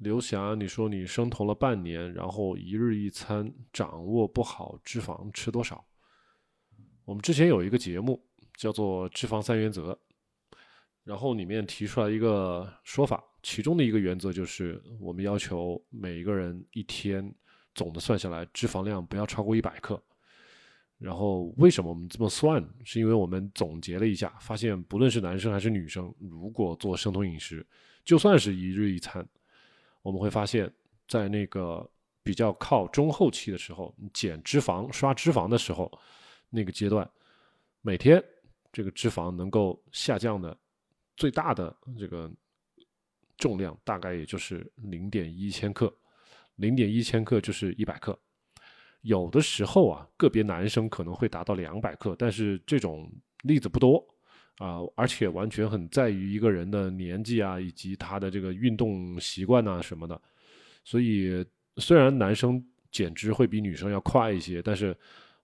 [0.00, 5.84] 刘霞，你说你生酮了半年，然后一日一餐掌握不好脂肪吃多少？
[7.04, 9.92] 我们之前有一个节目叫做《脂肪三原则》，
[11.04, 17.30] 然后里面提出来一个说法，其中的一个原则就是我们要求每一个人一天
[17.74, 20.02] 总的算下来脂肪量不要超过一百克。
[20.96, 22.66] 然后为什么我们这么算？
[22.84, 27.66] 是因为我们总结了一下，发现不论是男生还是女生，如果做生酮饮食，
[28.02, 29.26] 就算是一日一餐，
[30.02, 30.72] 我们会发现，
[31.08, 31.88] 在那个
[32.22, 35.90] 比较靠中后期的时候，你减脂肪、刷脂肪的时候，
[36.48, 37.08] 那个阶段，
[37.82, 38.22] 每天
[38.72, 40.56] 这个脂肪能够下降的
[41.16, 42.30] 最大的这个
[43.36, 45.92] 重量，大概也就是零点一千克，
[46.56, 48.18] 零点一千克就是一百克。
[49.02, 53.10] 有的时候啊，个别男生可能会达到两百克，但是这种
[53.42, 54.06] 例子不多
[54.60, 60.20] 啊，而且完全很在于一个人的年纪啊，以及他的这个运动习惯呐什么的。
[60.84, 61.42] 所以
[61.78, 64.94] 虽然男生减脂会比女生要快一些，但是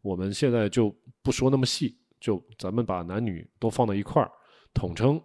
[0.03, 4.31] 我们现在就不说那么细，就咱们把男女都放到一块儿，
[4.75, 5.19] 统称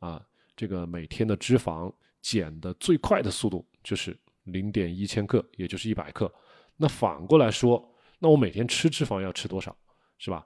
[0.00, 0.20] 啊，
[0.56, 6.32] 这个每天的脂肪减的最快的速度就是零点一千克，也就是一百克。
[6.76, 9.76] 那反过来说，那我每天吃脂肪要吃多少，
[10.18, 10.44] 是吧？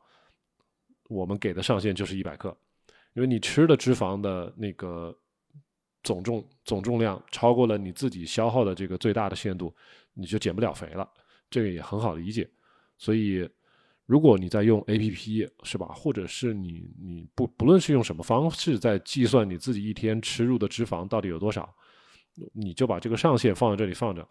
[1.09, 2.57] 我们给的上限就是一百克，
[3.15, 5.17] 因为你吃的脂肪的那个
[6.03, 9.75] 总重总重量超过了你自己消耗的这个最大的限度，
[10.15, 11.09] 你就减不了肥了。
[11.51, 12.49] 这个也很好理解。
[12.97, 13.49] 所以，
[14.07, 21.75] 如果你在用 A P P 是吧，或者是你你不不论是用什么方式在计算你自己一天吃入的脂肪到底有多少，
[22.53, 24.27] 你就把这个上限放在这里放着。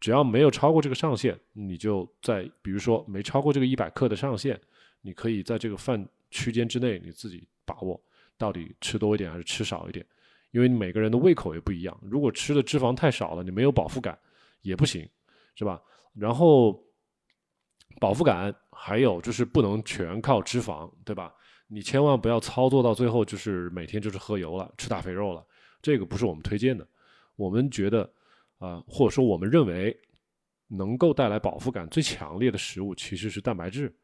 [0.00, 4.58] 只要没有超过这个上限，你就在比如说没超过这个一百克的上限，
[5.00, 8.00] 你可以在这个范区间之内，你自己把握
[8.38, 10.06] 到底吃多一点还是吃少一点，
[10.52, 11.98] 因为每个人的胃口也不一样。
[12.02, 14.18] 如果吃的脂肪太少了，你没有饱腹感
[14.62, 15.06] 也不行，
[15.54, 15.82] 是吧？
[16.14, 16.80] 然后
[18.00, 21.34] 饱腹感还有就是不能全靠脂肪，对吧？
[21.66, 25.44] 你千万不要操作到最后就是每天就是喝油了，吃大肥肉了，
[25.82, 26.86] 这个不是我们推荐的。
[27.36, 28.10] 我们觉得。
[28.58, 29.96] 啊，或者说我们认为
[30.66, 33.96] 能够带来饱腹感最强烈的食物其实是蛋白质，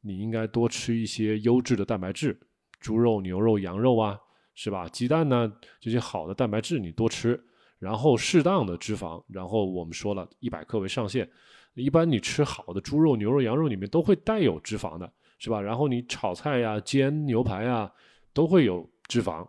[0.00, 2.36] 你应该多吃一些优质的蛋白质，
[2.80, 4.18] 猪肉、牛肉、羊肉啊，
[4.54, 4.88] 是吧？
[4.88, 7.40] 鸡蛋呢，这些好的蛋白质你多吃，
[7.78, 11.28] 然后适当的脂肪，然后我们说了一百克为上限，
[11.74, 15.60] 一般你吃好的猪肉、牛肉、羊肉里面都会带有脂肪的，是吧？
[15.60, 17.90] 然后你炒菜呀、煎牛排呀
[18.32, 19.46] 都会有脂肪，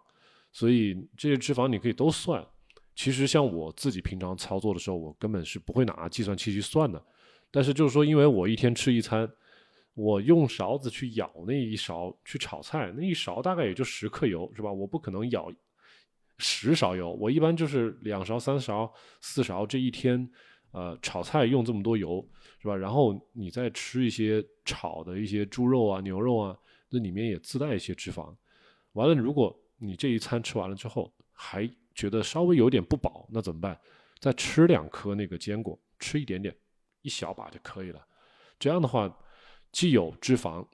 [0.51, 2.45] 所以这些脂肪你可以都算。
[2.93, 7.01] 其实像我自己平常操作的时候，我根本是不会拿计算器去算的。
[7.49, 9.29] 但是就是说，因为我一天吃一餐，
[9.93, 14.71] 我用勺子去舀那一勺去炒菜，那一勺大概也就十克油，是吧？
[14.71, 15.51] 我不可能舀
[16.37, 19.65] 十勺油，我一般就是两勺、三勺、四勺。
[19.65, 20.29] 这一天，
[20.71, 22.25] 呃，炒菜用这么多油，
[22.59, 22.75] 是吧？
[22.75, 26.57] 然后你再吃一些炒的一些猪肉啊、牛肉啊，
[26.89, 28.33] 那里面也自带一些脂肪。
[28.93, 33.79] 完了，如果你这一餐吃完了之后还觉得稍微有点不饱，那怎么办？
[34.19, 36.55] 再吃两颗那个坚果，吃一点点，
[37.01, 38.01] 一小把就可以了。
[38.57, 39.11] 这样的话，
[39.71, 40.65] 既有脂肪，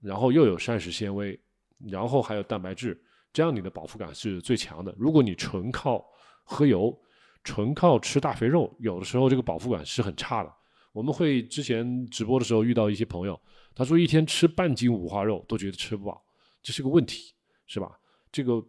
[0.00, 1.38] 然后又有膳食纤维，
[1.78, 3.00] 然后还有蛋白质，
[3.32, 4.94] 这样你的饱腹感是最强的。
[4.98, 6.04] 如果你纯靠
[6.44, 6.96] 喝油，
[7.42, 10.52] 纯靠吃大肥肉，有的时候这个饱腹感是很差的。
[10.92, 13.40] 我们会之前直播的时候遇到一些朋友，
[13.74, 16.24] 他说一天吃半斤五花肉都觉得吃不饱，
[16.62, 17.34] 这是个问题，
[17.66, 17.98] 是吧？
[18.30, 18.64] 这个。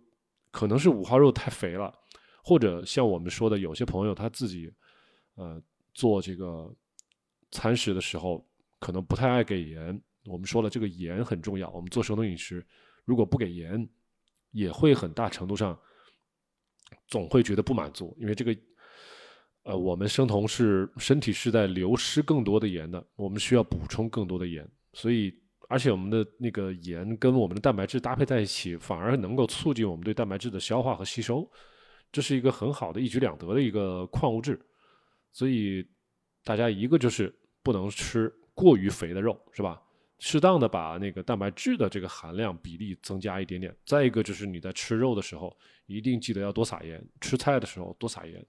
[0.51, 1.93] 可能是五花肉太肥了，
[2.41, 4.71] 或者像我们说的，有些朋友他自己，
[5.35, 5.61] 呃，
[5.93, 6.73] 做这个
[7.51, 8.47] 餐食的时候，
[8.85, 9.99] 可能不太爱给盐。
[10.25, 11.67] 我们说了，这个盐很重要。
[11.71, 12.63] 我们做生酮饮食，
[13.03, 13.89] 如果不给盐，
[14.51, 15.75] 也会很大程度上
[17.07, 18.55] 总会觉得不满足，因为这个，
[19.63, 25.33] 呃，我们生酮是身体是在流失更多的盐的，我们需要补充更多的盐，所以。
[25.67, 31.49] 而且我们的那个盐跟我们的蛋白质搭配在一起，反而能够促进我们对蛋白质的消化和吸收，
[32.11, 34.63] 这是一个很好的一举两得的一个矿物质。
[35.33, 35.83] 所以
[36.43, 39.79] 大家一个就是不能吃过于肥的肉，是吧？
[40.17, 43.75] 适当的把那个蛋白质的这个含量比例增加一点点。
[43.85, 45.55] 再一个就是你在吃肉的时候，
[45.85, 48.43] 一定记得要多撒盐；吃菜的时候多撒盐，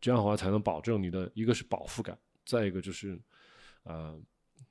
[0.00, 3.20] 这样的话才能保证你的一个是饱腹感，再一个就是，
[3.82, 4.18] 呃。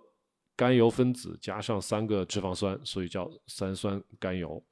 [0.54, 4.62] 甘油分子加上三个脂肪酸，所以叫三酸甘油。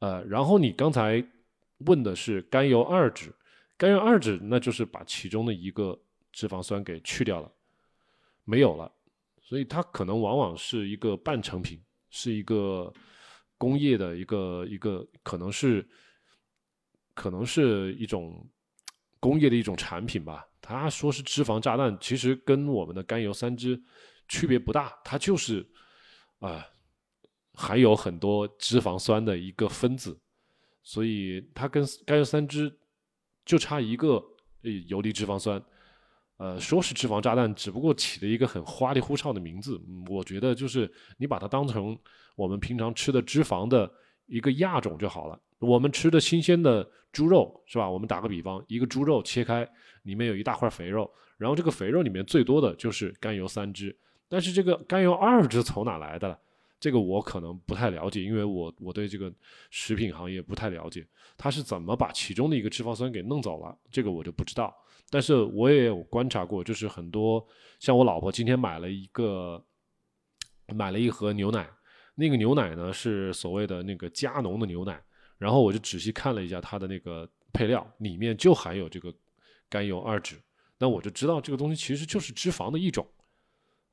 [0.00, 1.24] 呃，然后你刚才
[1.78, 3.32] 问的是甘油二酯，
[3.76, 5.98] 甘油二酯那就是把其中的一个
[6.32, 7.50] 脂肪酸给去掉了，
[8.44, 8.90] 没有了，
[9.40, 11.80] 所以它可能往往是一个半成品，
[12.10, 12.92] 是一个
[13.56, 15.88] 工业的一个一个，可能是
[17.14, 18.48] 可能是一种。
[19.20, 23.82] 工业的一种产品吧，他说是脂肪炸弹，其实跟我们的甘油三酯
[24.28, 25.68] 区别不大，它就是
[26.38, 26.64] 啊
[27.54, 30.16] 含有很多脂肪酸的一个分子，
[30.88, 32.72] 所以它跟甘油三酯
[33.44, 34.24] 就差一个
[34.86, 35.62] 游离脂肪酸，
[36.38, 41.94] 呃，说是脂肪炸弹，只不过起了一个很花里胡哨的名字，我觉得就是你把它当成
[42.36, 43.90] 我们平常吃的脂肪的
[44.24, 45.38] 一个亚种就好了。
[45.58, 47.86] 我们吃的新鲜的猪肉是吧？
[47.90, 49.68] 我们打个比方，一个猪肉切开，
[50.04, 53.94] 里面有一大块肥肉，然后这个肥肉里面最多的就是甘油三酯，
[54.26, 56.40] 但是这个甘油二酯从哪来的？
[56.80, 59.32] 这个我可能不太了解，因为我我对这个
[59.70, 63.76] 食品行业不太了解，它是怎么把其中的一个脂肪酸给弄走了？
[63.90, 64.74] 这个我就不知道。
[65.10, 67.44] 但是我也有观察过，就是很多
[67.80, 69.64] 像我老婆今天买了一个，
[70.68, 71.68] 买了一盒牛奶，
[72.14, 75.02] 那个牛奶呢是所谓的那个加浓的牛奶。
[75.38, 79.14] 然后我就仔细看了一下它的那个配料，里面就含有这个
[79.68, 80.36] 甘油二酯，
[80.78, 83.06] 那我就知道这个东西其实就是脂肪的一种，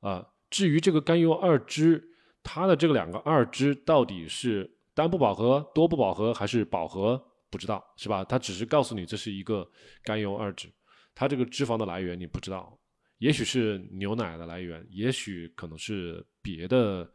[0.00, 2.02] 啊，至于这个甘油二酯，
[2.48, 7.20] 它的这个两个二脂到底是单不饱和、多不饱和还是饱和，
[7.50, 8.24] 不知道是吧？
[8.24, 9.68] 它只是告诉你这是一个
[10.04, 10.70] 甘油二酯，
[11.16, 12.78] 它这个脂肪的来源你不知道，
[13.18, 17.12] 也许是牛奶的来源，也许可能是别的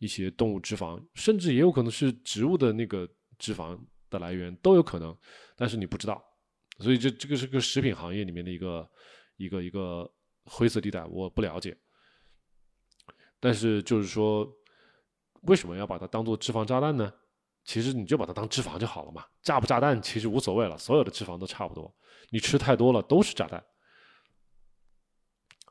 [0.00, 3.08] 一些动物脂肪，甚至也有可能是植物的那个。
[3.38, 3.76] 脂肪
[4.08, 5.18] 的来源都有可能，
[5.56, 6.22] 但是你不知道，
[6.78, 8.88] 所以这这个是个食品行业里面的一个
[9.36, 10.08] 一个一个
[10.44, 11.76] 灰色地带，我不了解。
[13.40, 14.48] 但是就是说，
[15.42, 17.12] 为什么要把它当做脂肪炸弹呢？
[17.64, 21.94] 其实你就把它当脂肪就好了嘛，炸不炸弹其实无所谓了，所有的脂肪都差不多，
[22.30, 23.64] 你吃太多了都是炸弹。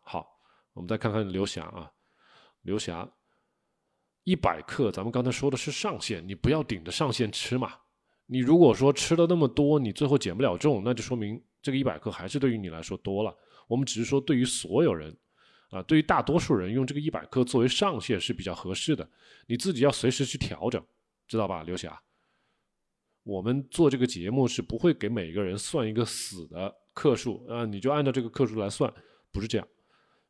[0.02, 0.26] 好，
[0.74, 1.92] 我们再看看刘霞啊，
[2.62, 3.10] 刘霞。
[4.24, 7.74] 一百克，咱们刚才说的是上限，你不要顶着上限吃嘛。
[8.28, 13.36] 你如果说吃了那么多，你最后减不了重，那就说明这个一百克还是对于你来说多了。
[13.68, 15.18] 我们只是说对于所有人，
[15.72, 19.10] 啊，对于大多数人用这个一百克作为上限是比较合适的。
[19.48, 20.84] 你自己要随时去调整，
[21.28, 22.00] 知道吧，刘霞？
[23.24, 28.94] 我们做这个节目是不会给每个人算一个死的克数啊，你就按照这个克数来算，
[29.32, 29.68] 不是这样，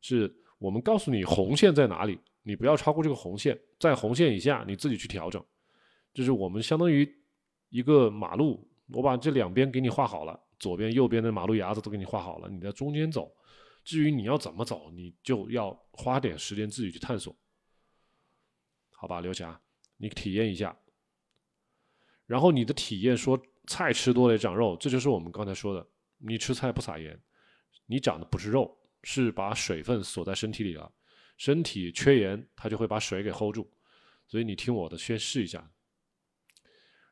[0.00, 2.18] 是我们告诉你红线在哪里。
[2.44, 5.42] 你不要超过这个红线，在红线以下你自己去调整。
[6.12, 7.08] 就是我们相当于
[7.68, 13.32] 一个马路，我把这两边给你画好了，左边右边的马路牙子都给你画好了，你在中间走。
[13.84, 17.36] 至于你要怎么走，你就要花点时间自己去探索。
[18.90, 19.60] 好吧，刘霞，
[19.96, 20.76] 你体验一下。
[22.26, 25.86] 然后你的体验说菜吃多了长肉，这就是我们刚才说的，
[26.18, 27.20] 你吃菜不撒盐，
[27.86, 30.90] 你长的不是肉，是把水分锁在身体里了。
[31.36, 33.68] 身体缺盐，它就会把水给 hold 住，
[34.28, 35.68] 所以你听我的，先试一下。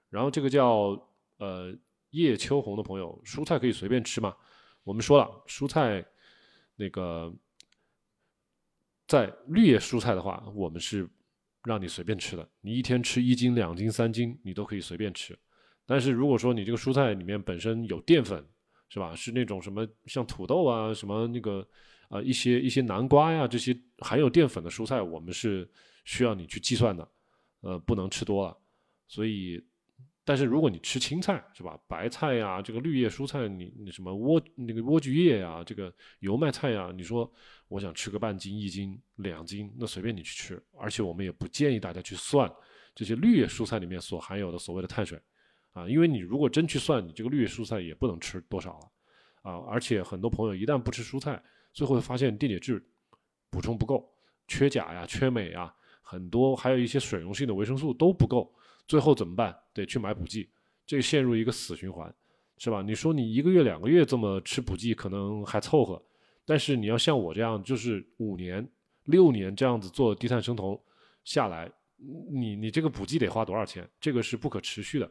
[0.09, 1.77] 然后这个叫呃
[2.11, 4.37] 叶秋红的朋友，蔬菜可以随便吃吗？
[4.85, 6.05] 我们说了，蔬菜
[6.81, 7.33] 那个
[9.07, 11.09] 在绿叶蔬菜的话，我们是
[11.63, 15.39] 让你随便吃的，你一天吃一斤、两斤、三斤，你都可以随便吃。
[15.85, 18.45] 但是如果说你这个蔬菜里面本身有淀粉，
[18.89, 19.15] 是吧？
[19.15, 21.69] 是那种什么像土豆啊，什么那个。
[22.11, 25.71] 啊，一些一些南瓜呀，这些含有淀粉的蔬菜，我们是
[26.05, 27.09] 需要你去计算的，
[27.61, 28.59] 呃，不能吃多了。
[29.07, 29.65] 所以，
[30.31, 31.77] 但是如果你吃青菜，是吧？
[31.89, 37.29] 白菜呀，这个绿叶蔬菜，你你什么莴那个莴苣叶呀，这个油麦菜呀，你说
[37.67, 40.63] 我想吃个半斤、一斤、两斤，那随便你去吃。
[40.79, 42.49] 而且我们也不建议大家去算
[42.95, 45.21] 这些绿叶蔬菜里面所含有的所谓的碳水，
[45.73, 48.93] 啊，因为你如果真去算，你这个绿叶蔬菜也不能吃多少了，
[49.43, 51.43] 啊，而且很多朋友一旦不吃蔬菜。
[51.73, 52.81] 最后会发现电解质
[53.51, 54.09] 补充不够，
[54.47, 58.55] 缺钾呀、缺镁呀，很多还有一些水溶性的维生素都不够，
[58.89, 59.57] 最后怎么办？
[59.73, 60.51] 得去买补剂，
[60.87, 62.13] 这陷入一个死循环，
[62.59, 62.83] 是吧？
[62.83, 66.03] 你说你一个月两个月这么吃补剂可能还凑合，
[66.45, 68.69] 但是你要像我这样，就是五年
[69.05, 70.81] 六年这样子做低碳生酮
[71.25, 71.71] 下来，
[72.31, 73.89] 你你这个补剂得花多少钱？
[74.01, 75.11] 这个是不可持续的。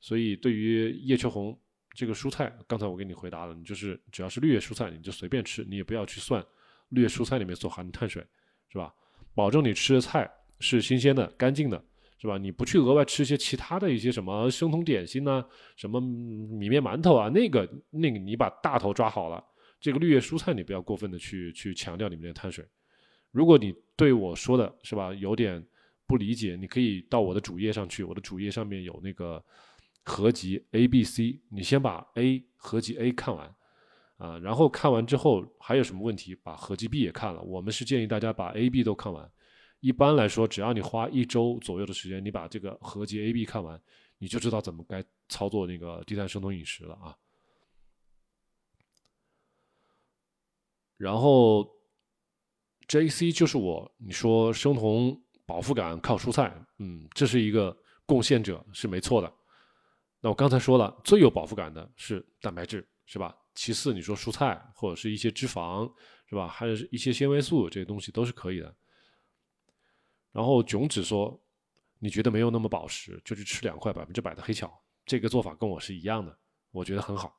[0.00, 1.56] 所以对于叶秋红
[1.94, 6.44] 这个蔬菜，刚才我给你回答了，你就是只要是绿叶蔬菜，你就随便吃，你也不要去算
[6.88, 8.26] 绿叶蔬菜里面所含的碳水，
[8.70, 8.92] 是吧？
[9.34, 10.28] 保证你吃的菜
[10.58, 11.84] 是新鲜的、干净的。
[12.22, 12.38] 是吧？
[12.38, 15.44] 你不去额外吃一些其他的一些什么生酮点心呢？
[15.74, 17.28] 什么米面馒头啊？
[17.28, 19.44] 那个那个，你把大头抓好了。
[19.80, 22.64] 这个绿叶蔬菜你不要过分的去去强调里面的碳水。
[23.32, 25.60] 如果你对我说的是吧有点
[26.06, 28.04] 不理解，你可以到我的主页上去。
[28.04, 29.44] 我的主页上面有那个
[30.04, 33.52] 合集 A、B、C，你先把 A 合集 A 看完
[34.18, 37.42] 啊，然后看完之后还有什么问题，把合集 B 也看了。
[37.42, 39.28] 我们是建议大家把 A、B 都看完。
[39.82, 43.78] 一般来说，只要你花一周左右的时间，你把这个合集 A、B 看完，
[44.16, 47.18] 你就知道怎么该操作那个低碳生酮饮食了啊。
[50.96, 51.68] 然后
[52.86, 59.34] J、C 就是我，你说生酮饱腹感靠蔬菜，嗯，这是一个贡献者是没错的。
[60.20, 63.36] 那我刚才说了，最有饱腹感的是蛋白质，是吧？
[63.56, 65.92] 其次你说蔬菜或者是一些脂肪，
[66.28, 66.46] 是吧？
[66.46, 68.72] 还有一些纤维素，这些东西都是可以的。
[70.32, 71.38] 然后囧子说
[72.00, 74.82] ：“你觉得没有那么饱食，就去吃两块百分之百的黑巧。
[75.04, 76.34] 这个做法跟我是一样的，
[76.70, 77.38] 我觉得很好。”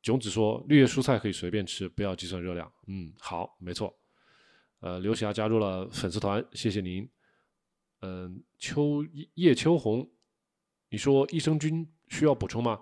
[0.00, 3.94] 囧子说：“绿叶蔬菜可以随便吃，不要计算热量。”嗯，好，没错。
[4.80, 7.06] 呃，刘霞加入了粉丝团，谢谢您。
[8.00, 10.10] 嗯，秋叶秋红，
[10.88, 12.80] 你说益生菌需要补充吗？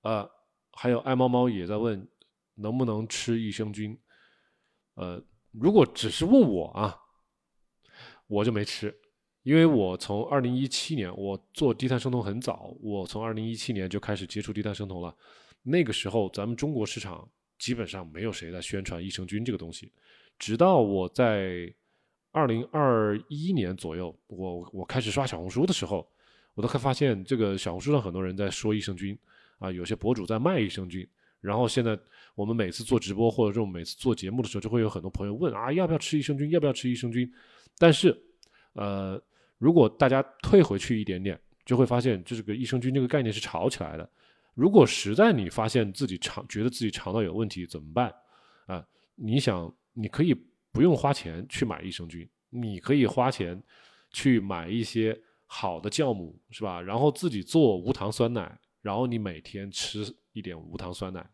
[0.00, 0.28] 呃，
[0.72, 2.10] 还有爱猫猫也在问
[2.54, 3.96] 能不能吃益生菌。
[4.94, 6.98] 呃，如果只是问我啊。
[8.30, 8.94] 我就没吃，
[9.42, 15.12] 因为我从二零一七年我做低碳生酮很早，我从二零一七年就开始接触低碳生酮了。
[15.64, 19.90] 那个时候咱们中国市场基本上没有谁在宣传益生菌这个东西，
[20.38, 21.74] 直到我在
[22.30, 26.08] 二零二一年左右，我我开始刷小红书的时候，
[26.54, 29.18] 我都会发现这个小红书上很多人在说益生菌
[29.58, 31.04] 啊，有些博主在卖益生菌。
[31.40, 31.98] 然后现在
[32.34, 36.50] 我们每次做直播或者这种每次做节目的时候，就会有很多朋友问啊，要不要吃益生菌？
[36.50, 37.32] 要不要吃益生菌？
[37.80, 38.14] 但是，
[38.74, 39.18] 呃，
[39.56, 44.06] 如果大家退回去一点点，就会发现，这个益生菌这个概念是炒起来的。
[44.52, 48.14] 如果实在你发现自己肠觉得自己肠道有问题，怎么办？
[48.66, 50.34] 啊，你想，你可以
[50.70, 53.58] 不用花钱去买益生菌，你可以花钱
[54.12, 56.82] 去买一些好的酵母，是吧？
[56.82, 61.26] 然后自己做无糖酸奶，然后你每天吃一点无糖酸奶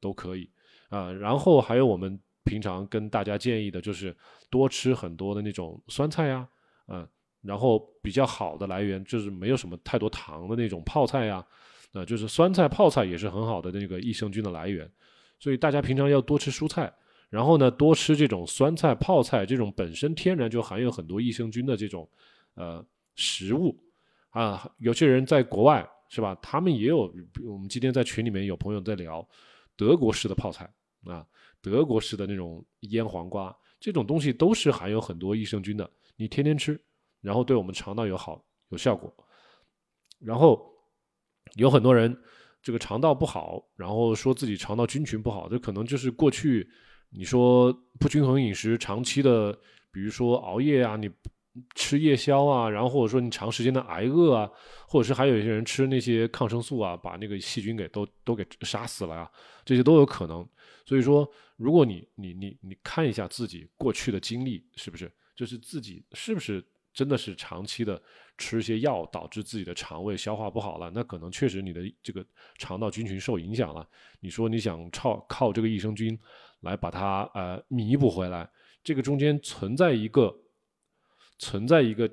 [0.00, 0.50] 都可以
[0.88, 1.12] 啊。
[1.12, 2.18] 然后还有我们。
[2.44, 4.14] 平常跟大家建议的就是
[4.50, 6.48] 多吃很多的那种酸菜呀，
[6.88, 7.06] 嗯，
[7.42, 11.44] 然后比较好的来源就是没有什么太多糖的那种泡菜呀，
[11.92, 14.90] 呃，就是酸菜泡菜也是很好的那个益生菌的来源，
[15.38, 16.92] 所以大家平常要多吃蔬菜，
[17.30, 22.08] 然后呢多吃这种酸菜泡菜这种本身天然就含有很多益生菌的这种
[22.54, 22.84] 呃
[23.14, 23.78] 食物
[24.30, 29.26] 啊，有些人在国外是吧，他们也有，我们今天在群里面有朋友在聊
[29.76, 30.68] 德国式的泡菜
[31.04, 31.26] 啊。
[31.62, 35.88] 德国式的那种腌黄瓜，这种东西都是含有很多益生菌的。
[36.16, 36.78] 你天天吃，
[37.20, 39.10] 然后对我们肠道有好有效果。
[40.18, 40.60] 然后
[41.54, 42.16] 有很多人
[42.62, 46.68] 这个肠道不好，然后说自己肠道菌群不好，这可能就是过去
[47.10, 49.52] 你说不均衡饮食，长期的，
[49.92, 51.10] 比如说熬夜啊，你
[51.74, 54.50] 吃夜宵啊，然后或者说你长时间的挨饿啊，
[54.88, 59.30] 或者是还有一些人吃那些抗生素啊，把那个细菌给都都给杀死了啊，
[59.64, 60.48] 这些都有可能。
[60.92, 61.32] 所以说。
[61.56, 68.02] 如果你你你你看一下自己过去的经历，是不是就是自己是不是真的是长期的
[68.36, 70.90] 吃一些药导致自己的肠胃消化不好了？
[70.92, 72.26] 那可能确实你的这个
[72.58, 73.88] 肠道菌群受影响了。
[74.18, 76.18] 你说你想靠靠这个益生菌
[76.62, 78.50] 来把它呃弥补回来，
[78.82, 80.36] 这个中间存在一个
[81.38, 82.10] 存在一个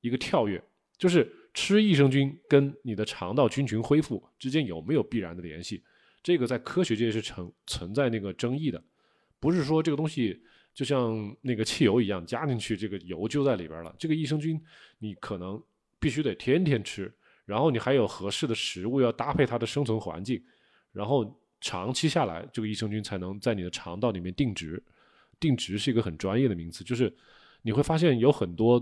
[0.00, 0.62] 一个跳跃，
[0.96, 5.82] 就是吃益生菌跟你的肠道菌群恢复之间有没有必然的联系？
[6.28, 8.84] 这个在科学界是存存在那个争议的，
[9.40, 10.38] 不是说这个东西
[10.74, 13.96] 就像那个汽油一样加进去，这个油就在里边了。
[13.98, 14.62] 这个益生菌
[14.98, 15.58] 你可能
[15.98, 17.10] 必须得天天吃，
[17.46, 20.38] 然后你还有合适的食物要搭配它的生存环境，
[20.92, 24.84] 然后长期下来，这个益生菌才能在你的肠道里面定植。
[25.40, 27.10] 定植是一个很专业的名词，就是
[27.62, 28.78] 你会发现有很多，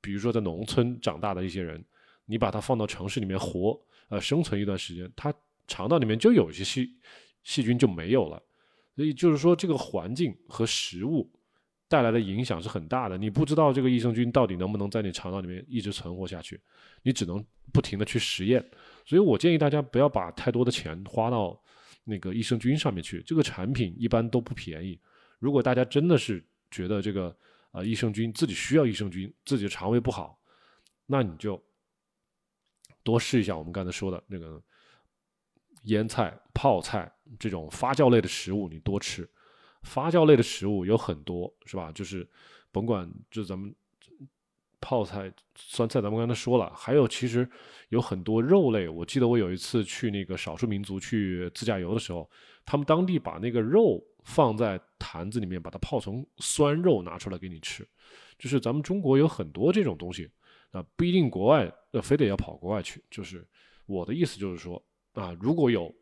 [0.00, 1.84] 比如说在农村长大的一些人，
[2.24, 5.32] 你把它放到城市里面活，呃，生存一段时间，它。
[5.66, 6.90] 肠道里面就有一些细
[7.42, 8.42] 细菌就没有了，
[8.94, 11.30] 所以就是说这个环境和食物
[11.88, 13.16] 带来的影响是很大的。
[13.16, 16.60] 你不知道这个益生菌到底能不能在你肠道里面一直存活下去，
[17.02, 18.64] 你只能不停的去实验。
[19.04, 21.60] 所以我建议大家不要把太多的钱花到
[22.04, 24.98] 那个益生菌上面去，这个产品一般都不便宜。
[25.38, 27.36] 如果大家真的是觉得这个
[27.70, 30.36] 呃益生菌自己需要益生菌，自己的肠胃不好，
[31.06, 31.62] 那你就
[33.04, 34.60] 多试一下我们刚才说的那个
[35.86, 39.28] 腌菜、泡菜这种发酵类的食物，你多吃。
[39.82, 41.90] 发酵类的食物有很多，是吧？
[41.92, 42.28] 就是
[42.70, 43.74] 甭管就咱们
[44.80, 47.48] 泡菜、酸菜，咱们刚才说了，还有其实
[47.88, 48.88] 有很多肉类。
[48.88, 52.28] 我记得我有一次去那个少数民族去自驾游的时候，
[52.64, 57.86] 他们当地把那个肉放在坛子里面，把它泡成酸肉拿出来给你吃。
[58.38, 60.30] 就是咱们中国有很多这种东西
[60.72, 63.02] 啊，不一定国外呃非得要跑国外去。
[63.08, 63.46] 就是
[63.86, 64.84] 我的意思就是说
[65.16, 65.92] 啊，如果有。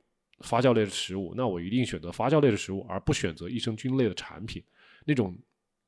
[0.40, 4.62] 发酵类的食物，那我一定选择发酵类的食物，而不选择益生菌类的产品。
[5.06, 5.35] 那种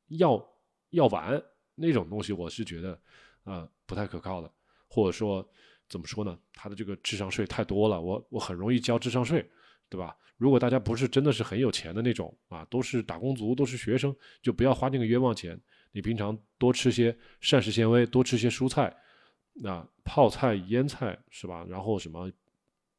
[0.07, 0.43] 药
[0.91, 1.43] 药丸
[1.75, 2.99] 那种东西，我是觉得
[3.43, 4.51] 啊不太可靠的，
[4.89, 5.47] 或者说
[5.89, 6.39] 怎么说呢？
[6.55, 9.45] 它的这个智商税太多了，我我很容易交智商税，
[9.91, 10.17] 对吧？
[10.37, 15.61] 如果大家不是真的是很有钱的那种啊，都是打工族，都是学生，就不要花那个冤枉钱。
[15.91, 18.97] 你平常多吃些膳食纤维，多吃些蔬菜，
[19.55, 21.67] 那泡菜、腌菜是吧？
[21.69, 22.31] 然后什么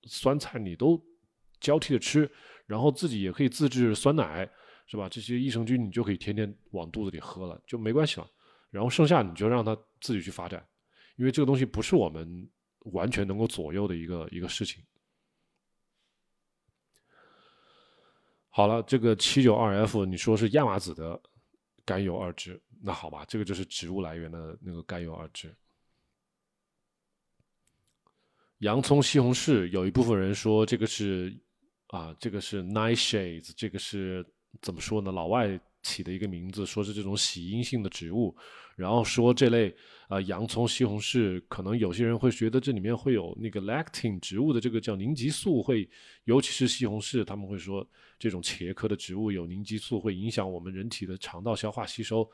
[0.07, 0.99] 酸菜你都。
[1.59, 2.31] 交替的吃，
[2.67, 4.47] 然后自己也可以自制酸奶，
[4.85, 5.09] 是吧？
[5.09, 8.29] 这些益生菌你就可以天天往肚子里喝了，就没关系了。
[8.69, 10.63] 然后剩下你就让它自己去发展，
[11.15, 12.47] 因为这个东西不是我们
[12.91, 14.83] 完全能够左右的一个一个事情。
[18.49, 21.19] 好了，这个七九二 F，你说是亚麻籽的
[21.83, 25.51] 甘油二酯，那好吧，这个就是植物来源的那个甘油二酯。
[28.59, 31.35] 洋葱、西红柿，有一部分人说这个是。
[31.91, 34.21] 啊，这个是 nightshades，这个是
[34.61, 35.09] 怎么说呢？
[35.09, 38.35] 老外起的一个名字，说是这种喜阴性的植物，
[38.75, 39.73] 然后说这类
[40.09, 45.89] 啊洋葱、西红柿，可能有些人会觉得这里面会有那个 lectin 植物的这个叫凝集素，会
[46.25, 52.29] 尤其是西红柿，他们会说这种茄科的植物有凝集素，会影响我们人体的肠道消化吸收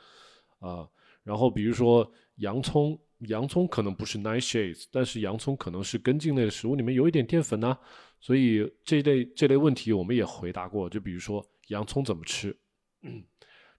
[0.58, 0.90] 啊。
[1.24, 3.00] 然后比如说洋葱。
[3.28, 7.78] 洋葱可能不是 nightshades，但是洋葱可能是根茎类的食物里面有一点淀粉呢，
[8.20, 10.90] 所以这类这类问题我们也回答过。
[10.90, 12.54] 就比如说洋葱怎么吃，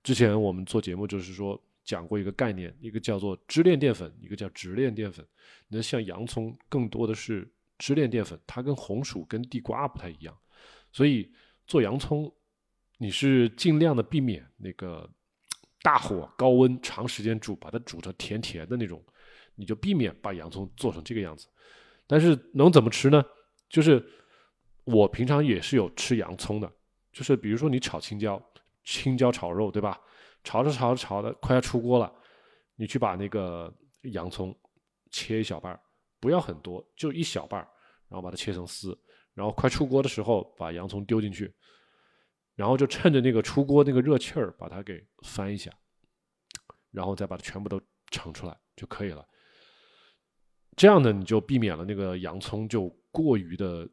[0.03, 5.23] 之前我们做节目就是说讲过一个概念，一个叫做支链淀粉，一个叫直链淀粉。
[5.69, 10.35] 那像洋葱更多的是支链淀粉，它跟红薯跟地瓜不太一样，
[10.91, 11.31] 所以
[11.67, 12.35] 做洋葱
[12.97, 15.07] 你是尽量的避免那个
[15.85, 19.05] 大火高温长时间煮，把它煮成甜甜的那种。
[19.55, 21.47] 你就避免把洋葱做成这个样子，
[22.07, 23.23] 但是能怎么吃呢？
[23.69, 24.05] 就是
[24.85, 26.73] 我平常也是有吃洋葱的，
[27.13, 28.43] 就是比如说你炒青椒，
[28.83, 30.01] 青椒炒肉，对吧？
[30.43, 32.13] 炒着炒着炒的快要出锅了，
[32.77, 33.73] 你去把那个
[34.13, 34.53] 洋葱
[35.11, 35.79] 切一小半儿
[36.19, 37.69] 不要很多，就一小半儿
[38.09, 38.99] 然后把它切成丝，
[39.35, 41.55] 然后快出锅的时候把洋葱丢进去，
[42.55, 45.71] 然后就趁着那个出锅那个热气儿把它给翻一下，
[46.91, 49.27] 然后再把它全部都盛出来就可以了。
[50.77, 53.89] 这样呢，你就避免了那个洋葱就过于的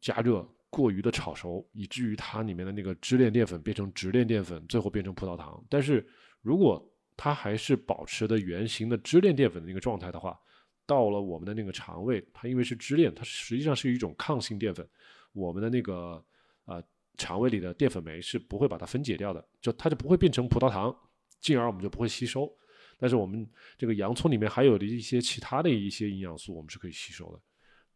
[0.00, 5.62] 加热、过于的炒熟，以至于它里面的那个支链淀粉变成直链淀粉，最后变成葡萄糖。
[5.68, 6.06] 但是
[6.40, 6.82] 如果
[7.16, 10.38] 它还是保持的原型的支链淀粉的那个状态的话，
[10.86, 14.86] 到了我们的那个肠胃，它因为是支链，它实际上是一种抗性淀粉，
[15.32, 16.24] 我们的那个
[16.66, 16.82] 呃
[17.16, 20.94] 肠胃里的淀粉酶是不会把它分解掉的，就它就不会变成葡萄糖，
[21.40, 22.50] 进而我们就不会吸收。
[22.98, 27.40] 但是我们这个洋葱里面还有的一些其他的一些营养素，我们是可以吸收的，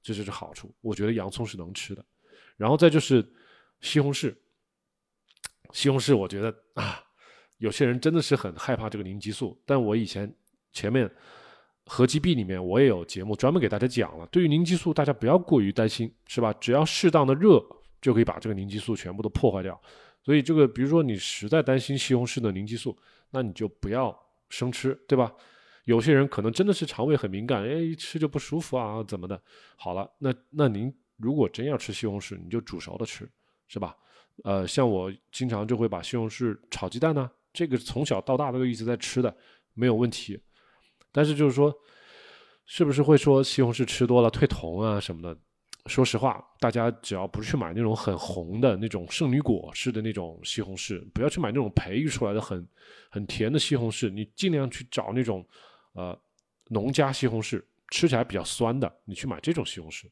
[0.03, 0.75] 这就是好处。
[0.83, 2.05] 我觉得洋葱是能吃的，
[2.57, 3.27] 然后再就是
[3.81, 4.35] 西红柿。
[5.73, 7.03] 西红柿我觉得啊，
[7.59, 10.31] 有些人真的是很害怕这个凝激素，但我以前
[10.73, 11.11] 前面
[11.87, 16.53] 合集 B 里面我也有节目专门给大家讲了，对于凝激素大家不要过于担心，是吧？
[16.55, 17.59] 只要适当的热
[18.01, 19.81] 就可以把这个凝激素全部都破坏掉。
[20.23, 22.97] 所以这个比如说你实在担心西红柿的凝激素，
[23.31, 24.17] 那你就不要。
[24.53, 25.33] 生吃对吧？
[25.85, 29.41] 有些人可能真的是肠胃很敏感，哎，一吃就不舒服啊，怎么的？
[29.77, 33.31] 好了，那那您如果真要吃西红柿，你就煮熟的吃，
[33.69, 33.97] 是吧？
[34.43, 39.33] 呃，像我经常就会把西红柿炒鸡蛋呢，这个从小到大都一直在吃的，
[39.75, 40.37] 没有问题。
[41.13, 41.73] 但是就是说，
[42.67, 45.41] 是不是会说西红柿吃多了退酮啊什么的？
[45.87, 52.67] 说实话，大家只要不去买那种很红的那种圣女果式的那种西红柿，不要去买那种培育出来的很
[53.09, 55.45] 很甜的西红柿，你尽量去找那种
[55.95, 56.17] 呃
[56.69, 60.05] 农家西红柿，吃起来比较酸的，你去买这种西红柿，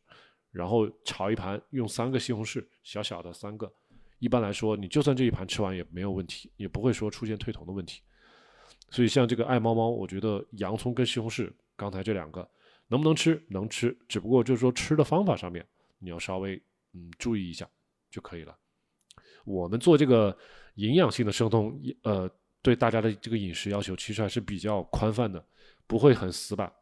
[0.50, 3.70] 然后炒一盘，用三个西红柿，小小的三个，
[4.18, 8.00] 一般来说，你就算这一盘吃完也没有问题，也不会说出现退酮的问题。
[8.90, 12.48] 所以像这个爱猫猫，我觉得洋葱跟西红柿刚才这两个
[12.88, 13.42] 能不能吃？
[13.48, 15.64] 能吃，只不过就是说吃的方法上面
[15.98, 16.60] 你要稍微
[16.92, 17.68] 嗯注意一下
[18.10, 18.56] 就可以了。
[19.44, 20.36] 我们做这个
[20.74, 22.28] 营养性的生酮，呃，
[22.60, 25.42] 对大家的这个饮食要求其实还是比较宽泛的，
[25.86, 26.72] 不会很死板。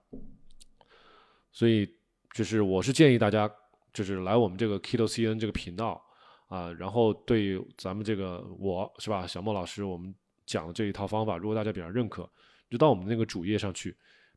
[1.53, 1.89] 所以
[2.35, 3.51] 就是我是建议大家
[3.93, 6.03] 就是来我们这个 Keto CN 这个频道
[6.49, 10.15] 啊，然后对咱们这个我是吧小莫老师我们。
[10.47, 12.23] 讲的这一套方法，如果大家比较认可，
[12.71, 13.93] 就到我们那个主页上去，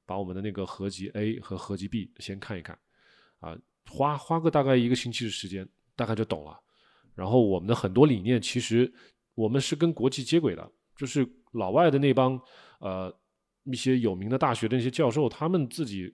[0.09, 2.75] 把我们的那个合集 A 和合集 B 先看一看，
[3.41, 6.59] 啊，花花个大概一个星期的时间，大概就懂了。
[7.13, 8.91] 然后我们的很多理念，其实
[9.35, 12.41] 我们是跟国际接轨的，就是老外的那帮
[12.79, 13.15] 呃
[13.65, 16.11] 一些有名的大学的那些教授，他们自己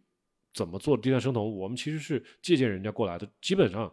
[0.54, 3.26] 怎么做低碳生酮，我们其实是借鉴人家过来的。
[3.42, 3.90] 基本上，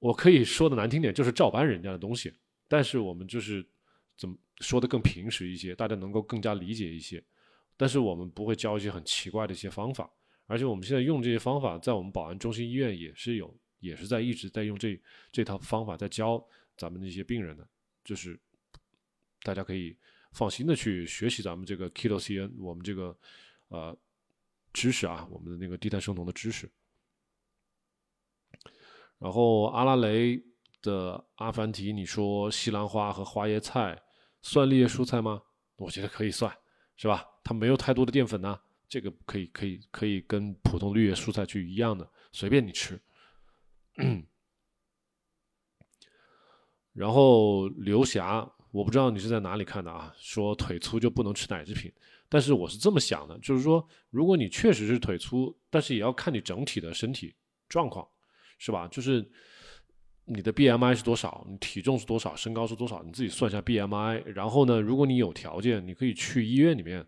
[0.00, 2.32] 我可以说的难听点，就是照搬人家的东西，
[2.66, 3.64] 但是我们就是
[4.18, 4.36] 怎么。
[4.60, 7.22] 说的更平实一些，大家能够更加理解一些。
[7.76, 10.10] 但是我们不会教一些很奇怪的一些方法，
[10.46, 16.42] 而且我们现在用这些方法，在我们宝安中心医院也是有，也是在一直在用这这套方法在教
[16.76, 17.68] 咱们那些病人的，
[18.04, 18.38] 就是
[19.42, 19.96] 大家可以
[20.32, 23.16] 放心的去学习咱们这个 Keto CN，我们这个
[23.68, 23.96] 呃
[24.72, 26.70] 知识啊，我们的那个低碳生酮的知识。
[29.18, 30.42] 然后阿拉蕾
[30.82, 34.02] 的阿凡提，你说西兰花和花椰菜。
[34.42, 35.42] 算绿叶蔬菜吗？
[35.74, 36.56] 我觉得可以算，
[36.96, 37.26] 是吧？
[37.46, 43.00] 它没有太多的淀粉呢，这个可以可以可以跟普通绿叶蔬菜去一样的，随便你吃。
[46.92, 50.12] 然后刘霞，我不知道你是在哪里看的啊？
[50.18, 51.92] 说腿粗就不能吃奶制品，
[52.28, 57.32] 但是我是这么想的，就是说，如果你确实是腿粗，但是也要看你整体的身体
[57.68, 58.04] 状况，
[58.58, 58.88] 是吧？
[58.88, 59.24] 就是。
[60.28, 61.46] 你的 BMI 是多少？
[61.48, 62.34] 你体重是多少？
[62.34, 63.00] 身高是多少？
[63.04, 64.24] 你自己算一下 BMI。
[64.24, 67.06] 然后呢，如果你有条件，你可以去医院里面，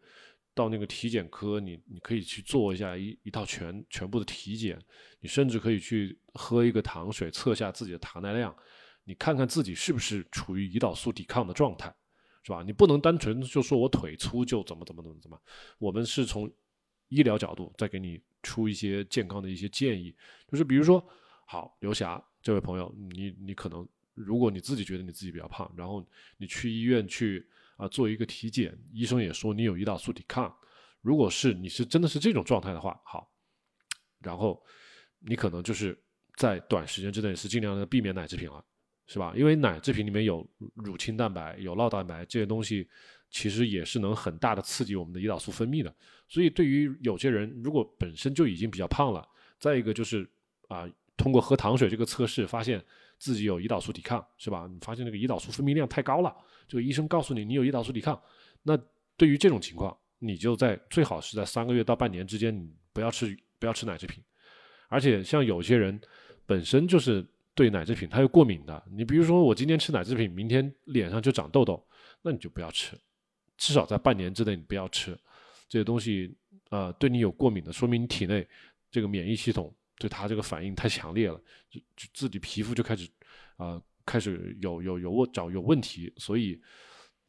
[0.59, 4.77] 到那个体检科，你你可以去做一下一一套全全部的体检。
[5.21, 8.55] 你甚至可以去喝一个糖水，测下自己的糖耐量，
[9.05, 11.94] 你看看自己是不是处于胰岛素抵抗的状态，
[12.42, 12.64] 是吧？
[12.66, 15.40] 你不能单纯就说我腿粗就怎么怎么怎么怎么。
[15.79, 16.51] 我们是从
[17.09, 20.14] 医疗角度再给你出一些健康的一些建议，
[20.51, 21.03] 就是比如说，
[21.47, 22.23] 好，刘霞。
[22.40, 26.07] 这位朋友，你你可能，如果你自己觉得你自己比较胖，然后
[26.38, 27.44] 你去医院去
[27.79, 30.55] 啊做一个体检，医生也说你有胰岛素抵抗，
[31.01, 33.27] 如果是你是真的是这种状态的话，好，
[34.21, 34.62] 然后
[35.21, 35.99] 你可能就是
[36.37, 38.62] 在短时间之内是尽量的避免奶制品了，
[39.07, 39.33] 是吧？
[39.35, 42.87] 因为奶制品里面有乳清蛋白、有酪蛋白这些东西，
[43.31, 45.95] 其实也是能很大的刺激我们的胰岛素分泌的。
[46.29, 49.27] 所以对于有些人，如果本身就已经比较胖了，
[49.59, 50.29] 再一个就是
[50.69, 50.87] 啊。
[51.19, 52.81] 通过喝糖水这个测试，发现
[53.19, 54.69] 自己有胰岛素抵抗，是吧？
[54.71, 56.35] 你发现那个胰岛素分泌量太高了，
[56.67, 58.21] 这个医生告诉你你有胰岛素抵抗。
[58.63, 58.79] 那
[59.17, 64.23] 对于这种情况，你就在最好是在三个月到半年之间，你不要吃不要吃奶制品。
[64.89, 66.01] 而且像有些人
[66.47, 71.85] 本身就是对奶制品他又过敏的，你比如说我今天吃奶制品，明天脸上就长痘痘，
[72.23, 72.97] 那你就不要吃，
[73.57, 75.19] 至少在半年之内你不要吃
[75.69, 76.35] 这些东西。
[76.71, 78.47] 呃，对你有过敏的，说明你体内
[78.91, 79.75] 这个免疫系统。
[79.99, 81.37] 对他这个反应太强烈了，
[81.69, 83.11] 就就自己皮肤就开始，
[83.57, 86.13] 啊，开始有有有问找有问题。
[86.17, 86.61] 所以，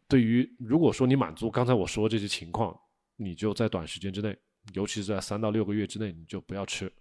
[0.07, 2.79] 对于如果说你满足刚才我说这些情况，
[3.15, 4.37] 你就在短时间之内，
[4.73, 6.91] 尤其是在三到六个月之内，你就不要吃。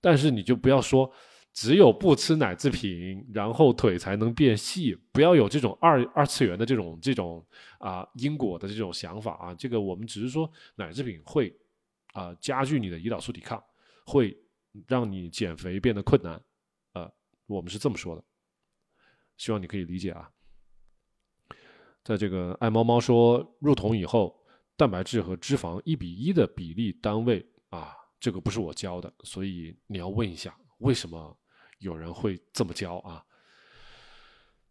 [0.00, 1.12] 但是你就不要说
[1.52, 7.44] 只有不吃奶制品，然后腿才能变细，不要有这种二二次元的这种这种
[7.78, 9.54] 啊因果的这种想法啊。
[9.54, 11.52] 这个我们只是说奶制品会
[12.12, 13.60] 啊加剧你的胰岛素抵抗，
[14.06, 14.38] 会。
[14.86, 16.42] 让你减肥变得困难，
[16.92, 17.12] 呃，
[17.46, 18.24] 我们是这么说的，
[19.36, 20.30] 希望你可以理解啊。
[22.04, 24.44] 在这个爱猫猫说入酮以后，
[24.76, 31.38] 蛋白质和脂肪一比一的比例单位啊，这个不是我教的，所以你要问一下，为什么
[31.78, 33.24] 有人会这么教啊？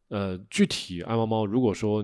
[0.10, 2.04] 呃，具体爱猫猫如果说。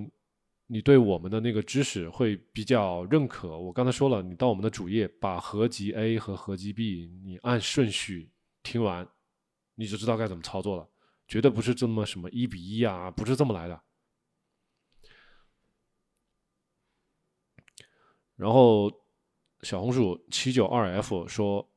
[0.69, 3.58] 你对我们的那个知识会比较认可。
[3.58, 8.30] 我刚才说了，你到我们的主页，把合集 A 和合集 B，你按顺序
[8.63, 9.08] 听完，
[9.75, 10.88] 你就知道该怎么操作了。
[11.25, 13.82] 绝对不是这么什么一比一啊，不是这么来的。
[18.36, 18.91] 然后
[19.62, 21.67] 小红薯七九二 F 说，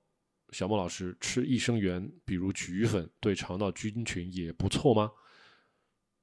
[0.50, 5.10] 小莫老师吃益生元，比如菊粉，对肠道菌群也不错吗？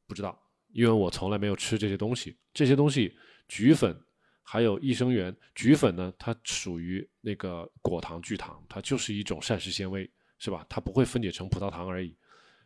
[0.06, 0.47] 不知道。
[0.78, 3.12] 因为我从来没有吃这些东西，这些东西，
[3.48, 4.00] 菊粉
[4.44, 10.64] 还有益生元，菊粉呢，它属于那个果糖聚糖，它就是一种膳食纤维，是吧？
[10.70, 12.16] 它不会分解成葡萄糖而已。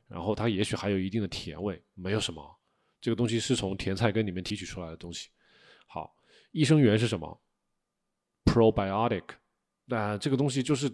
[0.10, 2.46] 然后它也许还有一定的甜味，没有什么。
[3.00, 5.30] 这个东西是从甜菜根里面提取出来的东西。
[5.88, 6.14] 好，
[6.52, 7.42] 益生元是什么
[8.44, 9.24] ？probiotic，
[9.86, 10.92] 那这个东西就是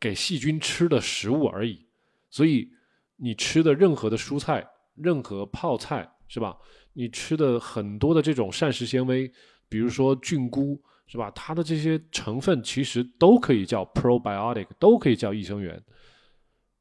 [0.00, 1.86] 给细菌吃的食物而已。
[2.28, 2.68] 所以
[3.14, 6.56] 你吃的任何的蔬菜、任何泡菜，是吧？
[6.92, 9.30] 你吃的很多的这种膳食纤维，
[9.68, 11.30] 比如说菌菇，是吧？
[11.32, 15.82] 它的这些成分其实都可以叫 probiotic，都可以叫益生元。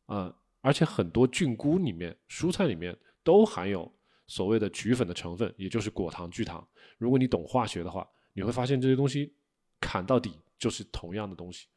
[0.05, 3.91] 啊，而且很多菌菇里面、蔬菜里面都含有。
[4.25, 6.65] 所谓的菊粉的成分，也就是果糖聚糖。
[6.97, 9.35] 如果你懂化学的话，你会发现这些东西
[9.81, 11.67] 砍到底就是同样的东西。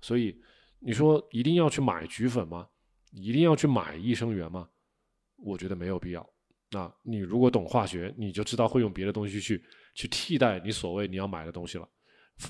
[0.00, 0.40] 所以
[0.78, 2.68] 你说一定要去买菊粉吗？
[3.10, 4.68] 一定要去买益生元吗？
[5.36, 6.26] 我觉得没有必要。
[6.74, 9.62] 那你如果懂化学，你就知道会用别的东西去
[9.94, 11.88] 去替代你所谓你要买的东西了。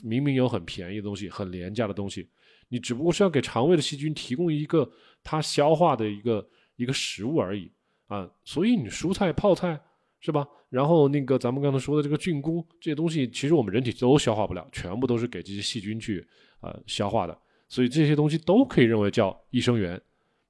[0.02, 2.26] 明明有很便宜的东西，很廉价的东西，
[2.70, 4.90] 你只不过是要给肠胃的细菌提供一个
[5.22, 7.70] 它消化的一个一个食物而已。
[8.06, 9.78] 啊，所以你蔬菜泡菜
[10.20, 10.46] 是吧？
[10.70, 16.26] 然后那个咱们刚才说的这个菌菇这些东西，其实我们人体都消化不了，全部都是给这些细菌去
[16.62, 17.38] 呃消化的。
[17.68, 20.00] 所以这些东西都可以认为叫益生元。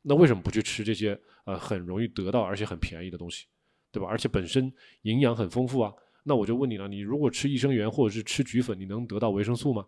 [0.03, 3.47] 那为什么不去吃这些呃很容易得到而且很便宜的东西，
[3.95, 4.09] 对吧？
[4.09, 5.95] 而且本身营养很丰富啊。
[6.25, 9.87] 那我就问你了，你如果吃益生元或者是吃菊粉，你能得到维生素吗？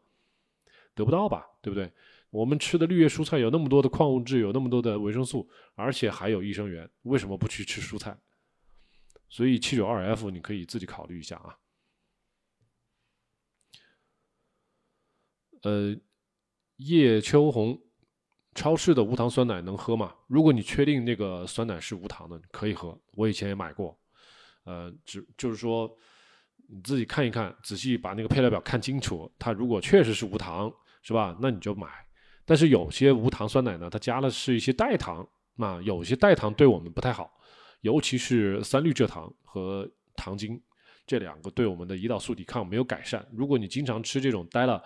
[0.94, 1.92] 得不到吧，对不对？
[2.30, 8.16] 我们吃的绿叶蔬菜有那么多的矿物质，有那么多的维生素，而且还有益生元，为什么不去吃蔬菜？
[9.28, 11.58] 所以七九二 F 你可以自己考虑一下啊。
[15.62, 15.96] 呃，
[16.76, 17.80] 叶秋红，
[18.56, 20.12] 超市的无糖酸奶能喝吗？
[20.26, 22.98] 如果你确定那个酸奶是无糖的，可以喝。
[23.12, 23.96] 我以前也买过，
[24.64, 25.88] 呃，只就是说
[26.66, 31.36] 你自己看一看，仔细把那个配料表看清楚，它如果确实是无糖，是吧？
[31.40, 31.86] 那你就买。
[32.44, 37.30] 但是有些无糖酸奶呢，它加了是一些代糖，啊，有些代糖对我们不太好，
[37.82, 40.60] 尤其是三氯蔗糖和糖精
[41.06, 43.24] 这两个对我们的胰岛素抵抗没有改善。
[43.32, 44.82] 如果你经常吃这种带了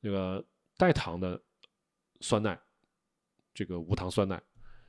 [0.00, 0.44] 那个
[0.76, 1.40] 代糖的
[2.20, 2.58] 酸奶，
[3.54, 4.42] 这个无糖酸奶，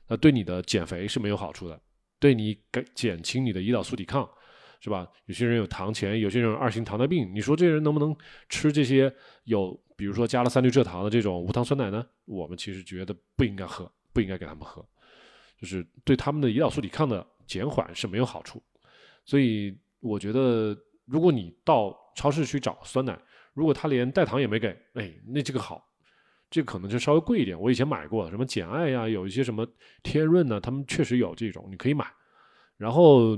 [0.07, 1.79] 那对你的减肥是没有好处的，
[2.19, 4.27] 对你减减轻你的胰岛素抵抗。
[4.81, 5.09] 是吧？
[5.25, 7.33] 有些人有糖前，有些人有二型糖尿病。
[7.33, 8.15] 你说这些人能不能
[8.49, 9.11] 吃这些
[9.45, 12.05] 有，比如说加了三氯蔗糖的这种无糖酸奶呢？
[12.25, 14.85] 我们其实觉得不应该喝，不应该给他们喝，
[15.59, 18.61] 就是对他们的胰岛素抵抗的减缓是没有好处。
[19.23, 23.17] 所以我觉得，如果你到超市去找酸奶，
[23.53, 25.83] 如果他连代糖也没给，哎，那这个好，
[26.49, 27.59] 这可能就稍微贵一点。
[27.59, 29.67] 我以前买过，什么简爱呀，有一些什么
[30.03, 32.05] 天润呢，他们确实有这种，你可以买，
[32.77, 33.37] 然后。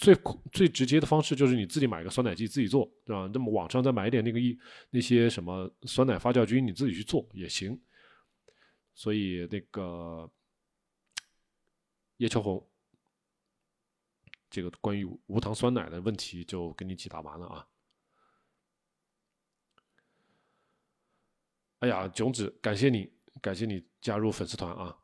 [0.00, 0.14] 最
[0.52, 3.28] 最直接的方式就是你自己买个酸奶机自己做，对吧？
[3.34, 4.56] 那么网上再买一点那个一
[4.90, 7.76] 那些什么酸奶发酵菌，你自己去做也行。
[8.94, 10.30] 所以那个
[12.18, 12.64] 叶秋红，
[14.48, 17.66] 这个关于无糖酸奶的问题就给你解答完了啊。
[21.80, 23.10] 哎呀，囧子，感谢你，
[23.40, 24.96] 感谢你加入粉丝团啊。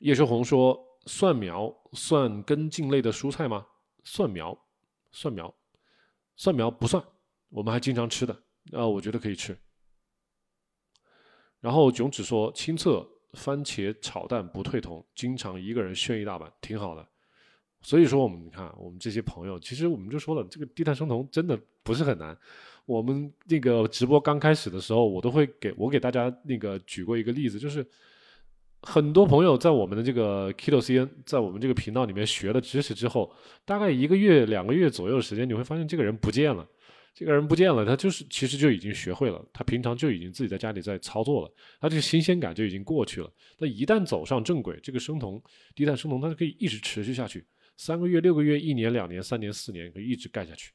[0.00, 0.86] 叶秋红说。
[1.06, 3.66] 蒜苗算根茎类的蔬菜吗？
[4.04, 4.66] 蒜苗，
[5.10, 5.54] 蒜苗，
[6.36, 7.02] 蒜苗不算，
[7.48, 9.56] 我们还经常吃的，啊，我觉得可以吃。
[11.60, 17.08] 然后囧子说亲测番茄炒蛋不退酮，经常一个人炫一大碗，挺好的。
[17.80, 22.38] 所以说我们你看我们这些朋友，其实我们就说了，这个低碳生酮真的不是很难。
[22.88, 27.86] 我们那个直播刚开始的时候，我都会给我给大家那个举过一个例子，就是。
[28.82, 33.28] 很多朋友在我们的这个 Kido CN 在我们这个频道里面学了知识之后，
[33.64, 36.64] 大概一个月、两个月左右的时间，你会发现这个人不见了。
[37.12, 43.28] 这个人不见了，他就是其实就已经学会了，他平常就已经自己在家里在操作了，他这个新鲜感就已经过去了。
[43.58, 45.42] 那一旦走上正轨，这个生酮、
[45.74, 47.44] 低碳生酮，它就可以一直持续下去，
[47.76, 50.70] 三个月、六个月、一年、两年、三年、四年，可以一直干下去。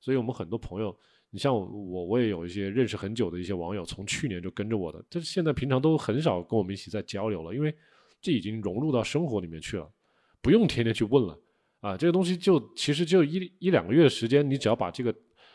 [0.00, 0.94] 所以我们很多朋友。
[1.34, 7.74] 你像我，我也有一些认识很久的一些网友，从去年就跟着我的，但是现在平常都很少跟我们一起在交流了，因为
[8.20, 9.92] 这已经融入到生活里面去了，
[10.40, 11.36] 不用天天去问了
[11.80, 11.96] 啊。
[11.96, 15.12] 这个东西就其实就一一两个月的时间，你只要把这个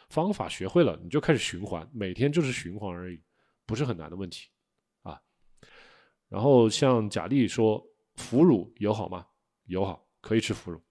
[0.10, 3.18] 方法学会了，你就开始循环，每天就是循环而已，
[3.66, 4.50] 不是很难的问题
[5.04, 5.18] 啊。
[6.28, 7.82] 然后像贾丽说，
[8.16, 9.26] 腐乳友好吗？
[9.68, 10.82] 友好，可以吃腐乳。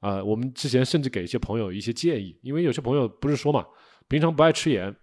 [0.00, 3.66] 啊，我们之前甚至给一些朋友一些建议，因为有些朋友不是说嘛，
[4.08, 4.94] 平常不爱吃盐，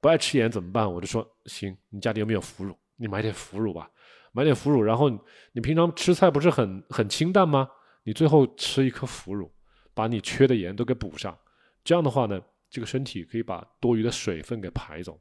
[0.00, 0.90] 不爱吃盐怎么办？
[0.90, 2.74] 我就说行，你家里有没有腐乳？
[2.96, 3.90] 你买点腐乳吧，
[4.32, 5.08] 买点腐乳，然后
[5.52, 7.68] 你平常吃菜不是很很清淡吗？
[8.04, 9.52] 你最后吃一颗腐乳，
[9.94, 11.38] 把你缺的盐都给补上，
[11.84, 12.40] 这样的话呢，
[12.70, 15.20] 这个身体可以把多余的水分给排走，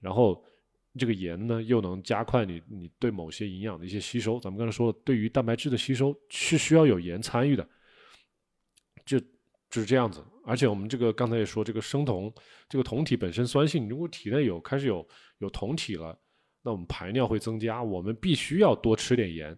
[0.00, 0.42] 然后
[0.96, 4.38] 这个盐呢又能加快你你对某些营养的一些吸收。
[4.38, 7.68] 咱们刚才说了，对于蛋白质的吸收是需要有盐参与的，
[9.04, 9.18] 就
[9.70, 10.24] 就是这样子。
[10.44, 12.32] 而且我们这个刚才也说，这个生酮
[12.68, 15.06] 这个酮体本身酸性，如果体内有开始有
[15.38, 16.18] 有酮体了，
[16.62, 19.56] 那我们排尿会增加，我们必须要多吃点盐。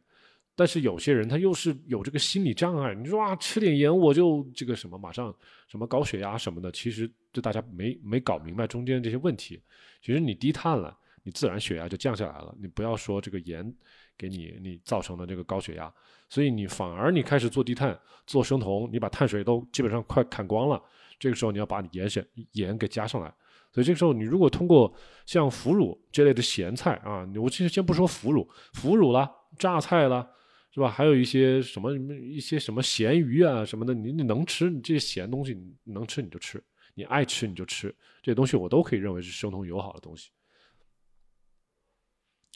[0.59, 5.35] 但是有些人他又是有这个心理障碍，你说啊，吃点盐我就这个什么，马上
[5.69, 9.61] 什么高血压什么的，其实就大家没没搞明白中间这些问题。
[10.01, 12.55] 其实你低碳了，你自然血压就降下来了。
[12.59, 13.75] 你不要说这个盐
[14.17, 15.93] 给你你造成的这个高血压，
[16.29, 20.81] 所以你反而你开始做低碳做生酮，你把碳水都基本上快砍光了，
[21.19, 23.35] 这个时候你要把你盐选盐给加上来。
[23.73, 24.95] 所以这个时候你如果通过
[25.27, 30.31] 像腐乳这类的咸菜啊，我其实先不说腐乳，腐乳啦，榨菜啦。
[30.73, 30.91] 是吧？
[30.91, 36.63] 还有一些什么一些什么咸鱼啊什么的，你你能吃你这些咸东西，你能吃你就吃，
[36.93, 37.89] 你爱吃你就吃，
[38.23, 40.29] 这些东西我都可以认为是生酮友好的东西。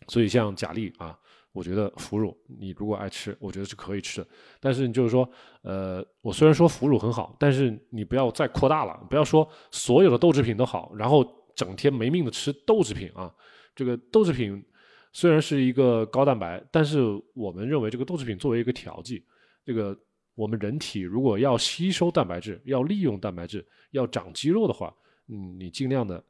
[0.09, 1.19] 所以像蛤蜊啊，
[1.53, 4.29] 我觉得腐乳你如果爱吃，我觉得是可以吃的。
[4.61, 5.29] 但是就是说，
[5.63, 13.35] 呃，我虽然说腐乳很好，但是你不要再扩大了，不要说所有的豆制品都好，然后整天没命的吃豆制品啊，
[13.75, 14.65] 这个豆制品。
[15.13, 17.01] 虽然是一个高蛋白，但是
[17.35, 19.21] 我们认为这个豆制品作为一个调剂，
[19.65, 19.99] 这个
[20.37, 24.95] 我们人体如果要吸收蛋白质、要利用蛋白质、要长肌肉的话，
[25.27, 26.23] 嗯，你尽量的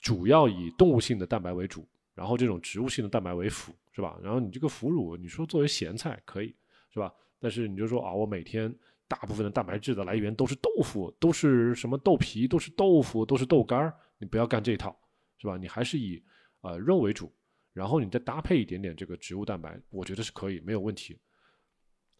[0.00, 4.18] 主要以动物性的蛋白为主，然后这种植物性的蛋白为辅，是吧？
[4.22, 6.54] 然后你这个腐乳，你说作为咸菜可以，
[6.90, 7.12] 是吧？
[7.38, 8.74] 但是你就说啊，我每天
[9.08, 14.96] 大部分的蛋白质的来源都是豆腐，都是什么豆皮，都是豆腐，都是豆干儿，你不要干这套，
[15.38, 15.56] 是吧？
[15.56, 16.22] 你还是以
[16.60, 17.32] 呃肉为主。
[17.74, 21.18] 然后你再搭配一点点这个植物蛋白，我觉得是可以，没有问题，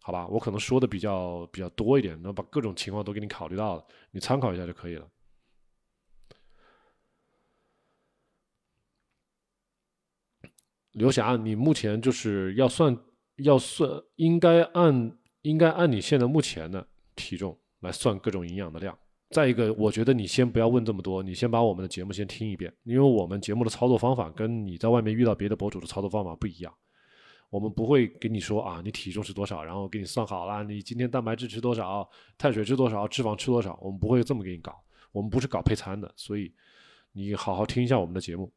[0.01, 0.27] 好吧？
[0.27, 5.07] 我可能说的比较比较多一点，能把各种情况都给你考虑到了，你参考一下就可以了。
[10.93, 12.97] 刘霞，你目前就是要算
[13.37, 18.97] 要算，应该按应该按你现在目前的体重来算各种营养的量。
[19.31, 26.71] 再一个，我觉得你先不要问这么多，你先把我们的节目先听一遍，因为我们节目的操作方法跟你在外面遇到别的博主的操作方法不一样。
[27.49, 34.75] 我们不会给你说啊，你体重是多少，然后给你算好了，你今天蛋白质吃多少，碳水吃多少，脂肪吃多少，我们不会这么给你搞。
[35.11, 36.53] 我们不是搞配餐的，所以
[37.11, 38.51] 你好好听一下我们的节目。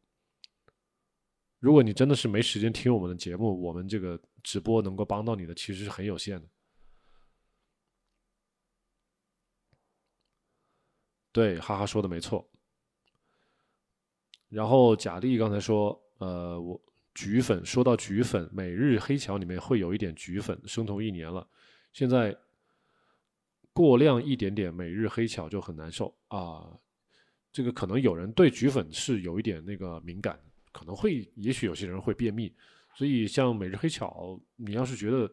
[1.59, 6.49] 如果你真的是没时间听我们的节目，我们这个直播能够帮到你的其实是很有限的。
[11.33, 12.49] 对，哈哈说的没错。
[14.49, 16.81] 然后贾丽刚才说，呃，我
[17.15, 21.47] 菊粉，说到菊粉，每日黑巧里面会有一点菊粉，生酮一年了，
[21.93, 22.35] 现在
[23.73, 26.79] 过量一点点每日黑巧就很难受啊。
[27.51, 30.39] 这个可能有人对菊粉是有一点那个敏感，
[30.77, 32.53] 可能会，也许有些人会便秘，
[32.95, 35.31] 所以像每日黑巧，你要是觉得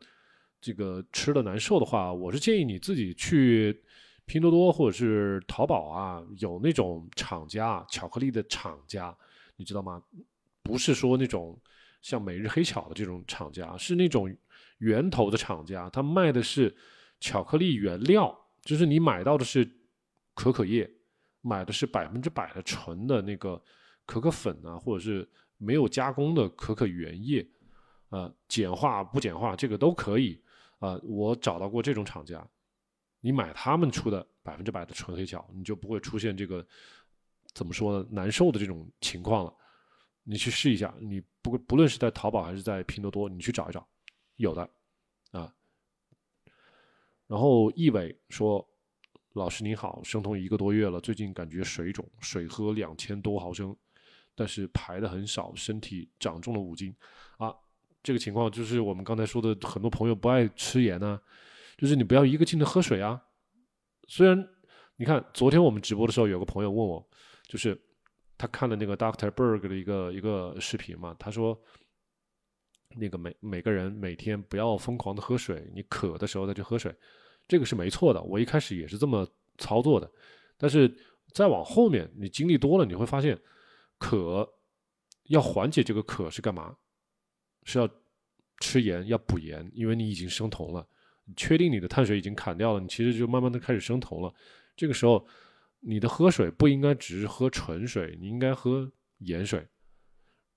[0.61, 3.83] 这个吃的难受的话，我是建议你自己去。
[4.25, 9.13] 拼多多或者是淘宝啊，有那种厂家巧克力的厂家，
[9.57, 10.01] 你知道吗？
[10.61, 11.59] 不是说那种
[12.01, 14.33] 像每日黑巧的这种厂家，是那种
[14.77, 16.73] 源头的厂家，他卖的是
[17.19, 19.69] 巧克力原料，就是你买到的是
[20.33, 20.89] 可可叶，
[21.41, 23.61] 买的是百分之百的纯的那个
[24.05, 27.47] 可可粉啊，或者是没有加工的可可原液，
[28.09, 30.41] 呃，简化不简化这个都可以
[30.79, 32.45] 啊，我找到过这种厂家。
[33.21, 36.65] 你买他们出的百分之百的纯黑巧，你就不会出现这个
[37.53, 39.53] 怎么说呢难受的这种情况了。
[40.23, 43.87] 你去试一下，你不不论是在淘宝还是在拼多多，你去找一找，
[44.35, 44.69] 有的
[45.31, 45.53] 啊。
[47.27, 48.65] 然后易伟说
[49.33, 53.75] ：“老师您好，生酮一个多月了，最近感觉水肿，水喝两千多毫升，
[54.35, 56.95] 但是排的很少，身体长重了五斤
[57.37, 57.53] 啊。
[58.01, 61.19] 这个情况就是我们刚才说的，很多朋友不爱吃盐呢。”
[61.75, 63.19] 就是你不要一个劲的喝水啊！
[64.07, 64.47] 虽然
[64.97, 67.05] 你看昨天我们直播的时候，有个朋友问我，
[67.47, 67.77] 就是
[68.37, 71.59] 他看了那个 Doctor Berg 的一个一个视频嘛，他说
[72.95, 76.95] 那个每每个人每天不要疯狂的喝水，你渴的时候再去喝水，
[77.47, 78.21] 这个是没错的。
[78.21, 79.27] 我一开始也是这么
[79.57, 80.09] 操作的，
[80.55, 80.95] 但是
[81.33, 83.37] 再往后面你经历多了，你会发现
[84.03, 84.53] 渴
[85.29, 86.75] 要缓解这个渴是干嘛？
[87.63, 87.89] 是要
[88.59, 90.85] 吃盐，要补盐，因为你已经生酮了。
[91.23, 94.33] 你确定你的碳水已经砍掉了，你其实就慢慢的开始生酮了。
[94.75, 95.25] 这个时候，
[95.79, 99.65] 你的喝水不应该只是喝纯水，你应该喝盐水。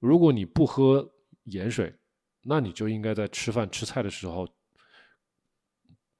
[0.00, 1.08] 如果你不喝
[1.44, 1.94] 盐水，
[2.42, 4.48] 那你就应该在吃饭吃菜的时候，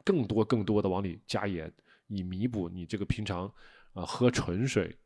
[0.04, 1.72] 更多更多的往里加盐，
[2.06, 3.52] 以弥补你这个平常
[3.94, 4.96] 啊喝纯水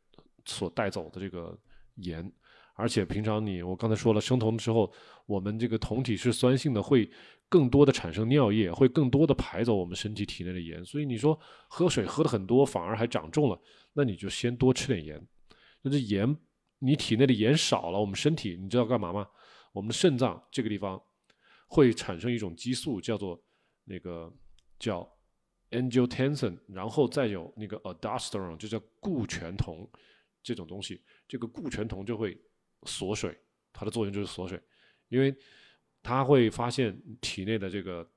[0.45, 1.57] 所带走的这个
[1.95, 2.31] 盐。
[2.73, 4.91] 而且平常你我刚才说了，生酮之后，
[5.25, 7.07] 我们这个酮体是酸性的，会
[7.47, 10.83] 更多的产生尿液，会更多的排走我们身体体内的盐。
[10.83, 11.37] 所以你说
[11.67, 13.61] 喝水喝的很多，反而还长重了，
[13.93, 15.27] 那你就先多吃点盐。
[15.83, 16.35] 那这盐，
[16.79, 19.27] 你体内的盐少了，我们身体你知道干嘛吗？
[19.73, 20.99] 我们的肾脏这个地方
[21.67, 23.39] 会产生一种激素，叫做
[23.83, 24.33] 那个
[24.79, 25.07] 叫
[25.71, 29.87] angiotensin，然后再有那个 aldosterone，就叫固醛酮
[30.41, 31.01] 这种东西。
[31.27, 32.39] 这个固醛酮就会
[32.83, 33.37] 锁水，
[33.71, 34.61] 它的作用就是锁水，
[35.09, 35.35] 因为
[36.03, 38.09] 它会发现体内的这个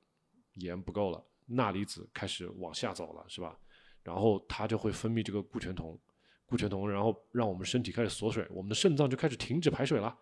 [0.54, 3.58] 盐不够了，钠离子开始往下走了，是吧？
[4.02, 5.98] 然后它就会分泌这个固醛酮，
[6.46, 10.14] 固醛酮，然后让我们身体开始锁水，我们的肾脏就开始停止排水了，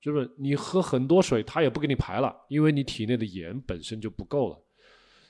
[0.00, 0.30] 是不是？
[0.36, 4.60] 你喝很多水，它也不给你排了，因为你体内的盐本身就不够了，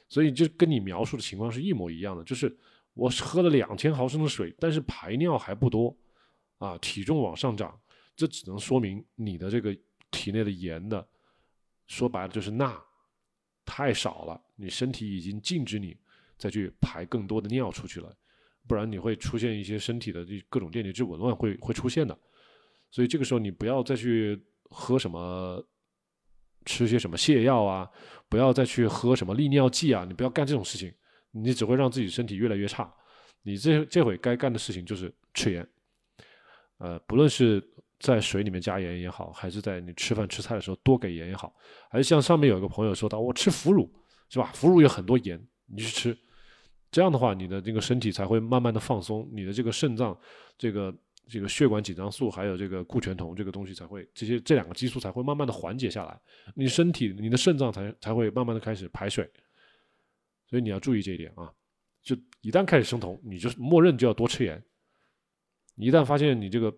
[0.08, 2.56] 所以就跟你描述的情况是一模一样的，就是
[2.94, 5.94] 我喝了两千毫升的水，但是排尿还不多，
[6.60, 7.76] 啊，体重往上涨。
[8.14, 9.76] 这只能说明你的这个
[10.10, 11.04] 体内的盐的，
[11.86, 12.80] 说白了就是钠
[13.64, 15.96] 太少了，你身体已经禁止你
[16.36, 18.14] 再去排更多的尿出去了，
[18.66, 22.16] 不然你会出现一些身体的这各种电解质紊乱会会出现的。
[22.90, 25.64] 所以这个时候你不要再去喝什么，
[26.66, 27.88] 吃些什么泻药啊，
[28.28, 30.92] 不要再去喝什么利尿剂啊，你不要干这种事情，
[31.30, 32.92] 你只会让自己身体越来越差。
[33.42, 35.66] 你这这回该干的事情就是吃盐，
[36.80, 37.64] 呃，不论是。
[38.00, 41.54] 在水里面加盐也好，还是在你吃饭吃菜的时候多给盐也好，
[41.90, 43.92] 还是像上面有一个朋友说到，我吃腐乳
[44.30, 44.50] 是吧？
[44.54, 46.18] 腐乳有很多盐，你去吃，
[46.90, 50.18] 这样的话，你的这个身体才会慢慢的放松，你的这个肾脏、
[50.56, 50.96] 这个
[51.28, 56.18] 这个血管紧张素还有这个固醛酮这个东西才会，这些这两个激素才会慢慢的缓解下来，
[56.54, 59.30] 你身体你的肾脏才才会慢慢的开始排水，
[60.48, 61.52] 所以你要注意这一点啊，
[62.02, 64.62] 就一旦开始生酮，你就默认就要多吃盐，
[65.74, 66.76] 一旦发现你这个。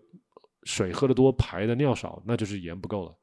[0.65, 3.13] 水喝的多，排的尿少，那就是盐不够了，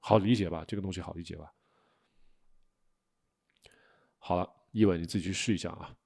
[0.00, 0.64] 好理解吧？
[0.66, 1.54] 这个东西好理解吧？
[4.18, 5.96] 好了，一文你自己去试一下啊。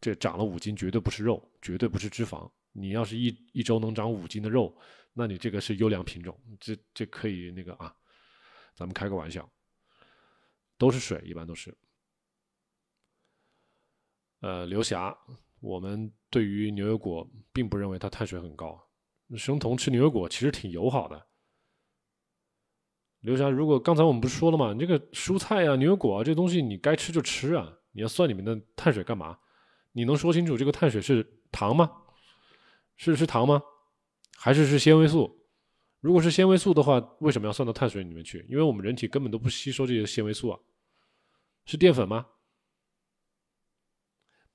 [0.00, 2.50] 这长了五斤，绝对不是肉，绝对不是脂肪。
[2.72, 4.74] 你要是一一周能长五斤的肉，
[5.12, 7.94] 那你这个是优良品种，这这可以那个啊。
[8.74, 9.46] 咱们开个玩笑，
[10.78, 11.76] 都是水，一般都是。
[14.40, 15.14] 呃，刘霞，
[15.60, 18.80] 我们对于牛油果并不认为它碳水很高。
[19.36, 21.26] 生酮吃牛油果其实挺友好的。
[23.20, 24.72] 刘霞，如果刚才我们不是说了吗？
[24.72, 27.70] 你这个蔬菜啊、牛油果啊，这东西你该吃就吃啊！
[27.92, 29.38] 你要算里面的碳水干嘛？
[29.92, 31.90] 你能说清楚这个碳水是糖吗？
[32.96, 33.60] 是是糖吗？
[34.36, 35.38] 还是是纤维素？
[36.00, 38.46] 如果是纤维素的话，为什么要算到碳水里面去？
[38.48, 40.58] 因为我们人体根本都不吸收这些纤维素啊。
[41.66, 42.26] 是淀粉吗？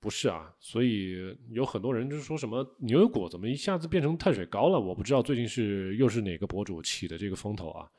[0.06, 4.80] 不是啊，所以有很多人就说什么牛油果怎么一下子变成碳水高了？
[4.80, 7.90] 我不知道最近是又是哪个博主起的这个风头啊？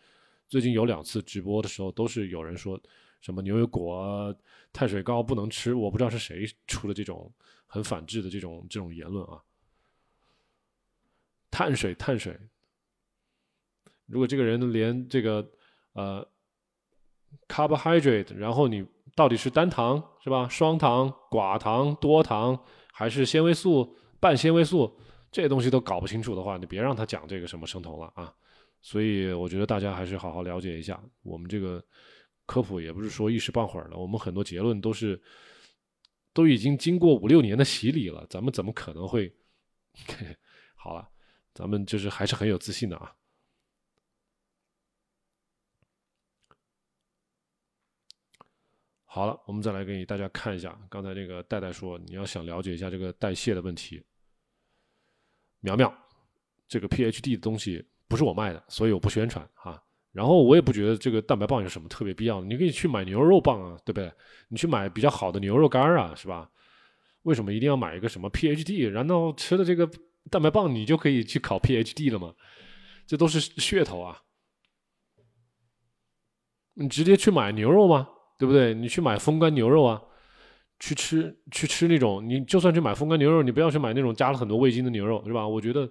[0.46, 2.80] 最近有两次直播的时候都是有人说
[3.20, 4.32] 什么牛油果
[4.72, 7.28] 碳水高不能吃，我不知道是谁出的这种
[7.66, 9.42] 很反制的这种这种言论啊。
[11.50, 12.38] 碳水碳水，
[14.06, 15.44] 如果这个人连这个
[15.94, 16.24] 呃
[17.48, 18.86] carbohydrate，然后你。
[19.16, 20.46] 到底是单糖是吧？
[20.48, 22.56] 双糖、寡糖、多糖，
[22.92, 24.96] 还是纤维素、半纤维素？
[25.32, 28.32] 这些东西都搞不清楚的话，你别让他讲这个什么生酮了啊！
[28.80, 31.82] 所以我觉得大家还是好好了解一下，我们这个
[32.46, 35.20] 科普也不是说一时半会儿的，我们很多结论都是
[36.32, 39.34] 都已经经过五六年的洗礼了，咱们怎么可能会
[40.76, 41.08] 好了？
[41.54, 43.12] 咱们就是还是很有自信的啊！
[49.16, 54.04] 好了，我们再来给大家看一下，刚才这个戴戴说你要想了解一下这个代谢的问题。
[55.60, 55.90] 苗苗，
[56.68, 59.82] 这个 PhD 的东西不是我卖的，所以我不宣传啊。
[60.12, 64.12] 然后我也不觉得这个蛋白棒有什么特别必要的，你可以去买牛肉棒啊，对不对？
[64.48, 66.50] 你去买比较好的牛肉干啊，是吧？
[67.22, 68.86] 为什么一定要买一个什么 PhD？
[68.86, 69.90] 然后吃了这个
[70.30, 72.34] 蛋白棒，你就可以去考 PhD 了吗？
[73.06, 74.24] 这都是噱头啊！
[76.74, 78.10] 你直接去买牛肉吗？
[78.38, 78.74] 对不对？
[78.74, 80.00] 你去买风干牛肉啊，
[80.78, 85.46] 去吃去吃那种，你就算去买风干牛肉，你不要去买那种加了很多味精的牛肉，是吧？
[85.46, 85.90] 我觉得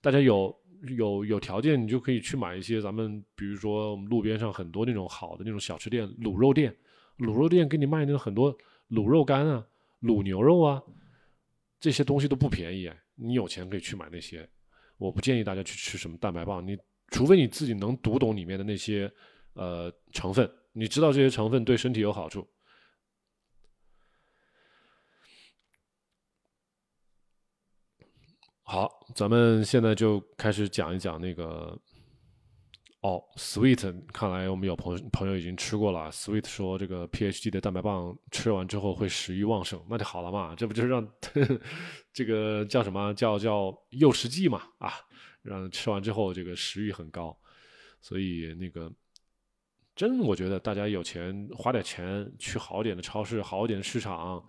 [0.00, 0.54] 大家有
[0.96, 6.74] 有有条件，你就可以去买一些咱们，比如说我们路边上很多那种好的那种小吃店、卤肉店，
[7.18, 8.56] 卤肉店给你卖那种很多
[8.90, 9.64] 卤肉干啊、
[10.02, 10.82] 卤牛肉啊，
[11.78, 12.90] 这些东西都不便宜。
[13.14, 14.46] 你有钱可以去买那些，
[14.98, 16.76] 我不建议大家去吃什么蛋白棒，你
[17.10, 19.10] 除非你自己能读懂里面的那些
[19.54, 20.50] 呃成分。
[20.78, 22.46] 你知道这些成分对身体有好处。
[28.62, 31.80] 好，咱们现在就开始讲一讲那个
[33.00, 36.12] 哦，Sweet，看来我们有朋朋友已经吃过了。
[36.12, 41.08] Sweet 说这个 PhD 的蛋白棒吃完之后会食欲旺盛，那就好了嘛，这不就是让
[42.12, 44.92] 这个叫什么叫叫诱食剂嘛啊，
[45.40, 47.34] 让吃完之后这个食欲很高，
[48.02, 48.92] 所以那个
[49.96, 54.40] 真我觉得大家有钱花点钱去好点的超市、好点的市场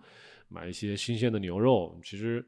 [0.48, 2.46] 买一些新鲜的牛肉，其实。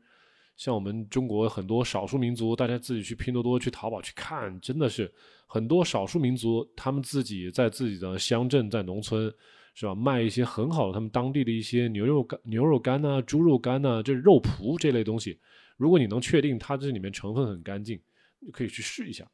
[0.57, 5.11] 像我们中国很多少数民族，大家自己去拼多多、去淘宝去看，真的是
[5.47, 9.33] 很多少数民族，他们自己在自己的乡镇、在农村，
[9.75, 9.95] 是吧？
[9.95, 15.41] 卖一些很好的他们当地的一些牛肉干、牛肉干呐、猪肉干呐，这肉脯这类东西。
[15.79, 17.99] 如果你能确定它这里面成分很干净，
[18.41, 19.27] 你可以去试一下。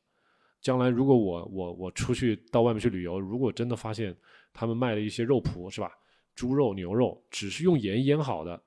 [0.66, 4.16] 将来如果我我我出去到外面去旅游，如果真的发现
[4.52, 5.92] 他们卖的一些肉脯，是吧？
[6.34, 8.60] 猪肉、牛肉只是用盐腌好的，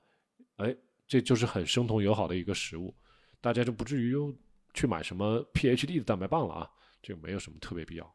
[0.56, 0.74] 哎。
[1.06, 2.94] 这就是很生酮友好的一个食物，
[3.40, 4.32] 大家就不至于又
[4.72, 6.70] 去买什么 PhD 的蛋白棒了啊，
[7.02, 8.14] 这个没有什么特别必要。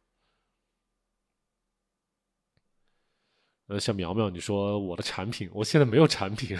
[3.67, 6.57] 呃，像苗苗，你说我的产品，我现在没有产品，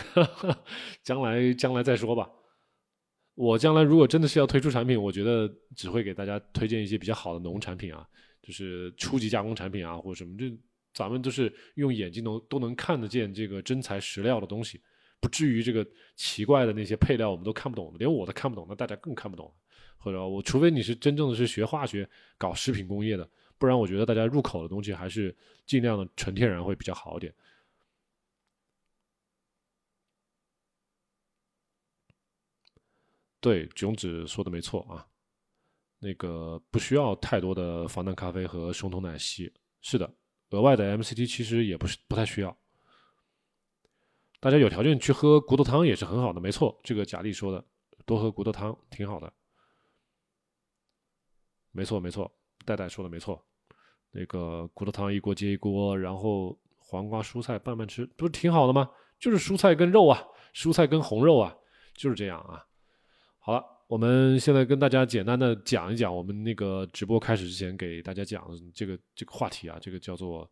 [1.01, 2.30] 将来将来再说吧。
[3.36, 8.08] 我将来如果真的是要推出产品，我觉得只会给大家推荐一些比较好的农产品啊，
[8.42, 10.58] 就是初级加工产品啊，或者什么，这
[10.94, 14.82] 咱们都是用眼睛能都能看得见这个真材实料的东西。
[15.20, 19.54] 不至于这个奇怪的那些配料我们都看不懂，连我都看不懂，那大家更看不懂。
[19.98, 22.08] 或者我除非你是真正的是学化学、
[22.38, 23.28] 搞食品工业的，
[23.58, 27.34] 不然我觉得大家入口的东西还是尽量的纯天然会比较好一点。
[33.46, 35.06] 对，囧子说的没错啊，
[36.00, 40.16] 那个不需要太多的防弹咖啡和生酮奶昔，是的，
[40.50, 42.58] 额外的 MCT 其实也不是不太需要。
[44.39, 47.64] 大家有条件去喝骨头汤也是很好的，没错，这个贾丽说的，
[48.04, 49.32] 多喝骨头汤挺好的，
[51.72, 52.36] 没错没错，
[52.66, 53.46] 戴戴说的没错，
[54.10, 58.89] 那个骨头汤一锅接一锅，然后黄瓜蔬菜拌拌吃，不是挺好的吗？
[59.20, 60.20] 就是蔬菜跟肉啊，
[60.52, 61.56] 蔬菜跟红肉啊，
[61.93, 62.66] 就是这样啊。
[63.46, 68.43] 好了，我们现在跟大家简单的讲一讲，我们那个直播开始之前给大家讲
[68.74, 70.50] 这个这个话题啊，这个叫做，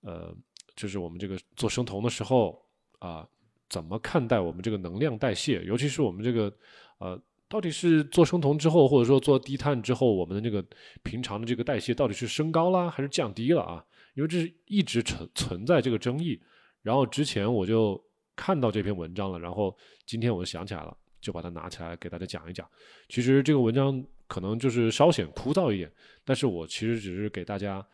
[0.00, 0.34] 呃，
[0.74, 2.58] 就是我们这个做生酮的时候。
[3.00, 3.26] 啊，
[3.70, 5.62] 怎么看待我们这个能量代谢？
[5.62, 6.54] 尤其是我们这个，
[6.98, 10.62] 呃，到底是做生酮之后，或者说做低碳之后，我们的这个
[11.02, 13.82] 平常的这个代谢到底是升高啦还是降低了啊？
[14.12, 16.38] 因为这是一直存存在这个争议。
[16.82, 17.98] 然后之前我就
[18.36, 19.74] 看到这篇文章了，然后
[20.04, 22.68] 今天我就想起来了，就把它拿起来给大家讲一讲。
[23.08, 25.92] 其实这个文章可能就是稍显枯燥一点，
[26.24, 27.86] 但是我其实只是给大家，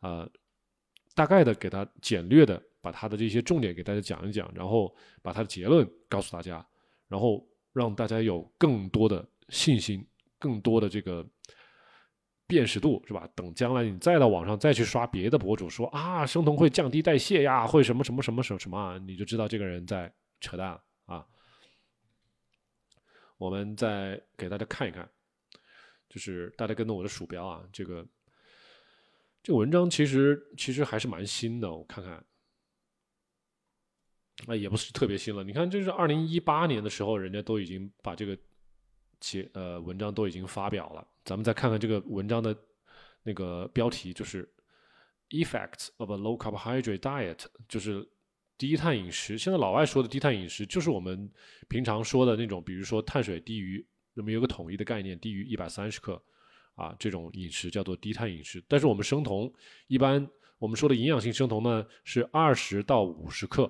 [0.00, 0.28] 呃，
[1.14, 2.62] 大概的给它简略的。
[2.82, 6.66] 把他的这些重点给大家讲一讲，然后把他的结论告诉大家，
[7.06, 10.04] 然后让大家有更多的信心，
[10.36, 11.24] 更多的这个
[12.44, 13.24] 辨识度，是吧？
[13.36, 20.76] 等将来你再到网上再去刷别的博主说啊，生酮会降低代谢呀，会什么什么什么什么什么，啊你就知道这个人在扯淡
[21.06, 21.24] 啊。
[23.42, 25.08] 我们再给大家看一看，
[26.08, 28.06] 就是大家跟着我的鼠标啊，这个
[29.42, 32.24] 这个文章其实其实还是蛮新的，我看看。
[34.46, 35.42] 啊，也不是特别新了。
[35.42, 38.38] 你看，这是二零一八年的时候，人家都已经把这个
[39.20, 41.04] 其呃文章都已经发表了。
[41.24, 42.56] 咱们再看看这个文章的
[43.24, 44.48] 那个标题，就是
[45.30, 48.08] “Effects of a Low Carbohydrate Diet”，就是
[48.62, 49.36] 低碳饮食。
[49.36, 51.28] 现在老外说的低碳饮食，就是我们
[51.68, 53.84] 平常说的那种，比如说碳水低于
[54.14, 56.22] 那么有个统一的概念，低于一百三十克
[56.76, 58.62] 啊，这种饮食叫做低碳饮食。
[58.68, 59.52] 但是我们生酮
[59.88, 60.24] 一般
[60.60, 63.68] 我们说的营养性生酮呢，是二十到五十克。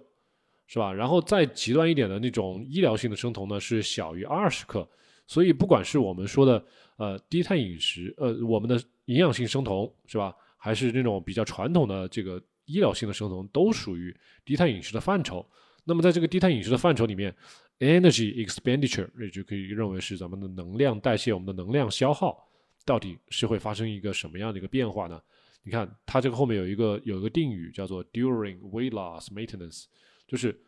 [0.68, 0.90] 是吧？
[0.90, 4.88] 然后再极端一点的那种医疗性的生酮呢，是小于二十克。
[5.26, 6.64] 所以不管是我们说的
[6.96, 15.48] 呃低碳饮食，呃我们的营养性生酮是吧，还是那种比较传统的这个医疗性的生酮，都属于低碳饮食的范畴。
[15.84, 17.34] 那么在这个低碳饮食的范畴里面
[17.78, 22.48] ，energy expenditure 也就可以认为是咱们的能量代谢，我们的能量消耗
[22.84, 25.20] 到底是会发生一个什么样的一个变化呢？
[25.64, 29.84] 你看它这个后面有一个有一个定语叫做 during weight loss maintenance。
[30.26, 30.58] 就是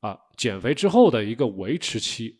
[0.00, 2.36] 啊，减肥之后的一个维持期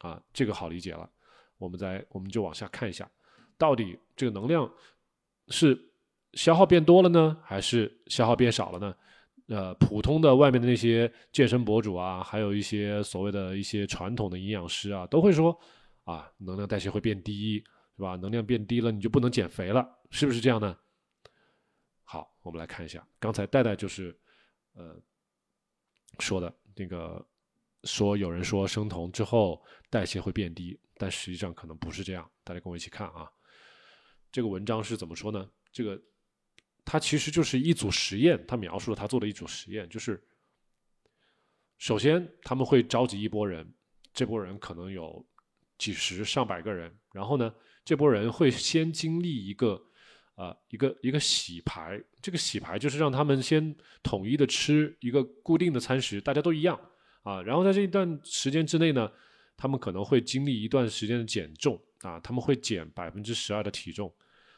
[0.00, 1.08] 啊，这个好理解了。
[1.56, 3.10] 我们再我们就往下看一下，
[3.56, 4.70] 到底这个能量
[5.48, 5.87] 是
[6.34, 8.94] 消耗变多了呢，还是消耗变少了呢？
[9.48, 15.58] 呃，普通的外面的那些健身博主啊，还有一些所谓的一些传统的营养师啊，都会说
[16.04, 17.64] 啊，能量代谢会变低，
[17.96, 18.16] 是吧？
[18.16, 20.76] 能量变低了，你就不能减肥了，是不是这样呢？
[22.04, 24.18] 好，我们来看一下，刚才戴戴就是
[24.74, 25.00] 呃。
[26.20, 27.24] 说的那个
[27.84, 32.28] 说有人说生酮之后代谢会变低，但实际上可能不是这样。
[32.42, 33.30] 大家跟我一起看啊，
[34.32, 35.48] 这个文章是怎么说呢？
[35.70, 36.00] 这个
[36.90, 40.18] 他其实就是一组实验，他描述了他做的一组实验，就是
[41.76, 43.70] 首先他们会召集一波人，
[44.14, 45.22] 这波人可能有
[45.76, 49.78] 几十上百个人，然后呢，这波人会先经历一个
[50.36, 56.80] 呃一个一个洗牌，这个洗牌就是让他们先统一的吃一个固定的餐食，大家都一样
[57.22, 59.12] 啊，然后在这一段时间之内呢，
[59.58, 64.10] 他们可能会经历一段时间的减重啊，他们会减百分之十二的体重。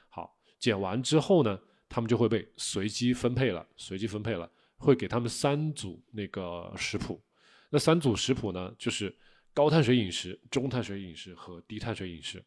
[0.09, 1.59] 好减完之后呢，
[1.91, 7.21] 他们就会被随机分配了，随机分配了，会给他们三组那个食谱。
[7.69, 9.13] 那三组食谱呢，就是
[9.53, 12.43] 高碳水饮食、中碳水饮食和低碳水饮食。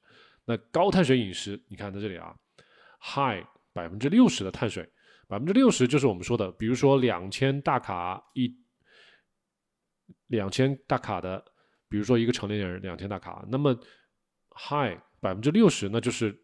[0.45, 2.33] 那高碳水饮食，你看在这里啊
[3.01, 4.89] ，high 百分之六十的碳水，
[5.27, 8.55] 百分之六十就是我们说的，比如说两千大卡一，
[10.27, 11.43] 两千大卡的，
[11.89, 13.77] 比如说一个成年人两千大卡，那么
[14.55, 16.39] high 百分之六十，那就是。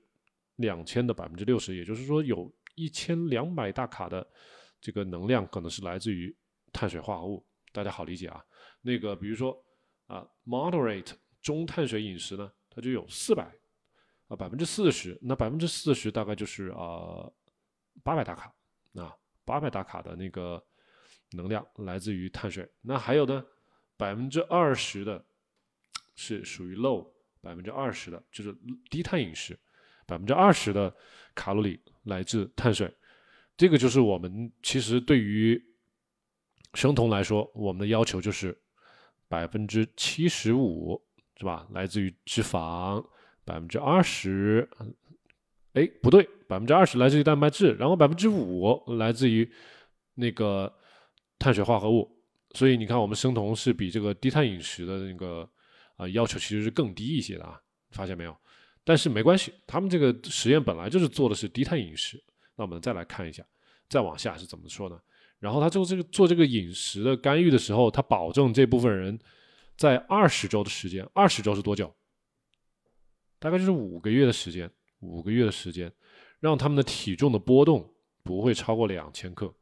[0.59, 4.25] 两千的百分之六十，也就是说有一千两百大卡的
[4.79, 6.33] 这个能量可能是来自于
[6.71, 8.41] 碳水化合物，大家好理解啊。
[8.81, 9.61] 那个比如说
[10.07, 11.11] 啊，moderate
[11.41, 13.53] 中碳水饮食呢，它就有四百
[14.29, 17.29] 啊百分之四十，那百分之四十大概就是啊
[18.01, 18.55] 八百大卡
[18.93, 19.13] 啊
[19.43, 20.65] 八百大卡的那个
[21.31, 22.65] 能量来自于碳水。
[22.79, 23.45] 那还有呢，
[23.97, 25.21] 百分之二十的
[26.15, 27.11] 是属于 low，
[27.41, 28.55] 百分之二十的就是
[28.89, 29.59] 低碳饮食。
[30.09, 30.91] 百分之二十的
[31.35, 32.91] 卡路里来自碳水，
[33.55, 35.61] 这个就是我们其实对于
[36.73, 38.59] 生酮来说，我们的要求就是
[39.27, 40.99] 百分之七十五
[41.37, 41.67] 是吧？
[41.71, 43.05] 来自于脂肪，
[43.45, 44.67] 百分之二十，
[45.73, 49.47] 哎不对，百分之二十来自于蛋白质，然后百分之五来自于
[50.15, 50.73] 那个
[51.37, 52.09] 碳水化合物。
[52.55, 55.47] 所以你看，我们生酮是比这个低碳饮食的那个
[55.97, 58.35] 啊要求其实是更低一些的啊，发现没有？
[58.89, 62.19] 但是没关系，他们这个实验本来就是做的是低碳饮食。
[62.55, 63.45] 那我们再来看一下，
[63.87, 64.99] 再往下是怎么说呢？
[65.37, 69.19] 然后他做这个做这个饮食的干预的时候，他保证这部分人
[69.77, 71.95] 在二十周的时间，二十周是多久？
[73.37, 74.67] 大概就是五个月的时间，
[75.01, 75.93] 五个月的时间，
[76.39, 79.53] 让他们的体重的波动不会超过两千克。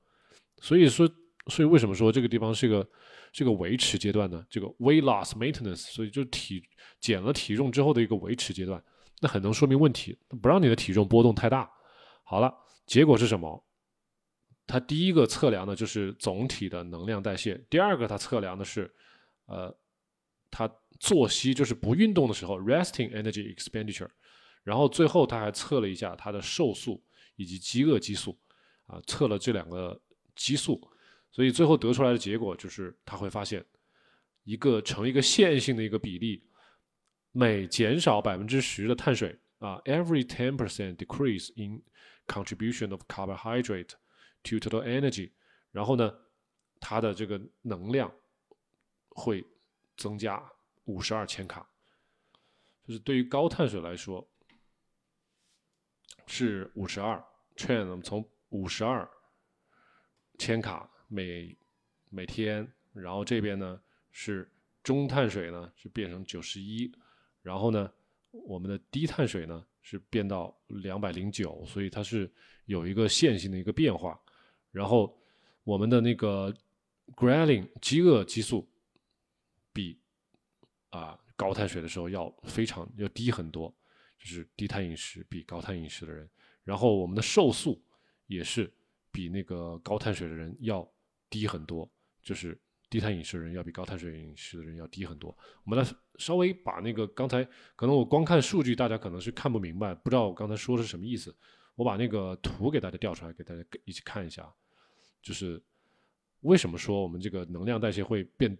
[0.61, 1.05] 所以说，
[1.47, 2.89] 所以为什么说这个地方是一个
[3.33, 4.45] 这个维持阶段呢？
[4.49, 6.63] 这个 weight loss maintenance，所以就体
[7.01, 8.81] 减了体重之后的一个维持阶段。
[9.21, 11.69] 那很能说明问题，不让你的体重波动太大。
[12.23, 12.53] 好了，
[12.85, 13.63] 结果是什么？
[14.67, 18.93] 它第一个测量的就是总体的能量代谢，第二个它测量的是，
[19.45, 19.73] 呃，
[20.51, 24.09] 它作息就是不运动的时候 （resting energy expenditure），
[24.63, 27.01] 然后最后他还测了一下它的瘦素
[27.37, 28.37] 以及饥饿激素，
[28.87, 29.99] 啊，测了这两个
[30.35, 30.81] 激素，
[31.31, 33.63] 所以最后得出来的结果就是他会发现
[34.43, 36.43] 一个成一个线性的一个比例。
[37.31, 41.83] 每减少百分之十的碳水啊，every ten percent decrease in
[42.25, 43.91] contribution of carbohydrate
[44.43, 45.31] to total energy，
[45.71, 46.13] 然后呢，
[46.79, 48.11] 它的这个能量
[49.09, 49.45] 会
[49.95, 50.51] 增加
[50.85, 51.69] 五十二千卡，
[52.85, 54.27] 就是对于高碳水来说
[56.25, 57.23] 是五十二
[57.55, 59.07] ，train 从五十二
[60.37, 61.57] 千卡每
[62.09, 64.51] 每天，然后这边呢是
[64.83, 66.91] 中碳水呢是变成九十一。
[67.47, 67.89] 然后呢，
[68.31, 72.29] 我们的低碳水呢是变到两百零九，所以它是
[72.65, 74.19] 有一个线性的一个变化。
[74.69, 75.17] 然后
[75.63, 76.53] 我们的那个
[77.15, 78.67] ghrelin 饥饿激素
[79.71, 79.97] 比
[80.89, 83.73] 啊高碳水的时候要非常要低很多，
[84.19, 86.29] 就是低碳饮食比高碳饮食的人。
[86.65, 87.81] 然后我们的瘦素
[88.25, 88.69] 也是
[89.09, 90.85] 比那个高碳水的人要
[91.29, 91.89] 低很多，
[92.21, 92.59] 就是。
[92.89, 95.37] 低碳饮食的人要比高碳水饮食的人要低很多。
[95.65, 95.85] 我们来
[96.17, 97.43] 稍微把那个刚才
[97.75, 101.35] 可能我光看数据，大家可能是看不明白，不知道我刚才说的是什么意思。
[101.75, 104.49] 我把那个图给大家调出来，给大家一起看一下。
[105.21, 105.61] 就是
[106.41, 108.57] 为什么说我们这个能量代谢会变，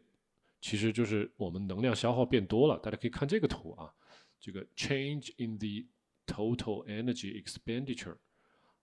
[0.59, 2.78] 其实就是我们能量消耗变多了。
[2.80, 3.93] 大家可以看这个图啊，
[4.39, 5.88] 这个 change in the
[6.25, 8.17] total energy expenditure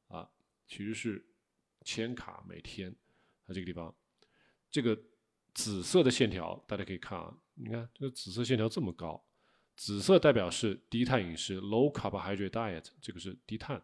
[0.08, 0.26] 啊，
[0.66, 1.22] 其实是
[1.84, 2.94] 千卡每天。
[3.46, 3.94] 它这个地方，
[4.70, 4.98] 这个。
[5.54, 9.24] 紫色的线条，大家可以看啊，你看这个紫色线条这么高，
[9.76, 13.80] 紫色代表是低碳饮食 （low carbohydrate diet），这个是低碳。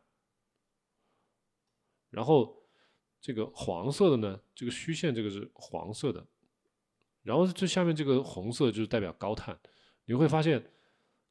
[2.10, 2.66] 然后
[3.20, 6.26] 这个黄色的呢，这个虚线这个是黄色的，
[7.22, 9.56] 然后这下面这个红色就是代表高碳。
[10.06, 10.72] 你会发现，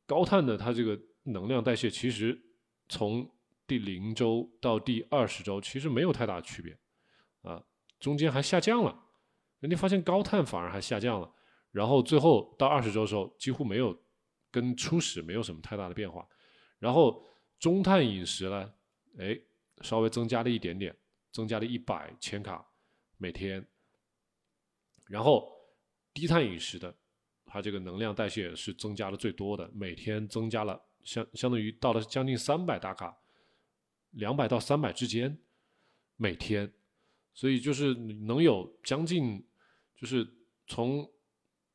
[0.06, 2.42] 高碳的它这个能量代谢其实
[2.88, 3.30] 从
[3.68, 6.80] 第零周到第二十周其实没有太大区别，
[7.42, 7.62] 啊，
[8.00, 9.08] 中间还下降了。
[9.60, 11.32] 人家发现高碳反而还下降了，
[11.72, 13.98] 然后最后到二十周的时候几乎没有
[14.52, 16.28] 跟初始没有什么太大的变化，
[16.80, 17.26] 然后
[17.60, 18.74] 中碳饮食呢，
[19.18, 19.38] 哎，
[19.82, 20.96] 稍微增加了一点点，
[21.32, 22.66] 增加了一百千卡
[23.18, 23.66] 每天。
[25.08, 25.52] 然后
[26.14, 26.96] 低碳饮食的，
[27.46, 33.18] 它这个能量代谢是增加的最多的，每天增加了相相当于到了将近三百大卡，
[34.12, 35.38] 两百到三百之间
[36.16, 36.72] 每天，
[37.34, 39.44] 所以就是能有将近
[40.00, 40.26] 就是
[40.66, 41.06] 从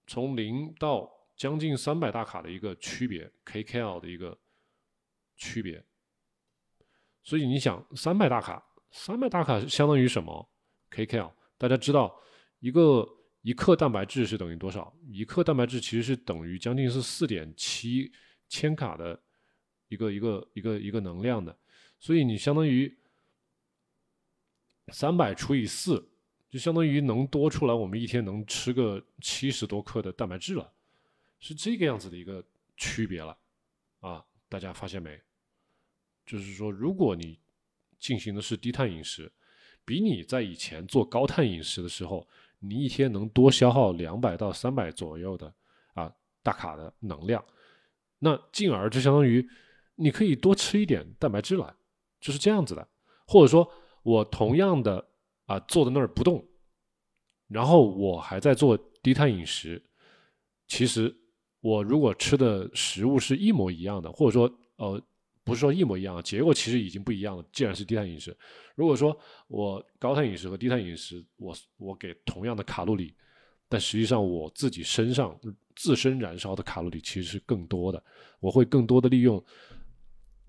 [0.07, 4.39] 从零到将近三百大卡的一个区别，kcal 的一个
[5.37, 5.85] 区别。
[7.23, 10.49] 所以你想，三百大卡，三百大卡相当于什么
[10.91, 12.19] ？kcal，大家知道，
[12.61, 13.07] 一个
[13.43, 14.97] 一克蛋白质是等于多少？
[15.07, 18.11] 一克蛋白质其实是等于将近是四点七
[18.49, 19.23] 千卡的
[19.89, 21.55] 一个一个一个一个能量的。
[21.99, 22.91] 所以你相当于
[24.89, 26.14] 三百除以四，
[26.55, 30.73] 就相当于能多出来我们一天能吃个七十多克的蛋白质了，
[31.41, 32.41] 是这个样子的一个
[32.77, 33.37] 区别了
[33.99, 34.25] 啊！
[34.49, 35.21] 大家发现没？
[36.25, 37.41] 就是说，如果你
[37.99, 39.33] 进行的是低碳饮食，
[39.85, 42.25] 比你在以前做高碳饮食的时候，
[42.61, 45.53] 你一天能多消耗两百到三百左右的
[45.95, 46.09] 啊
[46.41, 47.45] 大卡的能量，
[48.21, 49.45] 那进而就相当于
[49.97, 51.77] 你可以多吃一点蛋白质了，
[52.21, 52.89] 就是这样子的。
[53.27, 53.69] 或者说
[54.05, 55.05] 我同样的
[55.47, 56.45] 啊坐在那儿不动，
[57.49, 59.83] 然后我还在做低碳饮食，
[60.67, 61.15] 其实
[61.61, 65.03] 我如果吃的食物是一模一样的，或者说呃。
[65.47, 67.45] 不是说一模一样，结果其实已经不一样了。
[67.53, 68.35] 既然是低碳饮食，
[68.75, 69.15] 如果说
[69.47, 73.15] 我高碳饮食和低碳饮食，我我给同样的卡路里，
[73.69, 75.39] 但实际上我自己身上
[75.77, 78.03] 自身燃烧的卡路里其实是更多的。
[78.41, 79.45] 我会更多的利用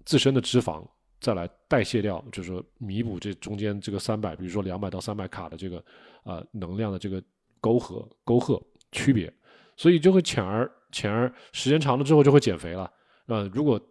[0.06, 0.90] 自身的脂肪
[1.26, 5.84] 再来代谢掉，就是说弥补这中间这个三百，比如说两百到三百卡的这个
[6.22, 7.20] 啊能量的这个
[7.60, 9.34] 沟壑沟壑区别，
[9.76, 12.94] 所以就会浅而浅而时间长了之后就会减肥了。
[13.26, 13.82] 呃，如果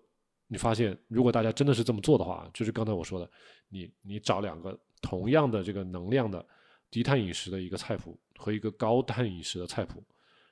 [0.47, 3.29] 你发现，如果大家真的是这么做的话，就是刚才我说的，
[3.69, 6.47] 你你找两个同样的这个能量的
[6.89, 10.01] 低碳饮食的一个菜谱和一个高碳饮食的菜谱，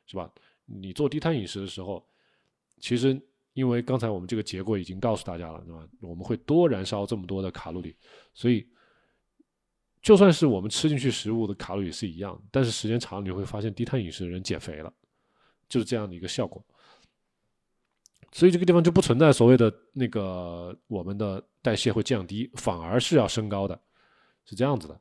[0.05, 0.29] 是吧？
[0.65, 2.05] 你做低碳饮食的时候，
[2.81, 3.17] 其实
[3.55, 5.87] 因为刚才我们这个结果已经告诉大家了，是吧？
[6.01, 7.97] 我们会多燃烧这么多的卡路里，
[8.33, 8.67] 所以
[10.01, 14.93] 就算是我们吃进去食物的卡路里是一样，但是时间长了你会发现低碳饮食的人减肥了，
[15.69, 16.65] 就是这样的一个效果。
[18.33, 23.79] 所以这个地方就不存在所谓的那个我们的代谢会降低，反而是要升高的，
[24.47, 24.99] 是这样子的。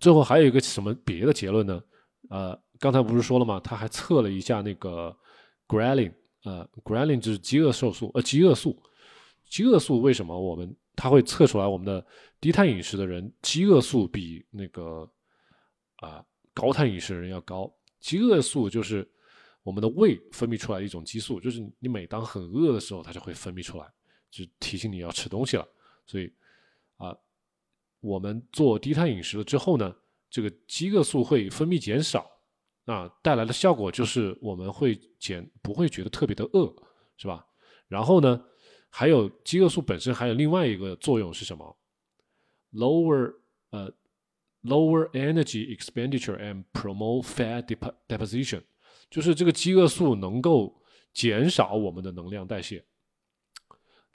[0.00, 1.82] 最后还有一个什么别的结论呢？
[2.30, 3.60] 呃，刚才不是说了吗？
[3.60, 5.14] 他还测了一下那个
[5.66, 6.14] g r e l i n
[6.44, 8.80] 呃，ghrelin 就是饥饿瘦素，呃，饥饿素。
[9.48, 12.06] 饥饿素为什么我们它会测出来我们的
[12.40, 15.10] 低碳饮食的人饥饿素比那个
[15.96, 16.24] 啊
[16.54, 17.70] 高碳饮食的人要高？
[17.98, 19.10] 饥饿素就是。
[19.64, 23.90] 我们的胃分泌出来一种激素，就是你每当很饿的时候，它就会分泌出来，
[24.30, 25.66] 就提醒你要吃东西了。
[26.04, 26.30] 所以，
[26.98, 27.16] 啊，
[28.00, 29.96] 我们做低碳饮食了之后呢，
[30.28, 32.30] 这个饥饿素会分泌减少，
[32.86, 36.74] 啊，带来的效果就是我们会减，不会觉得特别的饿，
[37.16, 37.46] 是吧？
[37.88, 38.44] 然后呢，
[38.90, 41.76] 还有饥饿素本身还有另外一个作用是什么
[42.72, 43.34] ？lower
[43.70, 43.90] 呃
[44.62, 47.62] ，lower energy expenditure and promote fat
[48.08, 48.62] deposition。
[49.10, 50.82] 就是这个饥饿素能够
[51.12, 52.84] 减少我们的能量代谢，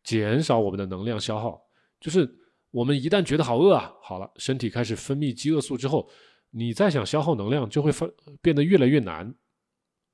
[0.03, 1.61] 减少我们的能量消耗。
[1.99, 2.29] 就是
[2.71, 6.09] 我们一旦觉得好饿啊，好了，身体开始分泌饥饿素之后，
[6.51, 8.07] 你再想消耗能量就会发
[8.41, 9.33] 变得越来越难。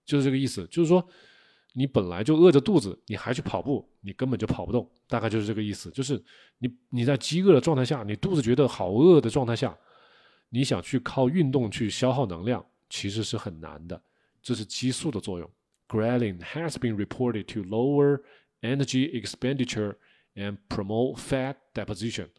[0.06, 0.66] 就是这个意思。
[0.68, 1.08] 就是说，
[1.74, 4.90] 你本来就饿着肚子，你还去跑步，你根本就跑不动。
[5.08, 5.90] 大概就是这个意思。
[5.92, 6.24] 就是
[6.60, 9.78] 你你在饥饿的状态下，你肚子觉得好饿的状态下，
[10.50, 14.02] 你想去靠运动去消耗能量，其实是很难的。
[14.42, 15.50] 这是激素的作用。
[15.88, 18.22] Ghrelin has been reported to lower
[18.62, 19.96] energy expenditure
[20.36, 22.30] and promote fat deposition，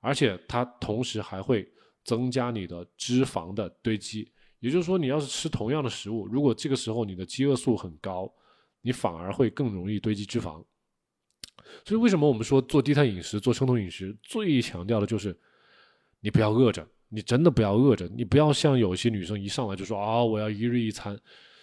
[0.00, 1.70] 而且它同时还会
[2.04, 4.30] 增加你的脂肪的堆积。
[4.60, 8.32] 也就是说，你要是吃同样的食物，如果这个时候你的饥饿素很高，
[8.82, 10.64] 你反而会更容易堆积脂肪。
[11.84, 15.36] 所以，为什么我们说做低碳饮食、做生酮饮食，最强调的就是
[16.20, 21.18] 你不要饿着，你真的不要饿着，你不要像有些女生一上来就说啊，我要一日一餐。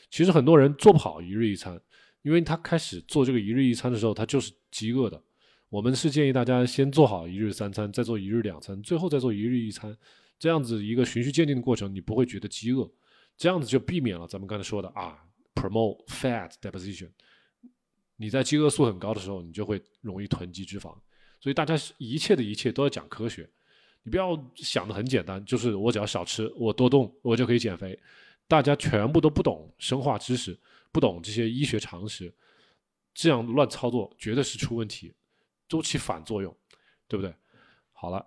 [0.10, 1.80] 其实很多人做不好一日一餐，
[2.22, 5.22] 因为他开始做这个一日一餐的时候，他就是饥饿的。
[5.70, 9.98] 我们是建议大家先做好一日三餐，再做一日两餐，最后再做一日一餐，
[10.42, 12.92] 这样子一个循序渐进的过程，你不会觉得饥饿，
[13.38, 15.24] 这样子就避免了咱们刚才说的啊
[15.54, 17.12] ，promote fat deposition。
[18.16, 20.98] 你在饥饿素很高的时候，你就会容易囤积脂肪。
[21.40, 23.48] 所以大家一切的一切都要讲科学，
[24.02, 28.00] 你不要想的很简单，就是我只要少吃，我多动，我就可以减肥。
[28.48, 30.60] 大家全部都不懂生化知识，
[30.92, 32.34] 不懂这些医学常识，
[33.14, 35.14] 这样乱操作绝对是出问题，
[35.68, 36.52] 周期反作用，
[37.08, 37.32] 对不对？
[37.92, 38.26] 好了，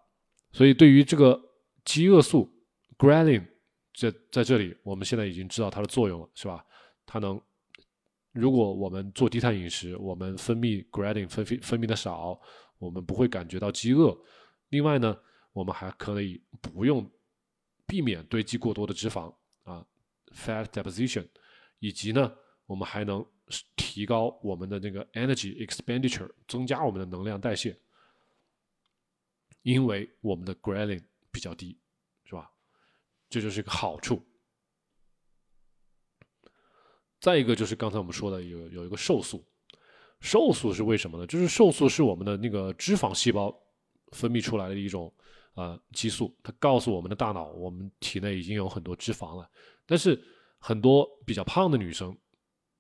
[0.52, 1.40] 所以对于这个
[1.84, 2.50] 饥饿素
[2.98, 3.46] ghrelin，
[3.94, 6.64] 在在这里我们现在已经知道它的作用了，是吧？
[7.06, 7.40] 它能，
[8.32, 12.40] 如果我们做低碳饮食，我们分泌 ghrelin 分泌分泌的少，
[12.78, 14.18] 我们不会感觉到饥饿。
[14.70, 15.16] 另外呢，
[15.52, 17.08] 我们还可以不用
[17.86, 19.32] 避免堆积过多的脂肪
[19.62, 19.86] 啊
[20.34, 21.28] ，fat deposition，
[21.78, 22.34] 以及呢，
[22.66, 23.24] 我们还能
[23.76, 27.78] 提高我们的那个 energy expenditure，增加我们的能量代谢，
[29.62, 31.02] 因为我们的 ghrelin
[31.34, 31.76] 比较低，
[32.24, 32.48] 是吧？
[33.28, 34.24] 这就是一个好处。
[37.18, 39.44] 再一个就是刚才我们说的有有一个瘦素，
[40.20, 41.26] 瘦素是为什么呢？
[41.26, 43.52] 就是瘦素是我们的那个脂肪细胞
[44.12, 45.12] 分泌出来的一种
[45.54, 49.50] 啊激素，它告诉我们的大脑，我们体内已经有很多脂肪了。
[49.84, 50.22] 但是
[50.58, 52.16] 很多比较胖的女生，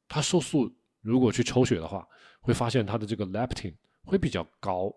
[0.06, 2.06] 她瘦素如果去抽血的话，
[2.40, 3.74] 会发现她的这个 leptin
[4.04, 4.94] 会比较高，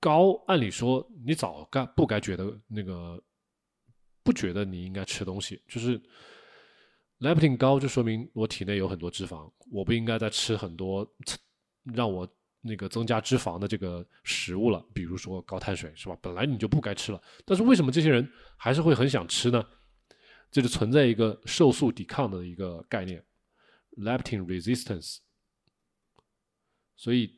[0.00, 3.22] 高按理说你早该不该觉得那个
[4.22, 6.00] 不觉得你应该吃东西，就是。
[7.20, 11.10] leptin 高就说明我体内有很多脂肪，我不应该再吃很多
[11.82, 12.28] 让我
[12.60, 16.18] 那个增加脂肪的这个食物了，比如说高碳水，是吧？
[16.20, 19.66] 本来你就不该吃了，但是为什么这些人还是会很想吃呢？
[20.50, 23.24] 这就存在一个瘦素抵抗的一个概念
[23.96, 25.20] ，leptin resistance。
[26.96, 27.34] 所以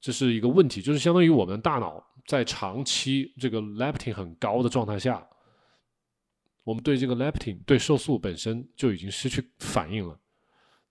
[0.00, 5.26] 这是一个问题，就是相当于我们大脑在长期这个 leptin 很高的状态下。
[6.62, 10.20] 我们对这个 leptin 对瘦素本身就已经失去反应了。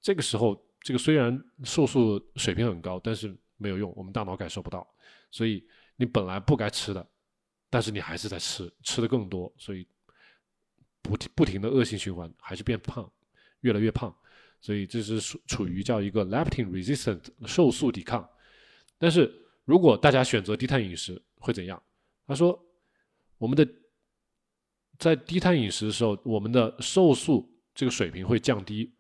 [0.02, 4.88] 这个时候，这个虽然瘦素水平很高，但是没有用，我们大脑感受不到。
[5.30, 5.64] 所以
[5.96, 7.08] 你本来不该吃的，
[7.70, 9.88] 但是你还是在吃，吃的更多，所以
[11.02, 13.10] 不停不停的恶性循环，还是变胖，
[13.62, 14.14] 越来越胖。
[14.60, 18.28] 所以这是处处于叫一个 leptin resistant 瘦素抵抗。
[18.98, 19.32] 但是
[19.66, 21.82] 如果大家选择低碳饮食会怎样？
[22.26, 22.60] 他说
[23.38, 23.68] 我们的。
[25.00, 28.96] 在低碳饮食的时候，我们的瘦素这个水平会降低，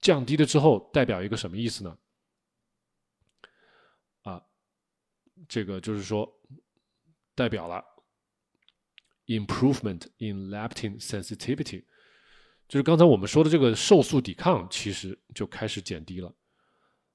[0.00, 1.98] 降低了之后代表一个什么意思呢？
[4.22, 4.44] 啊，
[5.48, 6.28] 这个就是说
[7.36, 7.84] 代表了
[9.26, 11.84] improvement in leptin sensitivity，
[12.66, 16.34] 就是刚才我们说的这个瘦素抵抗其实就开始减低了。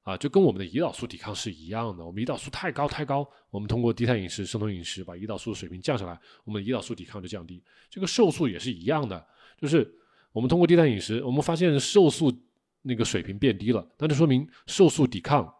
[0.04, 2.04] 啊，就跟我们的胰岛素抵抗是一样的。
[2.04, 7.64] 我们胰岛素太高太高，我们通过低碳饮食、生酮饮食把胰岛素的水平降下来，我们的胰岛素抵抗就降低。
[7.88, 9.24] 这个瘦素也是一样的，
[9.60, 9.88] 就是
[10.32, 12.36] 我们通过低碳饮食，我们发现瘦素
[12.82, 15.54] 那个水平变低了，那就说明瘦素抵抗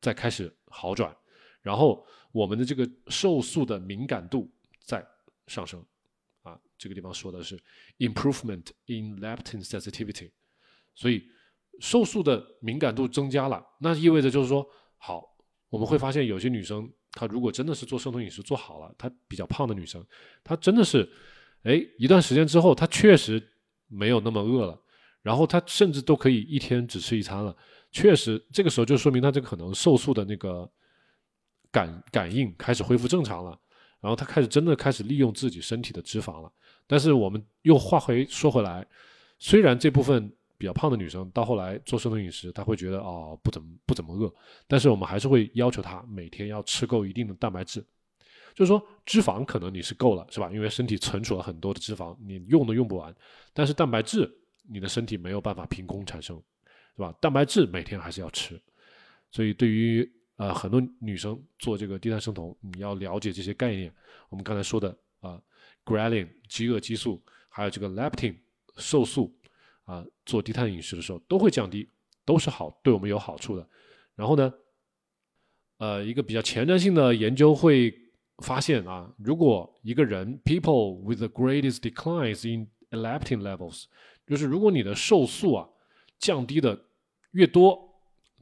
[0.00, 1.12] 在开始好转，
[1.62, 4.48] 然后我们的这个瘦素的敏感度
[4.84, 5.04] 在
[5.48, 5.84] 上升。
[6.42, 7.58] 啊，这个地方说的是
[7.98, 10.30] improvement in leptin sensitivity，
[10.94, 11.28] 所以。
[11.80, 14.66] 瘦素的敏感度增加了，那意味着就是说，
[14.96, 15.22] 好，
[15.68, 20.04] 我们会发现有些女生，她如果真的是做生酮饮食做好了，她比较胖的女生，
[20.42, 21.08] 她真的是，
[21.62, 23.42] 哎，一段时间之后，她确实
[23.88, 24.80] 没有那么饿了，
[25.22, 27.56] 然后她甚至都可以一天只吃一餐了，
[27.92, 30.70] 确实，这个时候就说明她这个可能瘦素的那个
[31.70, 33.58] 感感应开始恢复正常了，
[34.00, 36.50] 然后她开始真的开始利用自己身体的脂肪了。
[36.86, 38.86] 但是我们又话回说回来，
[39.38, 40.32] 虽然这部分。
[40.58, 44.32] 比较胖的女生到后来做生酮饮食，她会觉得哦不怎么不怎么饿，
[44.66, 47.84] 但是我们还是会要求她每天要吃够一定的蛋白质，
[48.54, 50.50] 就是说脂肪可能你是够了是吧？
[50.50, 53.14] 因为身体存储了很多的脂肪，你用都用不完，
[53.52, 54.30] 但是蛋白质
[54.68, 56.36] 你的身体没有办法凭空产生，
[56.96, 57.14] 是吧？
[57.20, 58.60] 蛋白质每天还是要吃，
[59.30, 63.92] 所以对于呃很多女生做这个低碳生酮，你要了解这些概念。
[64.30, 65.38] 我们刚才说的啊
[65.84, 68.34] ，ghrelin 饥饿激素，还有这个 leptin
[68.78, 69.35] 瘦素。
[69.86, 71.88] 啊，做低碳饮食的时候都会降低，
[72.24, 73.66] 都是好，对我们有好处的。
[74.14, 74.52] 然后呢，
[75.78, 77.94] 呃，一个比较前瞻性的研究会
[78.38, 83.84] 发现啊，如果一个人 people with the greatest declines in leptin levels，
[84.26, 85.68] 就是如果你的瘦素啊
[86.18, 86.78] 降低的
[87.30, 87.78] 越多，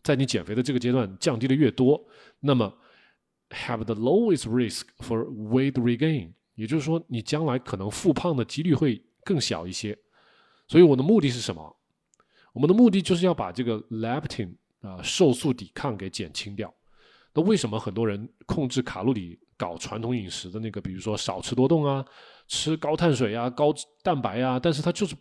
[0.03, 2.09] 在你减肥的这个阶段降低的越多，
[2.41, 2.79] 那么
[3.51, 9.99] have the lowest risk for weight regain，也就是说你将来可能复胖的几率会更小一些。
[10.67, 11.77] 所以我的目的是什么？
[12.53, 16.73] 我们的目的就是要把这个 leptin 啊瘦素抵抗给减轻掉。
[17.33, 22.05] 那为什么很多人控制卡路里、搞传统饮食的那个，比如说少吃多动啊，
[22.47, 25.17] 吃高碳水啊、高蛋白啊，但是他就是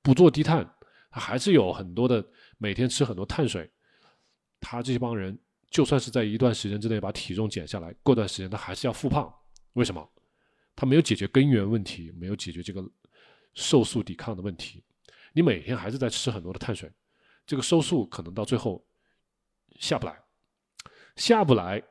[0.00, 0.66] 不做低碳，
[1.10, 2.24] 他还是有很多的
[2.56, 3.70] 每天吃很多碳水。
[4.60, 5.38] 他这帮人
[5.70, 9.30] 就算是在一段时间之内把体重减下来，过段时间他还是要复胖。
[9.74, 10.10] 为什么？
[10.74, 12.82] 他没有解决根源问题，没有解决这个。
[13.54, 14.82] 瘦素抵抗的问题，
[15.32, 16.90] 你每天还是在吃很多的碳水，
[17.46, 18.84] 这个瘦素可能到最后
[19.78, 20.22] 下不来，
[21.16, 21.82] 下不来，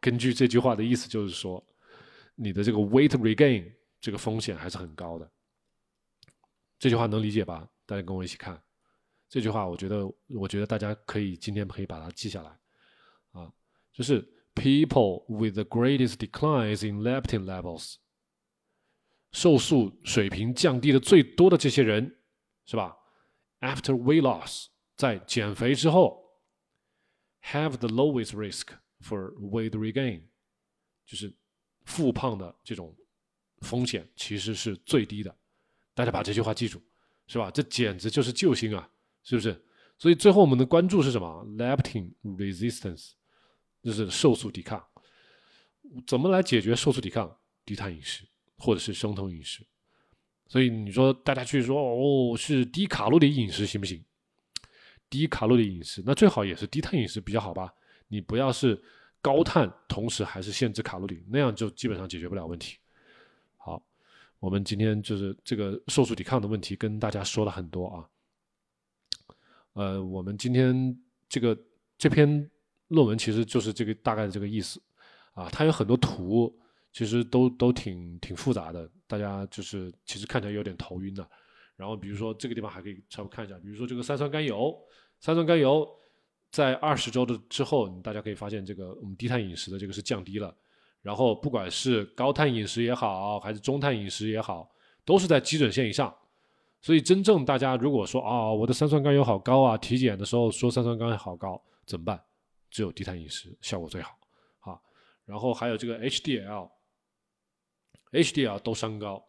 [0.00, 1.64] 根据这句话的意思，就是说
[2.34, 5.30] 你的这个 weight regain 这个风险还是很高的。
[6.78, 7.68] 这句话能理解吧？
[7.86, 8.62] 大家跟我一起看
[9.28, 12.50] 这句话，我觉得，我觉得大家可以今天可以把它记下来
[13.32, 13.50] 啊，
[13.92, 14.22] 就是
[14.54, 17.96] people with the greatest declines in leptin levels，
[19.36, 22.16] 瘦素水平降低的最多的这些人，
[22.64, 22.96] 是吧
[23.60, 26.24] ？After weight loss，在减肥之后
[27.42, 28.68] ，have the lowest risk
[29.02, 30.22] for weight regain，
[31.04, 31.30] 就是
[31.84, 32.96] 复胖的这种
[33.58, 35.36] 风险其实是最低的。
[35.92, 36.82] 大家把这句话记住，
[37.26, 37.50] 是吧？
[37.50, 38.90] 这简直就是救星啊，
[39.22, 39.62] 是不是？
[39.98, 43.10] 所以最后我们的关注是什么？leptin resistance，
[43.82, 44.82] 就是瘦素抵抗。
[46.06, 47.38] 怎么来解决瘦素抵抗？
[47.66, 48.26] 低碳饮食
[48.58, 49.66] 或者是生酮饮食。
[50.48, 54.04] 所以你说大家去说哦，是低卡路里饮食行不行？
[55.10, 57.72] 低卡路里饮食，那最好也是低碳饮食比较好吧？
[58.08, 58.80] 你不要是
[59.20, 62.78] 高碳，同时还是限制卡路里，那样就基本上解决不了问题。
[63.56, 63.82] 好
[64.38, 68.08] 我们今天就是这个瘦素抵抗的问题，跟大家说了很多啊。
[69.72, 70.96] 呃，我们今天
[71.28, 71.58] 这个
[71.98, 72.48] 这篇
[72.88, 74.80] 论文其实就是这个大概的这个意思
[75.34, 75.48] 啊。
[75.50, 76.56] 它有很多图，
[76.96, 81.28] 其实都都挺挺复杂的，大家就是其实看起来有点头晕的。
[81.76, 84.74] 然后比如说这个地方还可以稍微看一下，比如说这个三酸甘油，
[85.20, 85.86] 三酸甘油
[86.50, 90.56] 在二十周的之后，大家可以发现这个我们低碳饮食的这个是降低了。
[91.02, 94.66] 然后不管是高碳饮食也好，还是中碳饮食也好，
[95.04, 96.16] 都是在基准线以上。
[96.80, 102.18] 所以真正大家如果说啊，我的三酸甘油好高啊，体检的时候说三酸甘油好高，怎么办？
[102.70, 104.18] 只有低碳饮食效果最好。
[104.60, 104.80] 啊，
[105.26, 106.70] 然后还有这个 HDL
[108.22, 109.24] HDL 都升高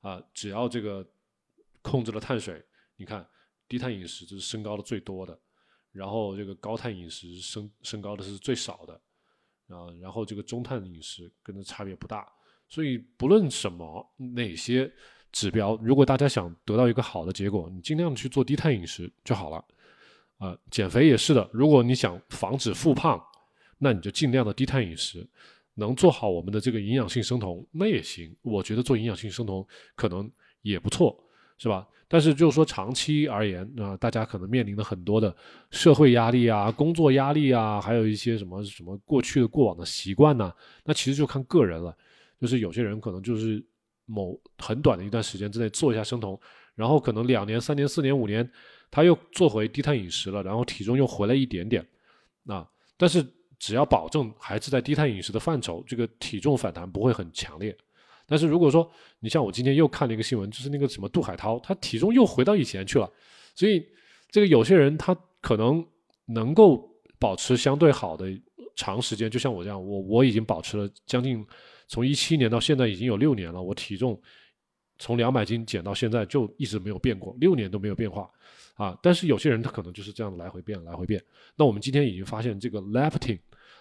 [0.00, 1.06] 啊，只要这个
[1.82, 2.64] 控制了碳水，
[2.96, 3.26] 你看
[3.68, 5.38] 低碳饮食这是升高的最多的，
[5.92, 9.00] 然后这个高碳饮食升升高的是最少的。
[9.68, 12.30] 啊，然后这个中碳饮食跟它差别不大，
[12.68, 14.92] 所以不论什么哪些
[15.30, 19.64] 指标，如果大家想得到一个好的结果，你尽量去做低碳饮食就好了。
[20.36, 23.18] 啊，减肥也是的，如果你想防止复胖，
[23.78, 25.26] 那你就尽量的低碳饮食，
[25.82, 28.34] 能做好我们的这个营养性生酮那也行。
[28.40, 30.30] 我觉得做营养性生酮可能
[30.62, 31.18] 也不错。
[31.58, 31.86] 是吧？
[32.08, 35.32] 但是就是说长期而言啊，大家可能面临的很多的
[35.70, 40.52] 社会压力啊、工作压力啊，还有一些什么什么过去的过往的习惯呢？
[40.82, 41.96] 那其实就看个人了。
[42.40, 43.64] 就是有些人可能就是
[44.06, 46.36] 某很短的一段时间之内做一下生酮，
[46.74, 48.50] 然后可能两年、三年、四年、五年，
[48.90, 51.86] 他又做回低碳饮食了，然后体重又回来一点点。
[52.42, 52.66] 那
[52.96, 53.24] 但是
[53.62, 57.72] 只要保证还是在低碳饮食的范畴，这个体重反弹不会很强烈。
[58.26, 58.90] 但是如果说
[59.20, 63.08] 你像我今天又看了一个新闻，就是那个什么杜海涛，他体重又回到以前去了，
[63.54, 63.86] 所以
[64.28, 65.86] 这个有些人他可能
[66.26, 66.90] 能够
[67.20, 68.26] 保持相对好的
[68.74, 71.46] 长时间，就像我这样，我我已经保持了将近
[71.86, 74.20] 从一七年到现在已经有六年了，我体重
[74.98, 78.28] 从两百斤减到现在就一直没有变过，六年都没有变化
[78.74, 78.98] 啊。
[79.02, 81.22] 但是有些人他可能就是这样来回变，来回变。
[81.56, 83.38] 那我们今天已经发现这个 leptin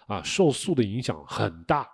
[0.08, 1.88] 啊，瘦素的影响很大。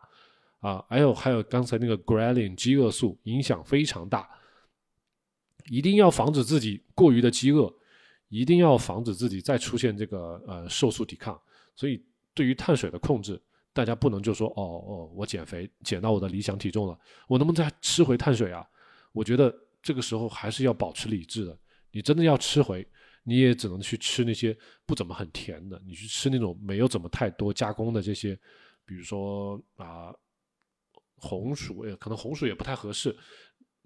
[0.60, 4.28] 啊，还有还有刚才那个 g r e l i n 饥饿素影响非常大，
[5.70, 7.72] 一定要防止自己过于的饥饿，
[8.28, 11.40] 一定要防止自己再出现这个呃瘦素抵抗。
[11.76, 13.40] 所以对于碳水的控制，
[13.72, 18.68] 大家不能就说哦哦，我减肥减到我的理想体重了，我能不能再吃回碳水啊？
[19.14, 21.56] 我觉得这个时候还是要保持理智的。
[21.92, 22.88] 你真的要吃回，
[23.24, 28.38] 你也只能去吃那些不怎么很甜的，你去吃那种没有怎么太多加工的这些，
[28.86, 30.14] 比如说啊。
[31.20, 33.18] 红薯，也可能红薯也不太合适。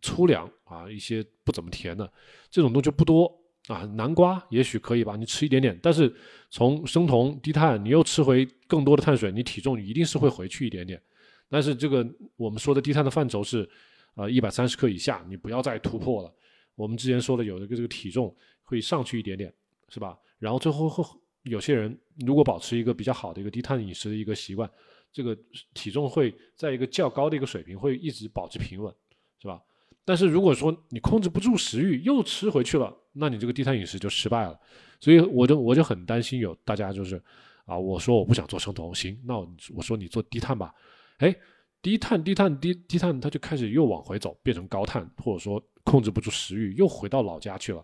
[0.01, 2.11] 粗粮啊，一些不怎么甜的
[2.49, 3.33] 这种东西不多
[3.67, 3.85] 啊。
[3.95, 5.79] 南瓜也许可以吧，你吃一点点。
[5.81, 6.13] 但是
[6.49, 11.01] 从生酮低碳，你又吃回更多的碳水，你体重一定是会回去一点点。
[11.47, 13.67] 但是这个我们说的低碳的范畴是，
[14.15, 16.35] 呃，一百三十克以下，你不要再突破了。
[16.75, 19.53] 我们之前说的有一个这个体重会上去一点点，
[19.89, 20.17] 是吧？
[20.39, 24.69] 然后最后后有些人如果保持一个比较好的一个低碳饮食的一个习惯。
[25.13, 25.37] 这个
[25.73, 28.95] 体重会在一个较高的一个水平，会一直保持平稳，
[29.41, 29.61] 是吧？
[30.05, 34.57] 但是如果说你控制不住食欲，又吃回去了，那你这个低碳饮食就失败了。
[35.01, 37.21] 所以我就我就很担心有大家就是
[37.65, 39.37] 啊，我说我不想做生酮，行，那
[39.75, 40.73] 我说你做低碳吧，
[41.17, 41.35] 哎，
[41.81, 47.83] 低碳低碳低低碳，它就开始又往回走，变成高碳，或者说控制不住食欲，又回到老家去了。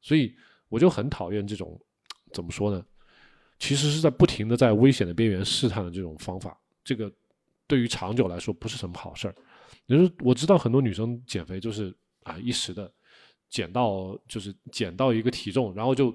[0.00, 0.34] 所以
[0.68, 1.80] 我就很讨厌这种
[2.32, 2.84] 怎么说呢？
[3.58, 6.58] 其实是在不停的在危险的边缘试探的这种方法。
[6.82, 7.10] 这个
[7.66, 9.34] 对于长久来说不是什么好事儿。
[9.86, 12.92] 你说我知道很多女生减肥就是啊一时的
[13.48, 16.14] 减到就是减到一个体重，然后就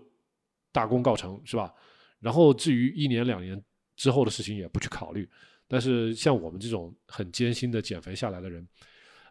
[0.71, 1.73] 大功告成是吧？
[2.19, 3.59] 然后至于一年两年
[3.95, 5.27] 之后的事情也不去考虑，
[5.69, 8.67] 但是像我们这种很艰辛的减肥下来的人，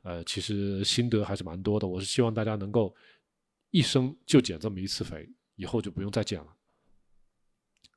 [0.05, 1.86] 呃，其实心得还是蛮多的。
[1.86, 2.95] 我是希望大家能够
[3.70, 6.57] 一生就减这么一次肥，以后就不用再减了。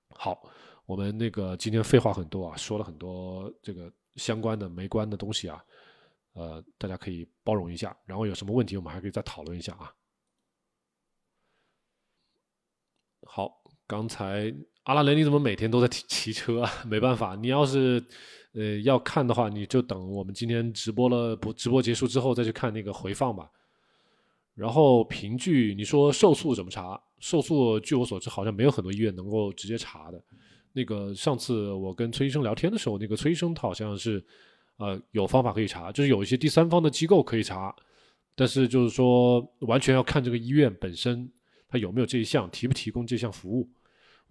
[0.09, 0.43] 好，
[0.87, 5.63] 我们那个今天废话很多啊，说了很多这个相关的没关的东西啊，
[6.33, 7.95] 呃，大家可以包容一下。
[8.05, 9.93] 然后有什么问题，我们还可以再讨论一下啊。
[13.23, 14.51] 好，刚才
[14.83, 16.71] 阿拉蕾，你怎么每天都在骑骑 车啊？
[16.87, 18.03] 没办法，你要是
[18.53, 23.49] 呃要看的话，你就等我们今天直播了，不直播结束之后再去看那个回放吧。
[24.55, 26.99] 然后凭据你说瘦素怎么查？
[27.19, 30.21] 瘦素据我所知，好像没有很多医院能够直接查的。
[30.73, 34.23] 那个上次我跟崔医生聊天的时候，那个崔医生他好像是
[34.77, 37.73] 呃有方法可以查，就是有一些第三方的机构可以查，
[38.35, 41.31] 但是就是说完全要看这个医院本身。
[41.69, 43.69] 他有没有这一项，提不提供这项服务？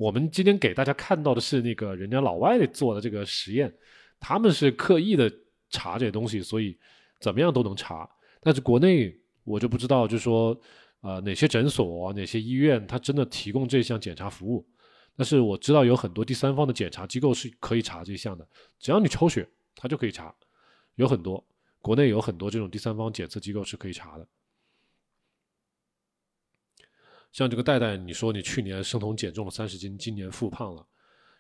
[0.01, 3.71] 我们今天给大家看到的是那个人家老外做的这个实验，
[4.19, 5.31] 他们是刻意的
[5.69, 6.75] 查这些东西，所以
[7.21, 8.09] 怎么样都能查。
[8.41, 10.59] 但是国内我就不知道，就是说，
[11.03, 14.67] 呃，哪些诊所、哪些医院，他真的提供这项检查服务？
[15.15, 18.49] 但是我知道有很多第三方的检查机构是可以查这项的，
[18.79, 19.47] 只要你抽血，
[19.77, 20.35] 他就可以查。
[20.95, 21.45] 有很多
[21.83, 24.27] 国内有很多这种第三方检测机构是可以查的。
[27.33, 30.85] 像这个戴戴，你说你去年生酮减重了三十斤，今年复胖了，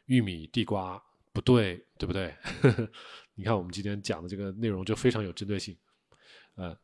[0.07, 2.32] 玉米、地瓜不对，对不对？
[3.34, 5.76] 你看我们今天讲的这个内容就非常有针对性。
[6.55, 6.78] 呃，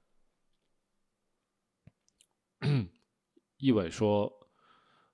[3.59, 4.33] 一伟说，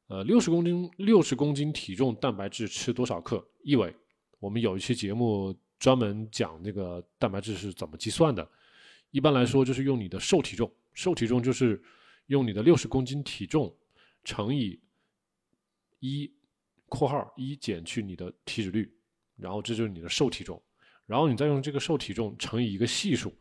[0.07, 3.47] 呃，六十公斤六十公斤体重蛋白质吃多少克？
[3.62, 3.95] 一伟，
[4.38, 8.49] 我们有一期节目专门讲那个蛋白质是怎么计算的。
[9.11, 11.82] 一般来说就是用你的瘦体重，瘦体重就是
[12.26, 13.74] 用你的六十公斤体重。
[14.24, 14.80] 乘以
[16.00, 16.32] 一
[16.88, 18.92] （括号一）减去你的体脂率，
[19.36, 20.62] 然后这就是你的瘦体重，
[21.06, 23.34] 然后你再用这个瘦体重乘以一个系数，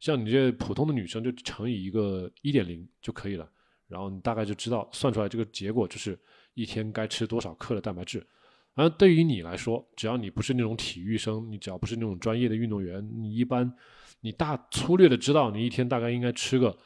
[0.00, 3.50] 像你这普通的女生就乘以一个一点零就可以了，
[3.86, 6.18] 然后你大概就知道算出来这个结果就是
[6.54, 8.26] 一天该吃多少克的蛋白质。
[8.74, 13.74] 而对于你来说，只要你不是那种体育生，你只要不是那种专业的运动员，你一般
[14.20, 16.76] 你大粗略的知道你一天大概应该吃个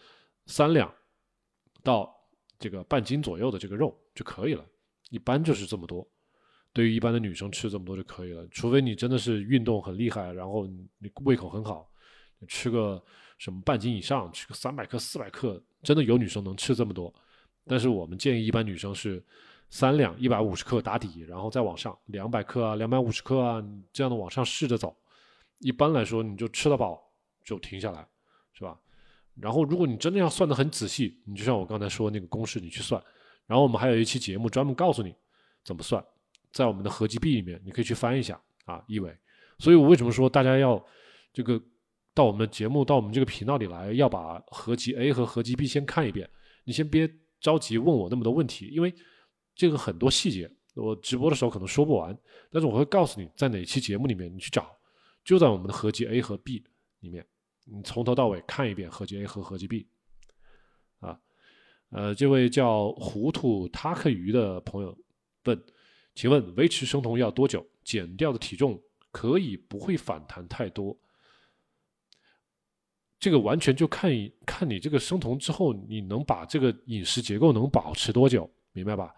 [0.47, 0.95] 三两
[1.83, 2.20] 到。
[2.61, 4.65] 这个半斤左右的这个肉就可以了，
[5.09, 6.07] 一般就是这么多。
[6.73, 11.91] 对于一般的女生吃这么多就可以了，除非你真的是运动很厉害，然后你胃口很好，
[12.47, 13.03] 吃个
[13.39, 17.13] 什么半斤以上，吃个三百克、四百克，真的有女生能吃这么多。
[17.67, 19.21] 但是我们建议一般女生是
[19.69, 23.61] 三两一百五十克打底，然后再往上两百克啊、两百五十克啊
[23.93, 24.97] 这样的往上试着走。
[25.59, 27.03] 一般来说，你就吃得饱
[27.43, 28.07] 就停下来，
[28.53, 28.79] 是吧？
[29.41, 33.03] 然后，如果你真的要算的很仔细，你就像我刚才说那个公式，你去算。
[33.47, 35.15] 然后我们还有一期节目专门告诉你
[35.65, 36.05] 怎么算，
[36.53, 39.17] 在我们的合集 B 里面，你可以去翻一下啊，一维。
[39.59, 40.85] 所以我为什么说大家要
[41.33, 41.61] 这个
[42.15, 46.29] 到我们的节目到我们这个频道里来，要把合集 A 和合集 B 先看一遍。
[46.65, 47.11] 你先别
[47.41, 48.95] 着急问我那么多问题，因为
[49.55, 52.17] 这个很多细节我直播的时候可能说不完，
[52.51, 54.71] 但是我会告诉你在哪期节目里面你去找，
[55.25, 56.63] 就在我们的合集 A 和 B
[57.01, 57.27] 里面。
[57.65, 59.87] 你从头到尾看一遍合集 A 和合集 B，
[60.99, 61.19] 啊，
[61.91, 64.97] 呃，这位叫糊涂塔克鱼的朋友
[65.45, 65.65] 问，
[66.15, 67.67] 请问维持生酮要多久？
[67.83, 68.81] 减掉的体重
[69.11, 70.97] 可以不会反弹太多？
[73.19, 74.11] 这个完全就看
[74.47, 79.15] 看你这个生酮之后，你能把这个饮食结构能保持多久，明白吧？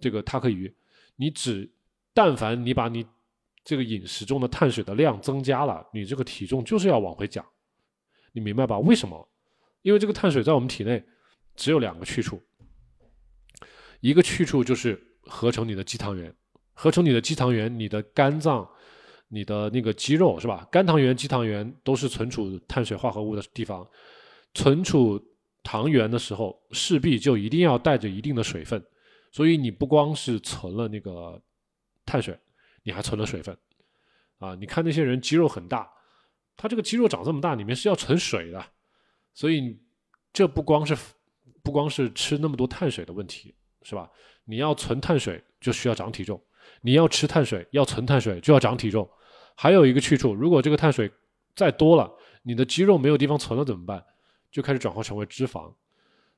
[0.00, 0.74] 这个塔克鱼，
[1.16, 1.70] 你只
[2.14, 3.06] 但凡你把你
[3.62, 7.44] 这个饮食中的碳水的量增加了，你这个体重就是要往回降。
[8.32, 8.78] 你明白吧？
[8.78, 9.28] 为什么？
[9.82, 11.02] 因为这个碳水在我们体内
[11.56, 12.42] 只有两个去处，
[14.00, 16.34] 一个去处就是合成你的肌糖原，
[16.74, 18.68] 合成你的肌糖原，你的肝脏、
[19.28, 20.68] 你的那个肌肉是吧？
[20.70, 23.88] 肝糖原、肌糖原都是存储碳水化合物的地方，
[24.52, 25.18] 存储
[25.62, 28.84] 糖原的时候，势必就一定要带着一定的水分，
[29.32, 31.40] 所以你不光是存了那个
[32.04, 32.38] 碳水，
[32.82, 33.56] 你还存了水分
[34.38, 34.54] 啊！
[34.54, 35.90] 你看那些人肌肉很大。
[36.60, 38.62] 它这个肌肉长这么大，里面是要存水的，
[39.32, 39.80] 所以
[40.30, 40.94] 这不光是
[41.62, 44.10] 不光是吃那么多碳水的问题，是吧？
[44.44, 46.38] 你要存碳水就需要长体重，
[46.82, 49.08] 你要吃碳水要存碳水就要长体重。
[49.56, 51.10] 还有一个去处，如果这个碳水
[51.56, 52.12] 再多了，
[52.42, 54.04] 你的肌肉没有地方存了怎么办？
[54.52, 55.72] 就开始转化成为脂肪。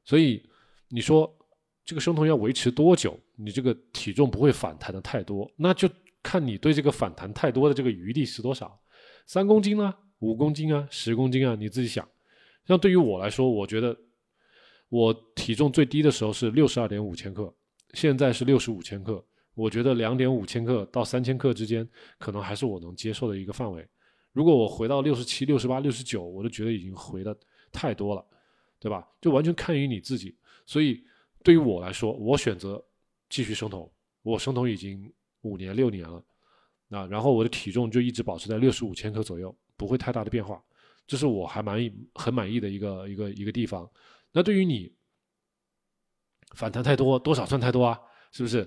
[0.05, 0.49] 所以
[0.87, 1.37] 你说
[1.85, 5.91] 这个生酮要维持多久，你这个体重不会反弹的太多，那就
[6.23, 8.81] 看你对这个反弹太多的这个余地是多少，
[9.27, 9.93] 三公斤呢？
[10.23, 12.09] 五公斤啊，十公斤啊，你自己想。
[12.65, 13.97] 像对于我来说，我觉得
[14.89, 17.53] 我体重最低的时候是六十二点五千克，
[17.95, 19.23] 现在是六十五千克，
[19.55, 21.87] 我觉得两点五千克到三千克之间，
[22.21, 23.85] 可能还是我能接受的一个范围。
[24.33, 27.37] 如果我回到六十七、六十八、六十九，我就觉得已经回的
[27.73, 28.25] 太多了，
[28.79, 29.05] 对吧？
[29.21, 30.37] 就完全看于你自己。
[30.65, 31.03] 所以
[31.43, 32.81] 对于我来说，我选择
[33.29, 33.91] 继续生酮。
[34.23, 36.25] 我生酮已经五年、六年了，
[36.91, 40.63] 啊，然后我的体重就一直保持在六十五千克左右，不会太大的变化，
[41.07, 43.89] 这是我还满意、很满意的一个一个一个地方。
[44.33, 44.93] 那对于你，
[46.55, 47.99] 反弹太多，多少算太多啊？
[48.31, 48.67] 是不是？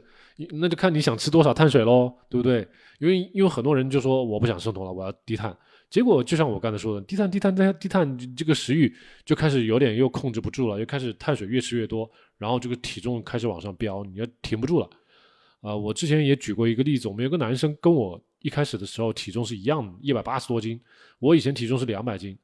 [0.52, 2.68] 那就看你想吃多少碳水喽，对不对？
[3.00, 5.56] 因为因为很多人就说我不想生酮了，我要低碳。
[5.90, 14.88] 结果就像我刚才说的，低碳低碳低低碳，这个食欲就开始有点又控制不住了，又开始碳水越吃越多，然后这个体重开始往上飙，你要停不住了。
[15.62, 20.80] 啊，我之前也举过一个例子，我们有个男生跟我一开始的时候体重是一样，一百八十多斤，
[21.18, 22.38] 我以前体重是两百斤，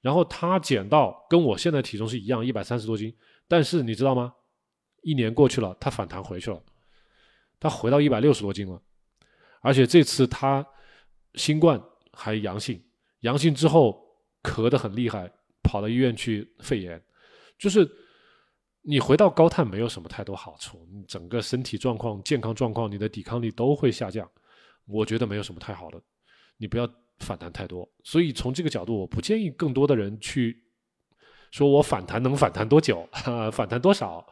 [0.00, 3.12] 然后他减到跟我现在体重是一样，一百三十多斤，
[3.48, 4.32] 但是你知道吗？
[5.02, 6.62] 一年过去了，他反弹回去了，
[7.58, 8.80] 他回到一百六十多斤了，
[9.60, 10.64] 而且这次他
[11.34, 11.82] 新冠
[12.12, 12.80] 还阳性，
[13.22, 14.00] 阳性之后
[14.44, 15.28] 咳得很厉害，
[15.64, 17.02] 跑到医院去肺炎，
[17.58, 17.84] 就是
[18.82, 24.30] 你回到高碳没有什么太多好处，你整个身体状况、健康状况、你的抵抗力都会下降，
[24.88, 26.00] 我觉得没有什么太好的，
[26.56, 26.88] 你不要
[27.18, 27.88] 反弹太多。
[28.02, 30.64] 所以从这个角度，我不建议更多的人去
[31.50, 33.08] 说我反弹能反弹多久，
[33.52, 34.26] 反弹多少。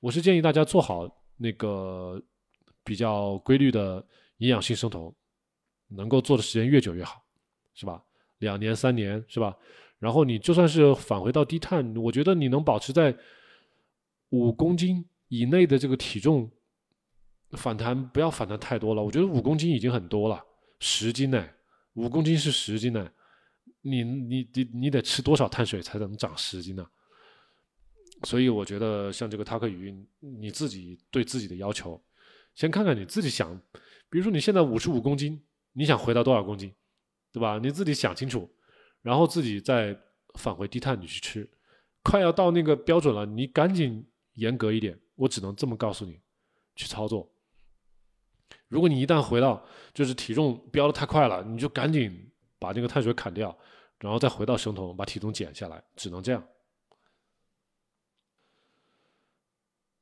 [0.00, 2.20] 我是建议大家做好那个
[2.82, 4.04] 比较规律的
[4.38, 5.14] 营养性生酮，
[5.88, 7.22] 能够做的时间越久越好，
[7.74, 8.02] 是吧？
[8.38, 9.56] 两年、三年，是吧？
[9.98, 13.16] 然后你就算是返回到低碳，我觉得你能保持在
[14.30, 16.50] 五公斤以内的这个体重，
[17.52, 19.02] 反弹不要反弹太多了。
[19.02, 20.44] 我觉得五公斤已经很多了，
[20.80, 21.46] 十斤呢？
[21.94, 23.10] 五公斤是十斤呢？
[23.82, 26.86] 你你你你得吃多少碳水才能长十斤呢？
[28.24, 32.00] 所以我觉得像这个塔克语音，你自己对自己的要求，
[32.54, 33.60] 先看看你自己想，
[34.08, 35.42] 比如说你现在五十五公斤，
[35.72, 36.72] 你想回到多少公斤，
[37.32, 37.58] 对吧？
[37.58, 38.48] 你自己想清楚，
[39.02, 39.98] 然后自己再
[40.34, 41.50] 返回低碳你去吃，
[42.04, 46.20] 快要到那个标准了，你赶紧严格一点，我只能这么告诉你，
[46.76, 47.28] 去操作。
[48.72, 49.62] 如果你一旦回到
[49.92, 53.54] 就是体重飙的太快了，你就赶紧把那个碳水砍掉，
[54.00, 56.42] 然后再回到生酮，把体重减下来，只能这样。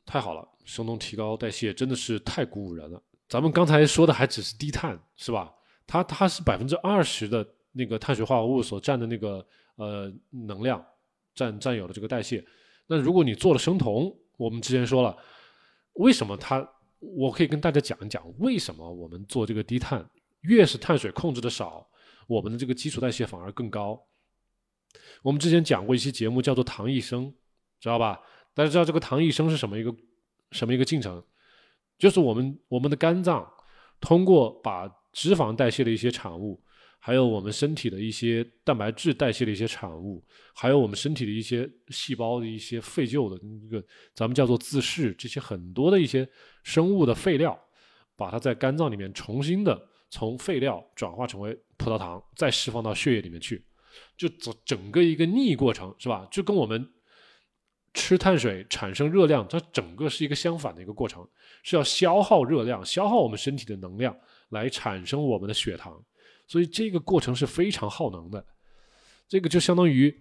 [0.06, 3.02] 太好了，生酮提高代谢真的是太鼓舞人了。
[3.28, 5.52] 咱们刚才说的还只是低碳，是吧？
[5.84, 9.44] 它它是百分之二十的那个碳水化合物所占的那个
[9.74, 10.80] 呃能量
[11.34, 12.46] 占占有的这个代谢。
[12.86, 15.16] 那如果你做了生酮，我们之前说了，
[15.94, 16.64] 为什么它？
[17.00, 20.08] 我可以跟大家讲一讲，为什么我们做这个低碳，
[20.42, 21.88] 越是碳水控制的少，
[22.26, 24.00] 我们的这个基础代谢反而更高。
[25.22, 27.34] 我们之前讲过一期节目，叫做糖益生，
[27.80, 28.20] 知道吧？
[28.54, 29.94] 大家知道这个糖益生是什么一个
[30.52, 31.22] 什么一个进程？
[31.98, 33.50] 就是我们我们的肝脏
[34.00, 36.62] 通过把脂肪代谢的一些产物，
[37.00, 40.22] 还有我们身体的一些蛋白质代谢的一些产物，
[40.54, 46.28] 还有我们身体的一些细胞的一些废旧的那个咱们叫做自噬这些很多的一些
[46.62, 47.58] 生物的废料，
[48.14, 53.64] 把它在肝脏里面重新的从废料转化成为葡萄糖，再释放到血液里面去，
[54.16, 56.28] 就整整个一个逆过程是吧？
[56.30, 56.88] 就跟我们。
[57.92, 61.28] 吃碳水产生热量，它整个是一个相反的一个过程，
[61.64, 64.16] 是要消耗热量，消耗我们身体的能量
[64.50, 66.00] 来产生我们的血糖，
[66.50, 68.44] 所以这个过程是非常耗能的。
[69.28, 70.12] 这个就相当于，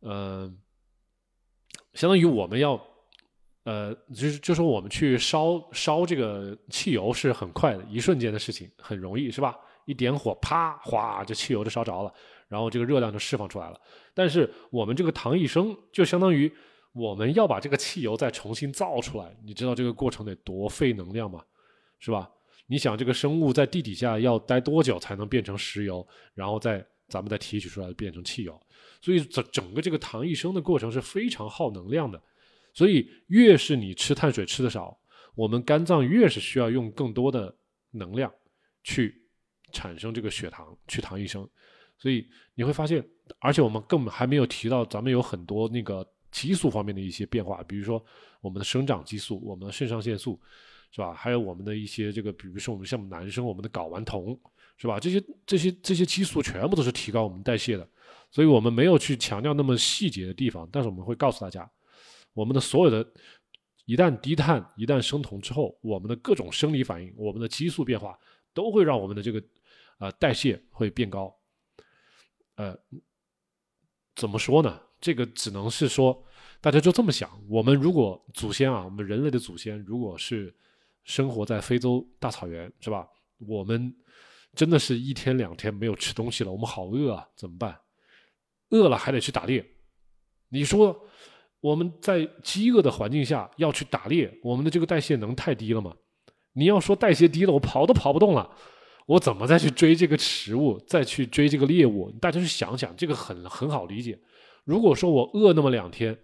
[0.00, 0.52] 呃，
[1.94, 2.72] 相当于我们要，
[3.62, 9.56] 呃，就是就说我们去烧烧这个汽油是很快的，一瞬间的事情，很容易是吧？
[9.84, 12.12] 一点火，啪，哗，这汽油就烧着了。
[12.48, 13.80] 然后这个热量就释放出来了，
[14.12, 16.52] 但是我们这个糖一生就相当于
[16.92, 21.44] 我们要把这个汽油再重新造出来，你知道这个过程得多费能量吗？
[22.00, 22.28] 是吧？
[22.66, 28.60] 你想这个生物在地底下要待多久才能变成石油，然后再咱们再提取出来变成汽油？
[29.00, 32.20] 所以整整个这个糖一生的过程是非常耗能量的。
[32.72, 34.98] 所以越是你吃碳水吃的少，
[35.34, 37.54] 我们肝脏越是需要用更多的
[37.92, 38.30] 能量
[38.82, 39.14] 去
[39.72, 41.48] 产生这个血糖，去糖一生。
[41.96, 43.02] 所以你会发现，
[43.38, 48.04] 而且我们更还没有提到，咱们有很多那个激素方面的一些变化，比如说
[48.42, 50.38] 我们的生长激素、我们的肾上腺素，
[50.96, 51.12] 是吧？
[51.12, 54.34] 还有我们的一些这个，比如说我们像男生，我们的睾丸酮，
[54.78, 54.98] 是吧？
[54.98, 57.86] 这些这些这些激素全部都是提高我们代谢的，
[58.30, 61.70] 所以我们没有去强调那么细节的地方，但是我们会告诉大家，
[62.32, 63.06] 我们的所有的，
[63.84, 68.18] 一旦低碳、一旦生酮之后，我们的各种生理反应、我们的激素变化，
[68.54, 69.42] 都会让我们的这个
[69.98, 71.30] 呃代谢会变高。
[72.54, 72.74] 呃，
[74.14, 74.80] 怎么说呢？
[74.98, 76.24] 这个只能是说，
[76.62, 77.30] 大家就这么想。
[77.50, 80.56] 我们如果祖先啊，我们人类的祖先，如果是
[81.06, 83.08] 生活在非洲大草原，是吧？
[83.38, 83.94] 我们
[84.54, 87.78] 真的是一天两天没有吃东西了，我们好饿啊，怎么办？
[88.70, 89.64] 饿了还得去打猎。
[90.48, 90.98] 你说
[91.60, 95.94] 我们在饥饿的环境下要去打猎，我们的这个代谢能太低了吗？
[96.52, 98.50] 你要说代谢低了，我跑都跑不动了，
[99.06, 102.10] 我怎么再去追这个食物，再去追这个猎物？
[102.20, 104.18] 大家去想想，这个很很好理解。
[104.64, 106.18] 如果说我饿那么两天，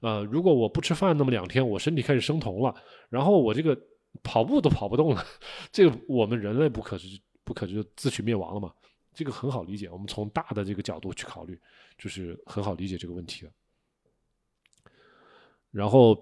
[0.00, 2.74] 呃，如果我不吃饭那么两天，我身体开始生酮了，
[3.08, 3.76] 然后我这个
[4.22, 5.24] 跑步都跑不动了，
[5.70, 8.72] 这个我们人类不可是不可就自取灭亡了嘛？
[9.14, 9.88] 这个很好理解。
[9.90, 11.58] 我们从大的这个角度去考虑，
[11.96, 13.52] 就是很好理解这个问题的。
[15.70, 16.18] 然后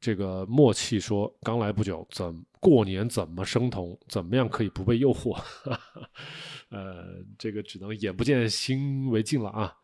[0.00, 3.98] 这个默契说，刚来不久，怎过年怎么生酮？
[4.08, 5.40] 怎么样可以不被诱惑？
[6.70, 9.76] 呃，这个只能眼不见心为净了啊。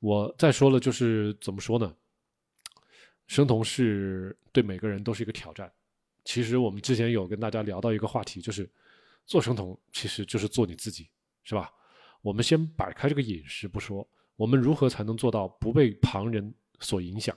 [0.00, 1.94] 我再说了，就是怎么说呢？
[3.26, 5.72] 生酮是对每个人都是一个挑战。
[6.24, 8.68] 其实我们之前有跟大家聊到一个话题，就是
[9.26, 11.08] 做生酮其实就是做你自己，
[11.44, 11.70] 是吧？
[12.22, 14.06] 我们先摆开这个饮食不说，
[14.36, 17.36] 我们如何才能做到不被旁人所影响？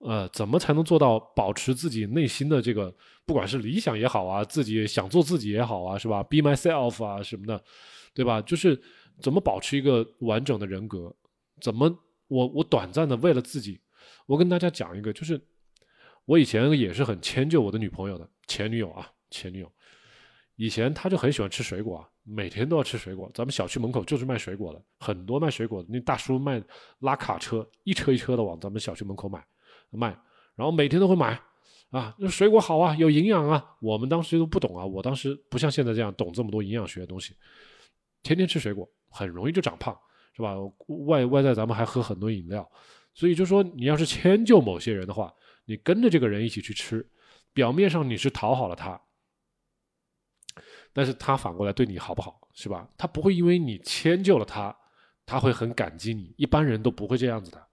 [0.00, 2.94] 呃，怎么才能做到保持自己内心的这个，
[3.26, 7.62] 不管是理想也好啊，自己想做自己也好啊，是吧？Be myself 啊什么的，
[8.14, 8.40] 对吧？
[8.42, 8.80] 就是
[9.20, 11.12] 怎么保持一个完整的人格？
[11.60, 11.92] 怎么
[12.28, 13.80] 我我短暂的为了自己，
[14.26, 15.40] 我跟大家讲一个，就是
[16.28, 19.72] 我以前也是很迁就我的女朋友的前女友啊，前女友，
[20.56, 23.30] 以前她就很喜欢吃水果啊，每天都要吃水果。
[23.32, 26.62] 咱们小区门口就是卖水果的，很多卖水果的，那大叔卖
[26.98, 29.42] 拉卡车，一车一车的往咱们小区门口买
[29.88, 30.08] 卖，
[30.54, 31.40] 然后每天都会买
[31.88, 33.64] 啊，那水果好啊，有营养啊。
[33.80, 37.34] 我们当时都不懂啊，我当时不像现在这样懂这么多营养学的东西，
[38.22, 39.98] 天天吃水果很容易就长胖。
[40.34, 40.54] 是吧？
[41.08, 42.64] 外外在咱们还喝很多饮料，
[43.12, 45.34] 所以就说你要是迁就某些人的话，
[45.68, 47.06] 你跟着这个人一起去吃，
[47.52, 48.98] 表面上你是讨好了他，
[50.94, 52.40] 但是他反过来对你好不好？
[52.54, 52.88] 是吧？
[52.96, 54.74] 他不会因为你迁就了他，
[55.26, 56.34] 他会很感激你。
[56.38, 57.66] 一般人都不会这样子的，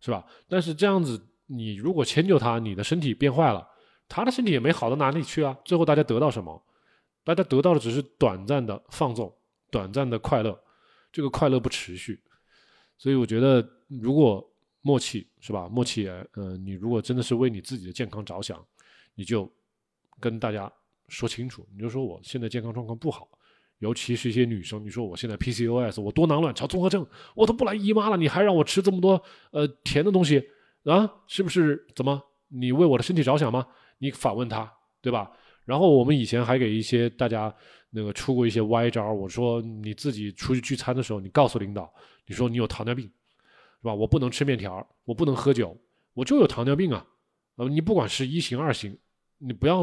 [0.00, 0.26] 是吧？
[0.48, 3.68] 但是这样子，你如果迁就他，你的身体变坏了，
[4.08, 5.54] 他的身体也没好到哪里去啊。
[5.62, 6.64] 最后大家得到什么？
[7.22, 9.30] 大家得到的只是短暂的放纵，
[9.70, 10.58] 短暂的快乐。
[11.12, 12.18] 这个快乐不持续，
[12.96, 14.51] 所以我觉得，如果
[14.82, 15.68] 默契是吧？
[15.68, 18.62] 默契，呃，你如果真的是为你自己的健康着想，
[19.14, 19.50] 你就
[20.20, 20.70] 跟大家
[21.08, 23.28] 说清楚，你就说我现在健康状况不好，
[23.78, 29.22] 尤其是一些女生，你说我现在 PCOS，我多囊卵巢综合症，我都不来姨妈了，你还让我吃这么多
[29.52, 30.46] 呃甜的东西
[30.84, 31.10] 啊？
[31.26, 31.86] 是不是？
[31.94, 32.22] 怎么？
[32.48, 33.66] 你为我的身体着想吗？
[33.98, 35.30] 你反问他，对吧？
[35.64, 37.54] 然后我们以前还给一些大家。
[37.94, 41.92] 那个出过一些歪招，我说你自己出去聚餐的时候，你告诉领导，
[42.26, 43.12] 你说你有糖尿病，
[43.82, 43.92] 是吧？
[43.92, 45.76] 我不能吃面条，我不能喝酒，
[46.14, 47.06] 我就有糖尿病啊！
[47.56, 48.96] 呃，你不管是一型二型，
[49.38, 49.80] 你不要，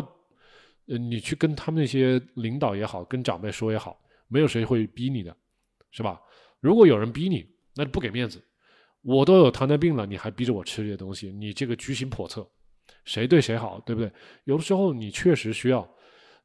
[0.88, 5.36] 呃，你去跟他们那些领导也好，跟长辈说也好，没有谁会逼你的，
[5.92, 6.20] 是吧？
[6.62, 7.46] 如果有人逼你，
[7.76, 8.42] 那就不给面子。
[9.02, 12.50] 我都有糖尿病了，你还逼着我吃这些东西，你这个居心叵测，
[13.04, 14.12] 谁对谁好，对不对？
[14.46, 15.88] 有的时候你确实需要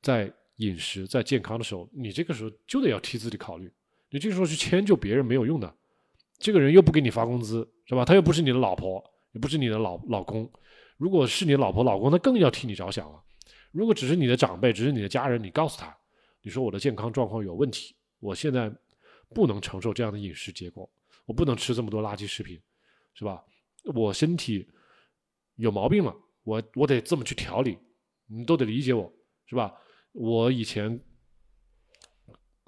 [0.02, 0.32] 在。
[0.58, 3.68] 饮食在健康的时候，你这个时候就得要替自己考虑。
[4.08, 5.76] 你这个时候去迁就别人没有用的，
[6.38, 8.04] 这个人又不给你发工资，是吧？
[8.04, 9.02] 他又不是你的老婆，
[9.32, 10.50] 也不是你的老老公。
[10.96, 13.22] 如果是你的老婆老公，那更要替你着想了。
[13.72, 15.96] 如果只是你的长辈，只是你的家人，你告诉他，
[16.42, 18.72] 你说我的健康状况有问题，我现在
[19.30, 20.88] 不能承受这样的饮食结果，
[21.26, 22.60] 我不能吃这么多垃圾食品，
[23.14, 23.42] 是吧？
[23.94, 24.68] 我身体
[25.56, 27.76] 有毛病了，我我得这么去调理，
[28.26, 29.12] 你都得理解我，
[29.46, 29.74] 是吧？
[30.12, 31.00] 我以前，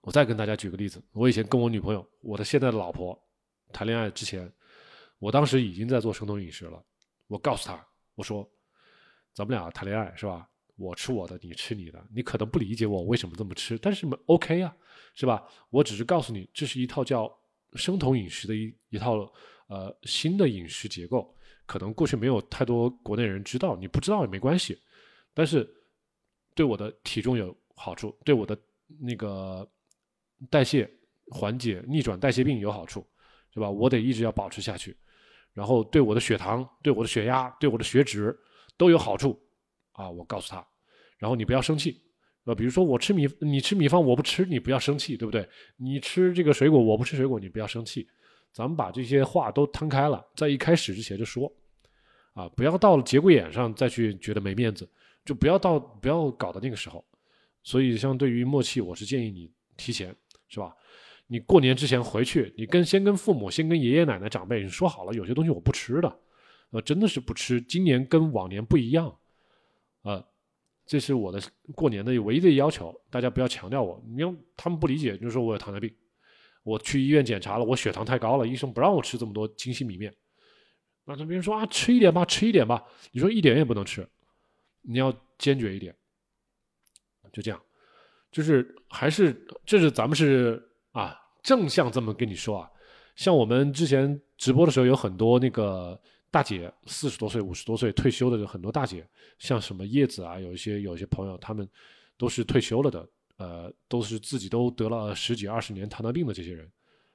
[0.02, 3.16] 我再跟大家举个例子，我以前跟我女朋友，我的现在的老婆
[3.72, 4.50] 谈恋爱之前，
[5.18, 6.82] 我当时已经在做生酮饮食了。
[7.26, 8.48] 我告诉他，我说，
[9.32, 10.48] 咱们俩谈恋爱是吧？
[10.76, 12.06] 我吃我的，你吃你的。
[12.14, 14.76] 你可能不理解我为什么这么吃，但是 OK 啊，
[15.14, 15.46] 是吧？
[15.70, 17.30] 我只是告诉你，这是一套叫
[17.74, 19.30] 生酮饮食的一一套
[19.68, 21.34] 呃新的饮食结构，
[21.66, 24.80] 可能过去没有太多国内人知道，你不知道也没关系，
[25.32, 25.72] 但是。
[26.54, 28.58] 对我的体重有好处，对我的
[28.98, 29.70] 那个
[30.48, 30.90] 代谢
[31.28, 33.06] 缓解、逆转代谢病有好处，
[33.56, 33.70] 对吧？
[33.70, 34.94] 我得一直要保持下去，
[35.54, 38.38] 然后对我的血糖、对我的血压、对我的血脂
[38.76, 39.40] 都有好处
[39.92, 40.10] 啊！
[40.10, 40.62] 我告诉他，
[41.16, 41.98] 然后你不要生气，
[42.44, 45.48] 呃，比如说我吃米，你吃米饭，我不吃，你不要生气，对不对？
[45.78, 48.06] 你吃这个水果，我不吃水果，你不要生气。
[48.52, 51.50] 咱们把这些话都摊开了，在一开始之前就说，
[52.34, 54.86] 啊，不要到了节骨眼上再去觉得没面子。
[55.24, 57.02] 就不要到不要搞到那个时候，
[57.62, 60.14] 所以相对于默契，我是建议你提前，
[60.46, 60.76] 是吧？
[61.26, 66.20] 你过年之前回去，你跟先跟父母，先跟爷爷奶奶长辈你说好了，有些东西我不吃的，
[66.70, 67.60] 呃，真的是不吃。
[67.60, 69.18] 今年跟往年不一样，
[70.02, 70.24] 呃，
[70.86, 71.40] 这是我的
[71.74, 75.92] 过年的唯一的要求，大家不要强调我，因为他们不理解，就说我有糖尿病，
[76.62, 80.14] 我去医院检查了，我血糖太高了，医生不让我吃这么多精细米面。
[81.04, 84.08] 那别人说啊，吃一点吧，吃一点吧，你说一点也不能吃，
[84.82, 85.94] 你要坚决一点，
[87.32, 87.60] 就这样，
[88.30, 90.60] 就是还是这是咱们是
[91.00, 92.70] 啊正向这么跟你说啊，
[93.14, 96.00] 像我们之前直播的时候有很多那个。
[96.28, 99.08] 大姐四十多岁、五十多岁退休的很多大姐，
[99.38, 101.66] 像什么叶子啊，有一些有一些朋友，他们
[102.18, 103.08] 都是退休了的，
[103.38, 106.70] 呃，都是自己都得了十几二十年糖尿病的这些人，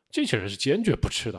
[0.10, 1.38] 这些人是坚决不吃的，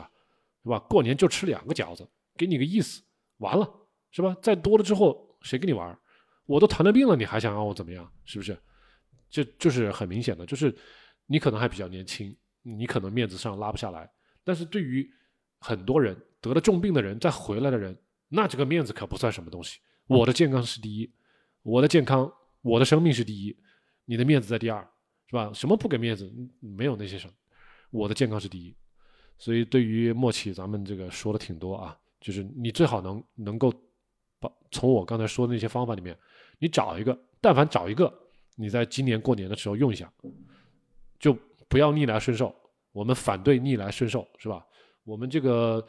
[0.63, 0.79] 对吧？
[0.87, 2.07] 过年就吃两个饺子，
[2.37, 3.01] 给你个意思，
[3.39, 3.69] 完了，
[4.11, 4.37] 是吧？
[4.41, 5.99] 再多了之后谁跟你玩？
[6.45, 8.09] 我都糖尿病了，你还想让我怎么样？
[8.23, 8.57] 是不是？
[9.29, 10.73] 这就是很明显的，就是
[11.25, 14.09] 你可能还比较年轻，你可能面子上拉不下来，
[14.43, 15.09] 但是对于
[15.59, 16.15] 很多人。
[16.43, 17.97] 得了重病的人再回来的人，
[18.27, 19.79] 那这个面子可不算什么东西。
[20.07, 21.09] 我的健康是第一，
[21.61, 22.29] 我的健康，
[22.61, 23.57] 我的生命是第一，
[24.03, 24.85] 你的面子在第二，
[25.27, 25.53] 是吧？
[25.53, 26.29] 什么不给面子？
[26.59, 27.33] 没有那些什么，
[27.91, 28.75] 我的健康是第一。
[29.37, 33.73] 所以对于默契，咱们这个说的挺多啊，就是你最好能能够
[34.37, 36.13] 把从我刚才说的那些方法里面，
[36.59, 38.13] 你找一个，但凡找一个，
[38.57, 40.11] 你在今年过年的时候用一下，
[41.23, 41.33] 就
[41.69, 42.53] 不要逆来顺受。
[42.91, 44.67] 我们反对逆来顺受，是吧？
[45.05, 45.87] 我们这个。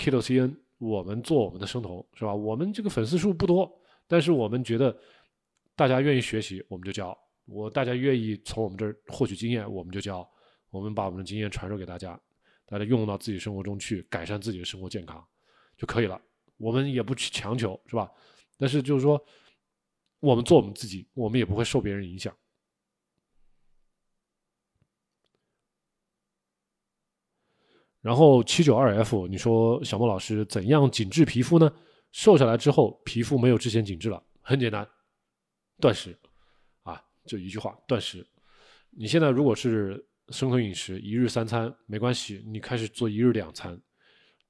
[0.00, 2.32] Kilo CN，我们做我们的生酮是吧？
[2.32, 3.68] 我们这个粉丝数不多，
[4.06, 4.96] 但是我们觉得
[5.74, 7.12] 大家愿意学习，我们就教；
[7.46, 10.24] 我大家愿意从我们这儿获取经验，我们就教。
[10.70, 12.16] 我们把我们的经验传授给大家，
[12.64, 15.26] 大家用到自己生活中去，改善自己的生活健康
[15.76, 16.20] 就可以了。
[16.58, 18.08] 我们也不去强求，是吧？
[18.56, 19.20] 但是就是说，
[20.20, 22.32] 我们做我们自己，我们也不会受别人影响。
[28.00, 31.70] 然后七九二 F，你说小莫老师怎样紧致皮肤呢？
[32.12, 34.88] 瘦下来之后皮肤没有之前紧致了，很简单，
[35.78, 36.18] 断食
[36.82, 38.26] 啊，就一句话，断食。
[38.90, 43.78] 你现在如果是生酮饮食，一日三餐没关系，你开始做一日两餐，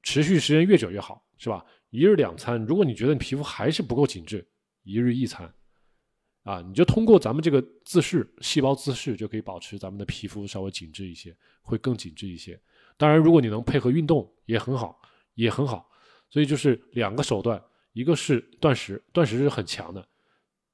[0.02, 1.64] 持续时间越久越好，是吧？
[1.90, 4.46] 一日两餐，如果你觉得你皮肤还是不够紧致，
[4.84, 5.52] 一日一餐，
[6.44, 12.60] 啊，你就通过咱们这个自噬细胞自噬就可以保持咱们的皮肤稍微紧致一些，会更紧致一些。
[12.98, 15.00] 当然，如果你能配合运动也很好，
[15.34, 15.88] 也很好。
[16.28, 17.62] 所以就是两个手段，
[17.92, 20.04] 一个是断食，断食是很强的，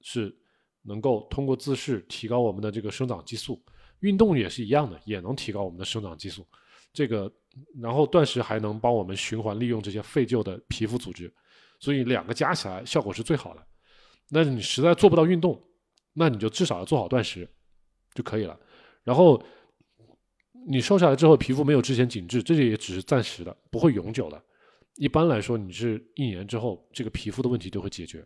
[0.01, 0.35] 是
[0.83, 3.63] 能够通过自噬提高我们的这个生长激素。
[4.01, 6.47] 运动也是一样的，也能提高我们的生长激素。
[6.95, 7.31] 这个，
[7.79, 11.31] 然后断食还能帮我们循环利用这些废旧的皮肤组织，
[11.79, 13.67] 所以两个加起来效果是最好的。
[14.31, 15.63] 那你实在做不到运动，
[16.15, 17.47] 那你就至少要做好断食
[18.15, 18.59] 就可以了。
[19.03, 19.45] 然后。
[20.67, 24.43] 你瘦下来之后，皮肤没有之前紧致，这些也只是暂时的，不会永久的。
[24.97, 28.25] 一般来说，你是一年之后，这个皮肤的问题就会解决，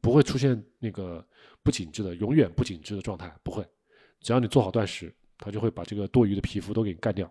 [0.00, 1.24] 不会出现那个
[1.62, 3.66] 不紧致的、永远不紧致的状态，不会。
[4.20, 7.30] 只要你做好断食，它就会把这个多余的皮肤都给你干掉。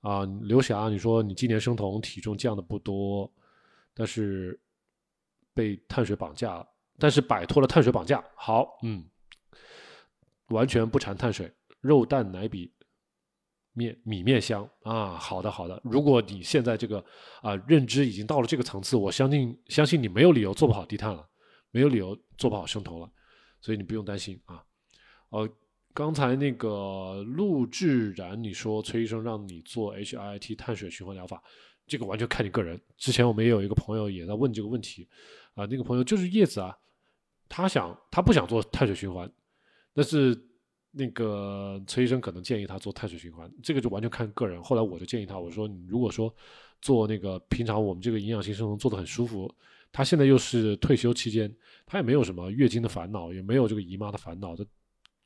[0.00, 3.32] 啊，刘霞，你说你今年生酮，体重降的不多，
[3.94, 4.58] 但是
[5.52, 6.66] 被碳水绑架了，
[6.98, 9.04] 但是摆脱了碳水绑架，好，嗯，
[10.48, 11.52] 完全不馋碳水。
[11.84, 12.72] 肉蛋奶比
[13.74, 15.18] 面米面香啊！
[15.18, 17.04] 好的好的，如果你现在这个
[17.42, 21.28] 啊认知已经到了这个层次，我相信相信你没有理由做不好低碳了，
[21.70, 23.10] 没有理由做不好生酮了，
[23.60, 24.64] 所以你不用担心啊。
[25.28, 25.46] 呃，
[25.92, 31.42] 刚才那个陆志然，你说崔医生让你做 HIIT 碳水循环疗法，
[31.86, 32.80] 这个完全看你个人。
[32.96, 35.06] 之前我们也有一个朋友也在问这个问题
[35.52, 36.74] 啊，那个朋友就是叶子啊，
[37.46, 39.30] 他想他不想做碳水循环，
[39.92, 40.48] 但是。
[40.96, 44.62] 那个崔医生可能建议他做碳水循环，这个就完全看个人。
[44.62, 46.32] 后来我就建议他，我说你如果说
[46.80, 49.52] 做那个平常我们这个营养性生酮做的很舒服，
[49.90, 51.52] 他现在又是退休期间，
[51.84, 54.64] 他也没有什么月经的烦恼，也没有这个姨妈的烦恼，他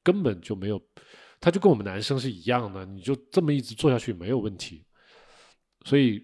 [0.03, 0.81] 根本就没有，
[1.39, 4.82] 他就跟我们男生是一样的，你就这么一直做下去没有问题。
[5.85, 6.19] 所以，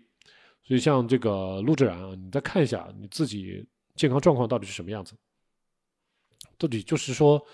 [0.63, 3.63] 所以像这个陆志然啊，你再看一下你自己
[3.95, 5.15] 健康状况到底是什么样子，
[6.57, 7.45] 到底就是说。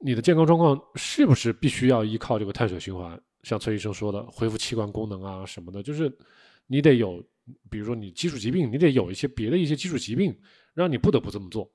[0.00, 3.20] 你的健康状况是不是必须要依靠这个碳水循环？
[3.42, 6.12] 像崔医生说的，恢复器官功能啊什么的，就是
[6.66, 7.22] 你得有，
[7.70, 10.36] 比如说你基础疾病，你得有一些别的一些基础疾病，
[10.74, 11.70] 让你不得不这么做。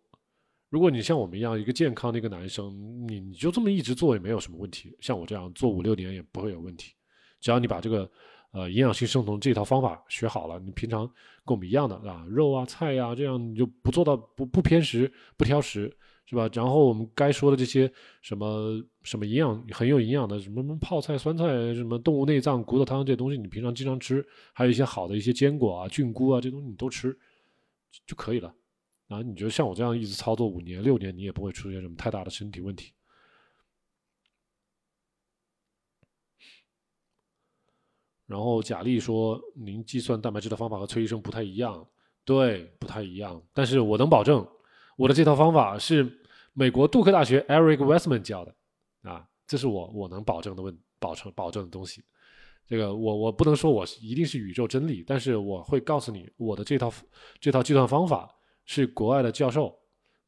[0.70, 2.74] 如果你像我们一样一个健康的一个男生，
[3.08, 4.96] 你你就这么一直做也没有什么问题。
[5.00, 6.94] 像我这样做五六年也不会有问题，
[7.40, 8.10] 只要你把这个
[8.52, 11.06] 呃营养性生酮这套方法学好了，你平常
[11.46, 15.96] 跟我们一样的啊肉啊菜呀这样你就不做到不不偏食不挑食。
[16.26, 16.50] 是吧？
[16.54, 17.92] 然后我们该说的这些
[18.22, 27.18] 什么什么营养很有营养的什么什么泡菜、酸菜、什么动物内脏、骨头汤这些东西，你平常经常吃，还有一些好的一些坚果啊、菌菇啊这东西你都吃
[28.08, 28.54] 就可以了，
[29.08, 32.94] 然后，你觉得像我这样一直操作五年六年，你也不会出现什么太大的身体问题。
[38.26, 41.86] 然后贾丽说：“您计算蛋白质的方法和崔医生不太一样，
[42.26, 43.40] 对，不太一样。
[43.54, 44.48] 但是我能保证，
[44.98, 46.10] 我的这套方法是
[46.54, 48.56] 美国杜克大学 Eric Westman 教的，
[49.04, 52.04] 啊，这是我我能保证的问保证保证的东西。
[52.68, 56.92] 这个我我不能说我一定是宇宙真理，但是我会告诉你，我的这套
[57.40, 58.34] 这套计算方法
[58.66, 59.74] 是国外的教授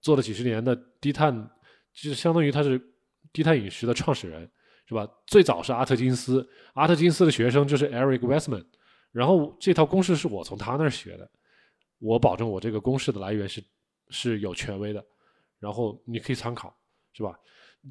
[0.01, 1.33] 做了几十年的低碳，
[1.93, 2.81] 就是相当于他是
[3.31, 4.49] 低碳饮食的创始人。”
[4.87, 5.09] 是吧？
[5.25, 8.63] 最早是阿特金斯，阿特金斯的学生就是 Eric Westman，
[9.11, 11.27] 然后这套公式是我从他那儿学的，
[11.97, 13.59] 我保证我这个公式的来源是
[14.10, 15.06] 是有权威的，
[15.60, 16.76] 然后你可以参考，
[17.14, 17.40] 是吧？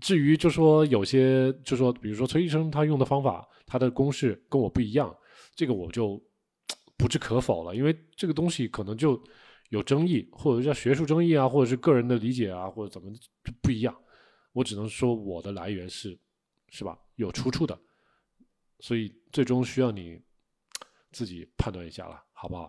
[0.00, 5.14] 至于就说有些就说，比如说崔医生他用的方法，他的公式跟我不一样，
[5.54, 6.22] 这个我就
[6.96, 9.22] 不置可否了，因为这个东西可能就
[9.70, 13.96] 有争议，或者叫学术争议啊，或者是个人的理解啊，或者怎么就不一样，
[14.52, 16.18] 我只能说我的来源是。
[16.70, 16.98] 是吧？
[17.14, 17.78] 有出处的，
[18.80, 20.20] 所以最终需要你
[21.12, 22.68] 自己判断一下了，好不好？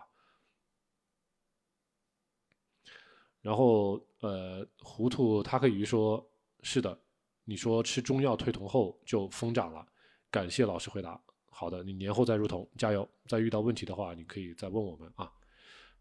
[3.46, 6.28] 然后，呃，糊涂他可以说
[6.66, 7.00] ：“是的，
[7.44, 9.86] 你说吃中药退酮后就疯长了。”
[10.32, 11.22] 感谢老师回答。
[11.52, 13.08] 好的，你年后再入酮，加油！
[13.28, 15.32] 再遇到问题的话，你可以再问我们啊。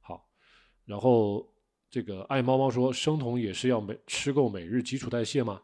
[0.00, 0.26] 好，
[0.86, 1.46] 然后
[1.90, 5.60] 这个爱猫猫说：“生酮也是要每吃够每日基础代谢吗？”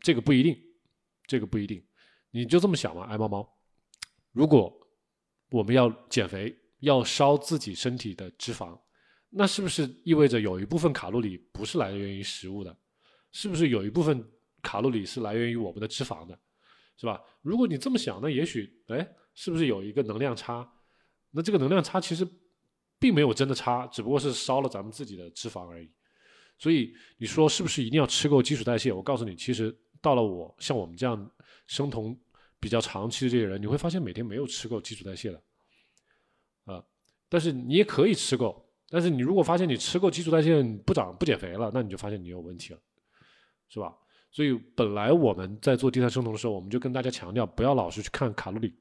[0.00, 0.58] 这个不一定。
[1.26, 1.86] 这个不一定，
[2.30, 3.46] 你就这么想嘛，爱猫猫。
[4.32, 4.74] 如果
[5.50, 8.78] 我们要减肥，要烧自己身体的脂肪，
[9.36, 12.76] 那是不是意味着有一部分卡路里不是来源于食物的？
[13.32, 14.24] 是不是有一部分
[14.62, 16.38] 卡路里是来源于我们的脂肪的？
[16.96, 17.20] 是吧？
[17.42, 20.66] 如果你这么想，那也许，哎，是不是有一个能量差？
[21.30, 22.26] 那这个能量差其实
[22.98, 25.90] 并没有真的差，只不过是烧了咱们自己的脂肪而已。
[26.58, 28.92] 所以你说是不是一定要吃够基础代谢？
[28.92, 29.76] 我告诉你，其实。
[30.04, 31.30] 到了我像我们这样
[31.66, 32.14] 生酮
[32.60, 35.42] 比较长期的这些人，你会发现每天没有吃够基础代谢的，
[36.66, 36.84] 啊，
[37.26, 38.63] 但是你也可以吃够，
[38.94, 42.78] 但是你如果发现你吃够基础代谢不长不减肥了，那你就发现你有问题了，
[43.68, 43.92] 是吧？
[44.30, 48.72] 所以本来我们在做低碳生酮的时候，我们就跟大家强调不要老是去看卡路里，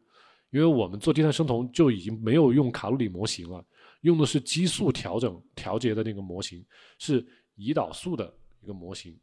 [0.51, 3.65] 因为我们做低碳生酮就已经没有用卡路里模型了，
[4.01, 6.63] 用的是激素调整调节的那个模型，
[6.99, 7.25] 是
[7.57, 8.31] 胰岛素的
[8.61, 9.19] 一个模型。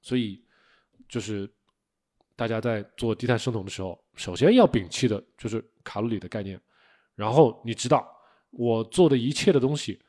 [0.00, 0.42] 所以，
[1.10, 1.46] 就是
[2.36, 6.58] 大家在做低碳生酮的时候，首先要摒弃的就是卡路里的概念。
[7.14, 8.10] 然后你知道，
[8.50, 10.00] 我做的一切的东西，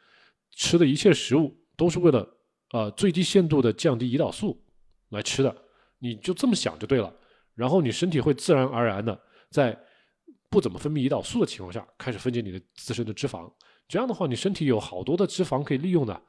[0.52, 2.28] 吃的一切食物，都是为了
[2.72, 4.64] 呃最低限度的降低胰岛素
[5.10, 5.56] 来吃的。
[6.00, 7.14] 你就这么想就对了。
[7.54, 9.20] 然后你身体会自然而然的
[9.50, 9.78] 在
[10.50, 13.52] 不怎么分泌胰岛素的情况下，开始分解你的自身的脂肪。
[13.88, 16.22] 这样的话，你身体有好多的脂肪可以利用的，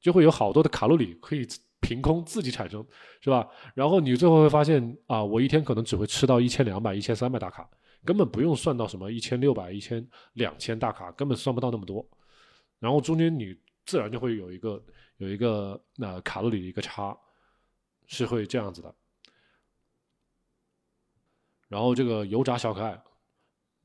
[0.00, 1.46] 就会有好多的卡路里可以。
[1.82, 2.86] 凭空自己产生，
[3.22, 3.48] 是吧？
[3.74, 7.68] 然后你最后会发现啊，我一天可能只会吃到一千两百、一千三百大卡，
[8.04, 12.08] 根本不用算到什么一千六百、一千两千大卡，根本算不到那么多。
[12.78, 14.82] 然后中间你自然就会有一个
[15.18, 17.16] 有一个那卡路里的一个差，
[18.06, 18.94] 是会这样子的。
[21.68, 23.00] 然后这个油炸小可爱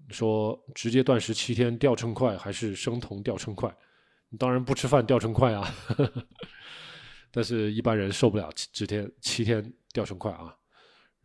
[0.10, 3.76] 说，直接断食七天掉秤快，还是生酮掉秤快？
[4.40, 5.68] 当然不吃饭掉秤快啊。
[7.32, 10.58] 但是一般人受不了七天七天掉秤快啊，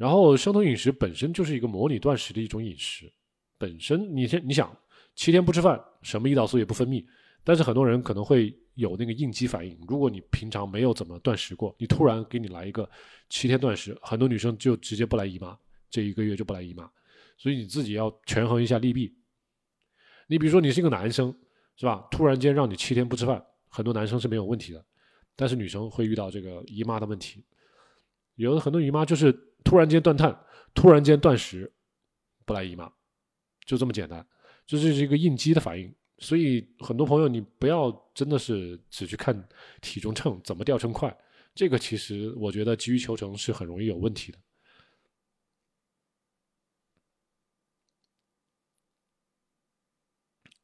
[0.00, 3.12] 然后生酮饮食本身就是一个模拟断食的一种饮食，
[3.58, 4.74] 本身你先你想
[5.14, 7.04] 七天不吃饭，什么胰岛素也不分泌，
[7.44, 9.78] 但是很多人可能会有那个应激反应。
[9.86, 12.88] 如果你平常没有怎么断食过，你突然给你来一个
[13.28, 15.54] 七天断食，很多女生就直接不来姨妈，
[15.90, 16.90] 这一个月就不来姨妈。
[17.36, 19.14] 所以你自己要权衡一下利弊。
[20.28, 21.30] 你比如说你是一个男生，
[21.76, 22.08] 是吧？
[22.10, 24.82] 突然间让你七天不吃饭，很多男生是没有问题的。
[25.36, 27.44] 但是女生会遇到这个姨妈的问题，
[28.36, 30.38] 有的很多姨妈就是突然间断碳，
[30.74, 31.72] 突然间断食，
[32.44, 32.92] 不来姨妈，
[33.64, 34.26] 就这么简单，
[34.66, 35.94] 这就是一个应激的反应。
[36.18, 39.48] 所以很多朋友，你不要真的是只去看
[39.80, 41.16] 体重秤怎么掉秤快，
[41.54, 44.38] 这个其实我觉得急于求成是很容易有问题的。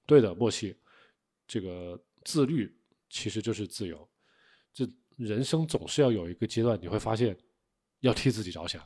[0.04, 0.76] 对的，默契，
[1.48, 2.72] 这个自律
[3.08, 4.08] 其实就是自由。
[4.72, 4.86] 这
[5.16, 7.36] 人生总是要有一个阶段，你会发现
[8.00, 8.82] 要替自己着想，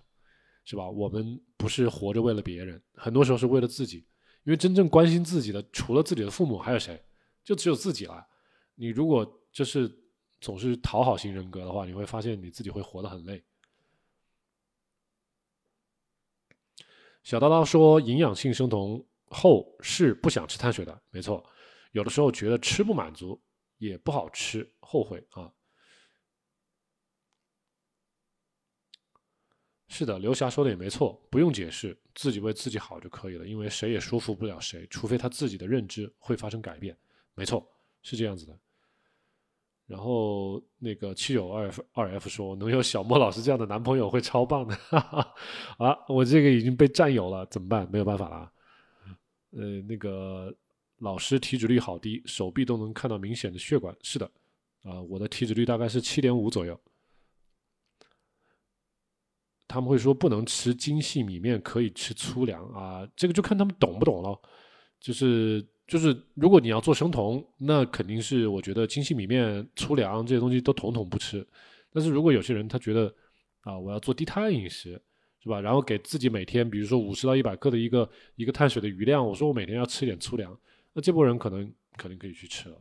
[0.65, 0.89] 是吧？
[0.89, 3.99] 我们不是活着为了别人，很多时候是为了自己，
[4.45, 7.03] 因为真正关心自己的，除了自己的父母，还有谁？
[7.45, 8.27] 就只有自己了。
[8.75, 9.91] 你如果就是
[10.41, 13.45] 总是讨好型人格的话，你会发现你自己会活得很累。
[17.23, 21.45] 小叨叨说，营养性生酮后是不想吃碳水的，没错。
[21.93, 23.41] 有的时候觉得吃不满足。
[23.81, 25.51] 也不好吃，后悔啊。
[29.93, 36.97] 是的，刘霞说的也没错，不用解释，自己为自己好就可以了，因为谁也说服不了谁，除非他自己的认知会发生改变。
[37.35, 37.67] 没错，
[38.01, 38.57] 是这样子的。
[39.89, 44.77] 然后那个七九二二 F 说，能有小莫老师这样的男朋友会超棒的。
[44.77, 45.35] 哈 哈
[45.79, 47.91] 啊，我这个已经被占有了，怎么办？
[47.91, 48.53] 没有办法了。
[49.51, 50.55] 呃，那个
[50.99, 53.93] 老师体脂率好低，手臂都能看到明显的血管。
[54.03, 54.31] 是的，
[54.85, 56.81] 啊，我的体脂率大概是七点五左右。
[59.71, 64.37] 他们会说不能吃精细米面，可以吃粗粮啊，这个就看他们懂不懂了。
[64.99, 71.47] 就是就是，如果你要做生酮，那肯定是我觉得精细米面、粗粮这些东西都统统不吃。
[71.93, 73.15] 但是如果有些人他觉得
[73.61, 75.01] 啊，我要做低碳饮食，
[75.41, 75.61] 是吧？
[75.61, 80.59] 然后给自己每天，比如说五十到一百克的一个一个碳水的余量，我说我每天要吃一点粗粮，
[80.93, 82.77] 那这波人可能可能可以去吃了。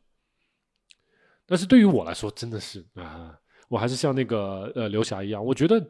[1.46, 3.38] 但是对于我来说，真的是啊，
[3.68, 5.88] 我还是像那个呃刘霞一样，我觉得。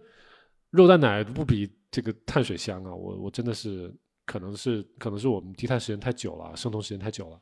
[0.71, 2.93] 肉蛋奶不比这个碳水香啊！
[2.93, 3.91] 我我真的是
[4.25, 7.41] 可能是可能是我们低碳时间太久了，生酮时间太久了，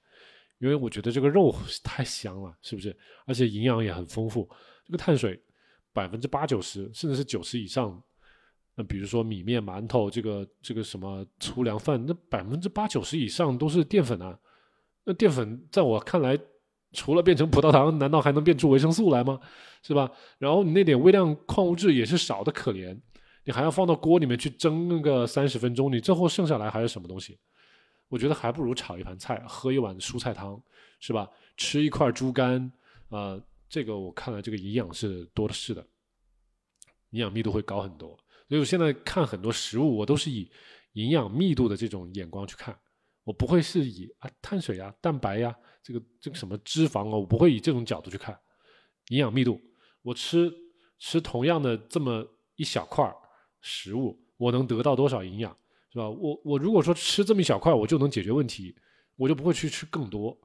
[0.59, 2.95] 因为我觉得这个肉太香了，是不是？
[3.25, 4.49] 而且营养也很丰富。
[4.85, 5.37] 这个碳水
[5.91, 8.01] 百分之八九十甚至是九十以上，
[8.75, 14.39] 那比如说米面、馒头，这个这个什么粗粮饭，那百分之八九十以上都是淀粉啊。
[15.03, 16.39] 那淀粉在我看来，
[16.93, 19.37] 除了变成葡萄糖，难道还能变出维生素来吗？
[19.83, 20.09] 是吧？
[20.37, 22.97] 然后你那点微量矿物质也是少的可怜。
[23.47, 27.39] 你还要放到锅里面去蒸个三十分钟，你最后剩下来还是什么东西？
[28.09, 30.61] 我觉得还不如炒一盘菜，喝一碗蔬菜汤，
[30.99, 31.29] 是吧？
[31.55, 32.69] 吃一块猪肝，
[33.07, 35.81] 啊，这个我看来这个营养是多的是的，
[37.11, 38.09] 营养密度会高很多。
[38.49, 40.51] 所以我现在看很多食物，我都是以
[40.91, 42.77] 营养密度的这种眼光去看，
[43.23, 48.37] 我不会是以啊碳水呀、蛋白呀、这个这个什么脂肪啊，我不会以这种角度去看
[49.07, 49.57] 营养密度。
[50.01, 50.51] 我吃
[50.99, 53.09] 吃同样的这么一小块。
[53.67, 55.51] 食物我能得到多少营养，
[55.91, 56.09] 是吧？
[56.09, 58.73] 我我如果说吃这么一小块，我就能解决问题，
[59.17, 60.35] 我就不会去吃更多，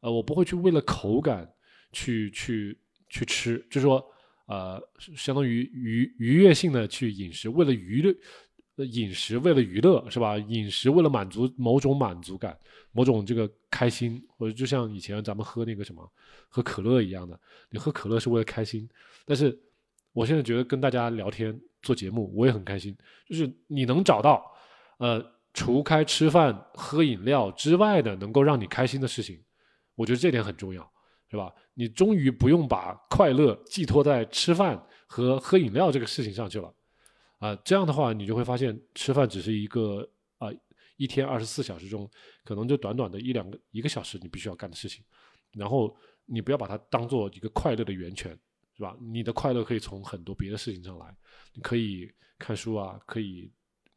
[0.00, 1.50] 呃，我不会去为了口感
[1.92, 2.78] 去去
[3.08, 4.04] 去吃，就是说，
[4.46, 4.80] 呃，
[5.16, 10.38] 相当于愉愉悦性的去饮食，为了娱乐饮食，为了娱乐，是吧？
[10.38, 12.56] 饮食为了满足某种满足感，
[12.92, 16.08] 某种这个开心，或者就像以前咱们喝那个什么
[16.48, 17.40] 喝可乐一样的，
[17.70, 18.88] 你喝可乐是为了开心，
[19.26, 19.58] 但是
[20.12, 21.58] 我现在觉得跟大家聊天。
[21.82, 22.96] 做节目我也很开心，
[23.28, 24.44] 就是你能找到，
[24.98, 25.24] 呃，
[25.54, 29.42] 除开吃饭喝饮料之外的能够让你开心的事情，
[29.94, 30.82] 我觉得这点很重要，
[31.30, 31.52] 是吧？
[31.74, 36.74] 你终于不用把快乐寄托在吃饭和喝饮料这个事情上去了，
[37.38, 40.48] 啊，这样的话你就会发现吃饭只是一个啊
[40.96, 42.10] 一天二十四小时中
[42.44, 45.04] 可能就短短的一两个一个小时你必须要干的事情，
[45.52, 45.96] 然后
[46.26, 48.36] 你不要把它当做一个快乐的源泉。
[48.78, 48.96] 是吧？
[49.00, 51.12] 你的快乐可以从很多别的事情上来，
[51.52, 53.50] 你可以看书啊，可以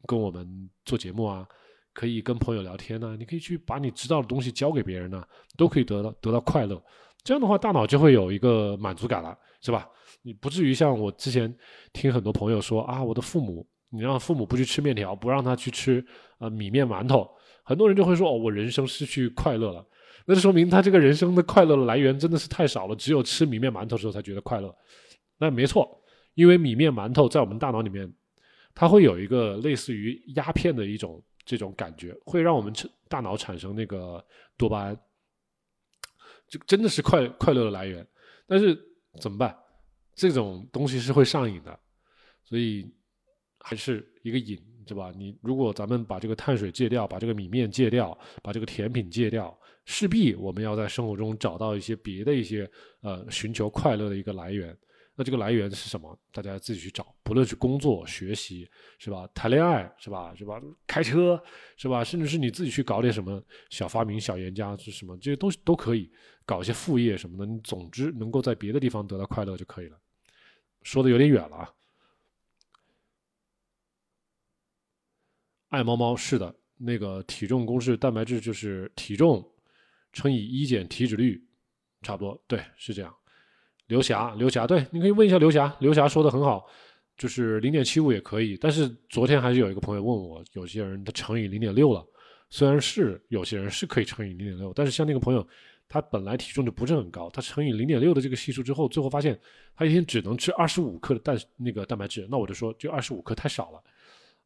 [0.08, 1.46] 跟我们做节目啊，
[1.92, 5.24] 可以跟朋友聊天呐，你可以去把你知道的东西教给别人呐，
[5.56, 6.82] 都可以得到得到快乐。
[7.22, 9.88] 这样的话，大脑就会有一个满足感了，是吧？
[10.22, 11.56] 你不至于像我之前
[11.92, 16.04] 听很多朋友说啊，我的父母，你让父母不去吃面条，不让他去吃
[16.38, 17.30] 呃米面馒头，
[17.62, 19.86] 很多人就会说哦，我人生失去快乐了。
[20.26, 24.74] 那就说明他这个人生的快乐的来源真的是太少了，只有吃米面馒头的时候才觉得快乐。
[25.38, 26.00] 那没错，
[26.34, 28.12] 因为米面馒头在我们大脑里面，
[28.74, 32.72] 它会有一个类似于鸦片的一种这种感觉，会让我们
[33.08, 34.24] 大脑产生那个
[34.56, 35.00] 多巴胺，
[36.48, 38.06] 这真的是快快乐的来源。
[38.46, 38.78] 但是
[39.20, 39.56] 怎么办？
[40.14, 41.78] 这种东西是会上瘾的，
[42.44, 42.86] 所以
[43.58, 44.60] 还是一个瘾。
[44.84, 45.12] 对吧？
[45.16, 54.76] 你如果咱们把这个碳水戒掉，把这个米面戒掉，把这个甜品戒掉，势必我们要在生活中找到一些别的一些呃寻求快乐的一个来源。
[55.14, 56.18] 那这个来源是什么？
[56.32, 57.14] 大家自己去找。
[57.22, 58.66] 不论是工作、学习，
[58.98, 59.28] 是吧？
[59.34, 60.34] 谈恋爱，是吧？
[60.34, 60.58] 是吧？
[60.86, 61.40] 开车，
[61.76, 62.02] 是吧？
[62.02, 66.10] 甚至是你自己去搞点什么小发明、小研究是什么，这些东西都可以
[66.46, 67.44] 搞一些副业什么的。
[67.44, 70.00] 你总之能够在别的地方得到快乐就可以了。
[70.82, 71.70] 说的有点远了啊。
[75.68, 79.46] 爱猫猫是的，那个体重公式蛋白质就是体重
[80.12, 81.42] 乘以一减体脂率，
[82.02, 83.14] 差不多，对，是这样。
[83.86, 86.66] 刘霞，刘霞，对，你可以问一下刘霞，刘霞说的很好，
[87.16, 88.56] 就是零点七五也可以。
[88.56, 92.06] 但是昨天还是有一个朋友问我，有些人他乘以零点六了，
[92.48, 95.46] 虽然是有些人是可以乘以零点六，但是像那个朋友，
[95.88, 99.38] 他本来体重就不是很高，他乘以零点六的这个系数之后，最后发现
[99.76, 103.82] 他一天只能吃二十五克的蛋那个蛋白质，那我就说，就二十五克太少了。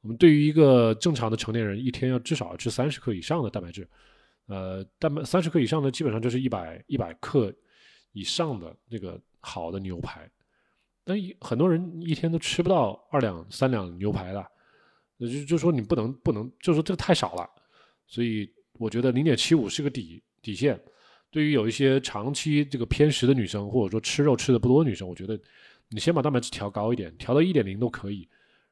[0.00, 3.88] 我们对于一个正常的成年人，一天要至少要吃三十克以上的蛋白质，
[4.46, 7.52] 呃，蛋白三十克以上的基本上就是一百一百克
[8.12, 10.30] 以上的那个好的牛排。
[11.04, 14.46] 但很多人一天都吃不到二两三两牛排的，
[15.20, 17.48] 就就说你不能不能，就说这个太少了。
[18.06, 20.80] 所以我觉得零点七五是个底底线。
[21.30, 25.38] 对于有一些长期这个偏食的女生，或者说吃肉吃的不多的女生，我觉得
[25.88, 28.28] 你先把蛋白质调高一点，调到一点零都可以。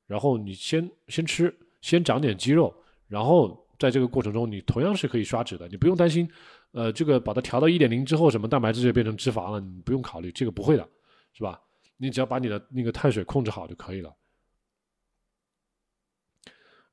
[0.07, 2.75] 然后你先先吃，先长点肌肉，
[3.07, 5.69] 然后在这个过程中，你同样是可以刷脂的。
[5.69, 6.29] 你不用担心，
[6.73, 10.89] 呃，这个把它调到一点零之后，什么蛋白质就变成脂肪了，你不用考虑这个不会的，
[11.33, 11.61] 是吧？
[11.97, 14.15] 你只要把你的那个碳水控制好就可以了。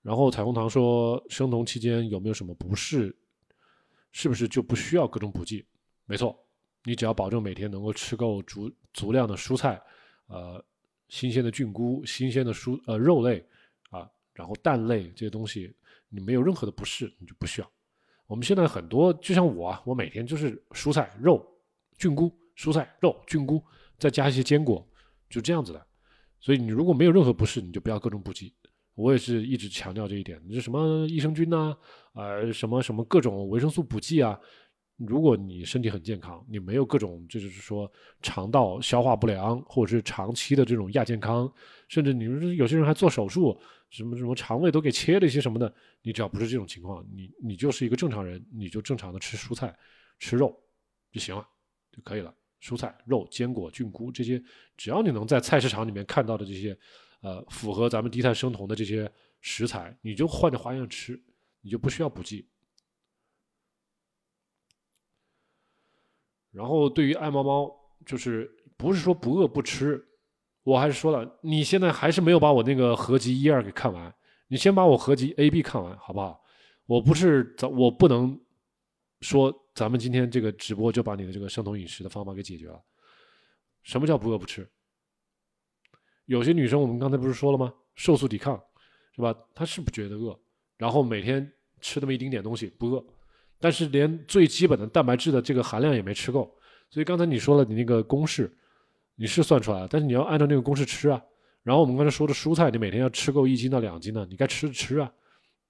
[0.01, 3.15] 然后彩虹糖说，生酮期间有没有什么不适？
[4.11, 5.65] 是不是就不需要各种补剂？
[6.05, 6.37] 没错，
[6.83, 9.81] 你只要保证每天能够吃够足足量的蔬菜，
[10.27, 10.63] 呃，
[11.07, 13.45] 新鲜的菌菇、新鲜的蔬呃肉类
[13.89, 15.73] 啊，然后蛋类这些东西，
[16.11, 17.71] 你没有任何的不适，你就不需要。
[18.27, 21.43] 我们现在很多，就像我啊，我每天就是蔬菜、肉、
[21.97, 23.63] 菌菇、蔬菜、肉、菌菇，
[23.97, 24.87] 再加一些坚果，
[25.29, 25.87] 就这样子的。
[26.39, 28.53] 所以你如果没有任何不适，你就不要各种补剂。
[28.95, 31.75] 我也是一直强调这一点，你什么益生菌呐，
[32.13, 34.37] 呃，什么什么各种维生素补剂啊，
[35.07, 37.91] 如果你身体很健康，你没有各种就是说
[38.21, 41.51] 肠道消化不良或者是长期的这种亚健康，
[41.87, 43.59] 甚至你说有些人还做手术，
[43.89, 49.75] 什么什么肠胃都给切了一些什么的，你只要不是这种情况，你你就是一个正常人，你就正常的吃蔬菜、
[50.19, 50.57] 吃肉
[51.11, 51.47] 就行了，
[51.91, 52.33] 就可以了。
[52.61, 54.41] 蔬菜、肉、坚果、菌菇这些，
[54.77, 56.77] 只要你能在菜市场里面看到的这些。
[57.23, 59.07] 呃，符合咱们低碳生酮的这些
[59.41, 61.21] 食材，你就换着花样吃，
[61.61, 62.47] 你就不需要补剂。
[66.51, 67.71] 然后对于爱猫猫，
[68.05, 70.03] 就是不是说不饿不吃，
[70.63, 74.13] 我还是说了，你现在还是没有把我那个合集一二给看完，
[74.47, 76.41] 你先把我合集 A、B 看完好不好？
[76.85, 78.37] 我不是咱我不能
[79.21, 82.81] 说咱们今天这个直播就把你的这个生酮饮食的方法给解决了。
[83.83, 84.69] 什么叫不饿不吃？
[86.25, 87.73] 有些女生，我们刚才不是说了吗？
[87.95, 88.61] 瘦素抵抗，
[89.15, 89.33] 是吧？
[89.55, 90.37] 她是不觉得饿，
[90.77, 91.49] 然后每天
[91.79, 93.05] 吃那么一丁点东西不饿，
[93.61, 96.53] 但是连最基本的蛋白质的这个含量也没吃够。
[96.89, 98.51] 所以刚才你说了，你那个公式
[99.15, 101.21] 你是算出来了，但是你要按照那个公式吃啊。
[101.63, 105.09] 然后我们刚才说的蔬菜，你每天要吃够一斤到两斤呢，你该吃吃啊。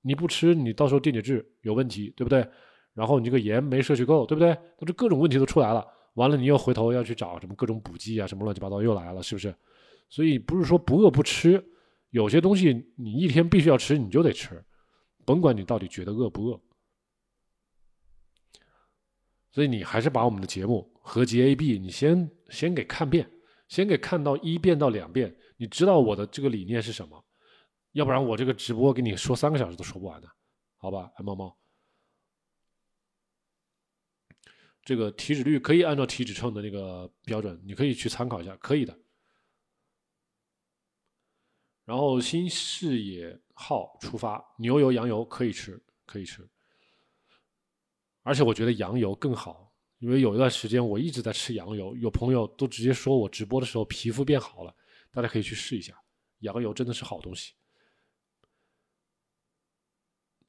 [0.01, 2.47] 你不吃，你到时候电解质有问题，对不对？
[2.93, 4.49] 然后你这个盐没摄取够，对不对？
[4.79, 5.85] 那这各种问题都出来了。
[6.15, 9.53] 完了，你又回头要去找什么各种补剂啊，什么乱七八糟又来了，是不是？
[10.09, 11.63] 所以不是说不饿不吃，
[12.09, 14.61] 有些东西你一天必须要吃，你就得吃，
[15.23, 16.59] 甭管你到底觉得饿不饿。
[19.51, 23.29] 所以你还是把我们的节目合集 A、B，你先先给看遍，
[23.67, 27.23] 先给看到一遍到两遍，你知道我的这个理念是什么？
[27.91, 30.29] 要不然我这个直播给你说三个小时都说不完的，
[30.77, 31.11] 好吧？
[31.17, 31.57] 爱猫猫，
[34.83, 38.97] 这个体脂率可以按照体脂秤的那个标准，你可以去参考一下，可以的。
[41.83, 46.47] 然后新视野号出发，牛油、羊油可以吃，可以吃。
[48.23, 54.75] 而且我觉得羊油更好，因为有一段时间我一直在吃羊油，有朋友都直接说我直播的时候皮肤变好了，
[55.11, 55.93] 大家可以去试一下，
[56.39, 57.53] 羊油真的是好东西。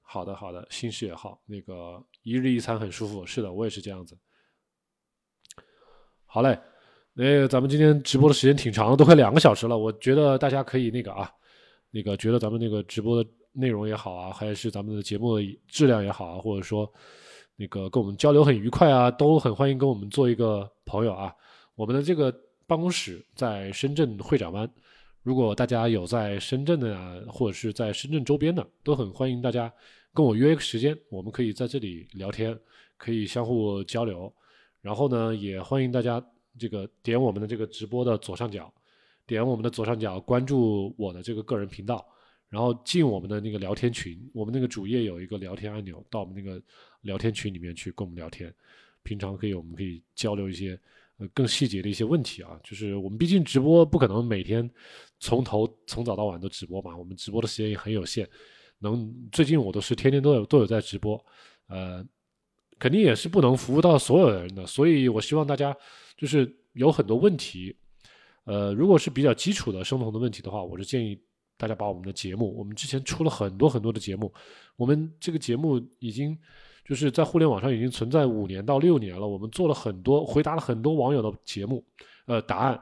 [0.01, 4.19] 好的，好的，新视野号那个一日一餐很舒服，是的，我也是这样子。
[6.27, 6.59] 好嘞。
[7.15, 9.77] 那，咱们今天直播的时间挺长的，都快两个小时了。
[9.77, 11.31] 我觉得大家可以那个啊，
[11.91, 16.91] 那个觉得咱们那个直播的内容也好啊，还是咱们的节目的质量也好啊，或者说
[17.57, 21.35] 那个跟我们交流很愉快啊，都很欢迎跟我们做一个朋友啊。
[21.75, 22.35] 我们的这个
[22.67, 24.69] 办公室在深圳会展湾，
[25.23, 29.73] 如果大家有在深圳的啊，或者是在深圳周边的，都很欢迎大家
[30.13, 32.59] 跟我约一个时间，我们可以在这里聊天，
[32.97, 34.33] 可以相互交流。
[34.81, 36.25] 然后呢，也欢迎大家。
[36.59, 38.71] 这个点我们的这个直播的左上角，
[39.27, 42.07] 点我们的左上角关注我的这个个人频道，
[42.53, 46.63] 然后进我们的那个聊天群，我们那个主页有一个聊天按钮，到我们那个
[47.01, 48.55] 聊天群里面去跟我们聊天。
[49.03, 50.79] 平常可以，我们可以交流一些
[51.17, 52.61] 呃更细节的一些问题啊。
[52.63, 54.71] 就是我们毕竟直播不可能每天
[55.19, 58.29] 从头从早到晚都直播嘛，我们直播的时间也很有限。
[58.81, 61.25] 能最近我都是天天都有都有在直播，
[61.69, 62.07] 呃，
[62.79, 65.75] 肯定也是不能服务到所有人的，所以我希望大家。
[66.15, 67.75] 就是有很多问题，
[68.45, 71.19] 呃，如果是比较基础的生酮的问题的话，我是建议
[71.57, 74.33] 大家把我们的节目，我们之前出了很多很多的节目，
[74.77, 76.39] 我们这个节目已经
[76.85, 81.85] 就是在互联网上已经存在五年到六年了，我们做了很多回答了很多网友的节目，
[82.27, 82.81] 呃，答案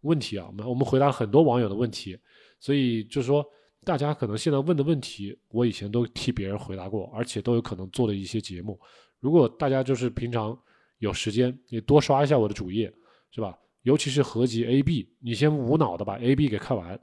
[0.00, 2.18] 问题啊，我们我们回答了很多网友的问题，
[2.60, 3.44] 所以就是说
[3.84, 8.80] 大家可能现在问的问题，我以前都替别人回答过，而且都有可能做了一些节目，
[9.20, 10.58] 如果大家就是平常。
[10.98, 12.84] 有时间，你多刷一下我的主页，
[13.32, 13.58] 是吧？
[13.82, 16.96] 尤其是合集 A、B，你先无脑的把 A、B 给看完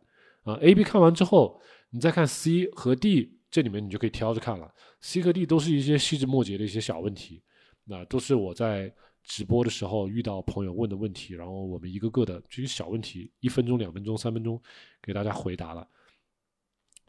[0.50, 0.60] 啊。
[0.62, 1.62] A、B 看完之后，
[1.92, 4.74] 你再看 C 和 D，这里面你就可以挑着看了。
[5.02, 7.42] C 和 D 都是一些细枝末节的一些小问题，
[7.86, 8.94] 那都是我在
[9.24, 14.62] 直播的时候遇到朋友问的问题，然后我们一个个的这些小问题，一分钟、两分钟、三分钟
[15.02, 15.88] 给大家回答了。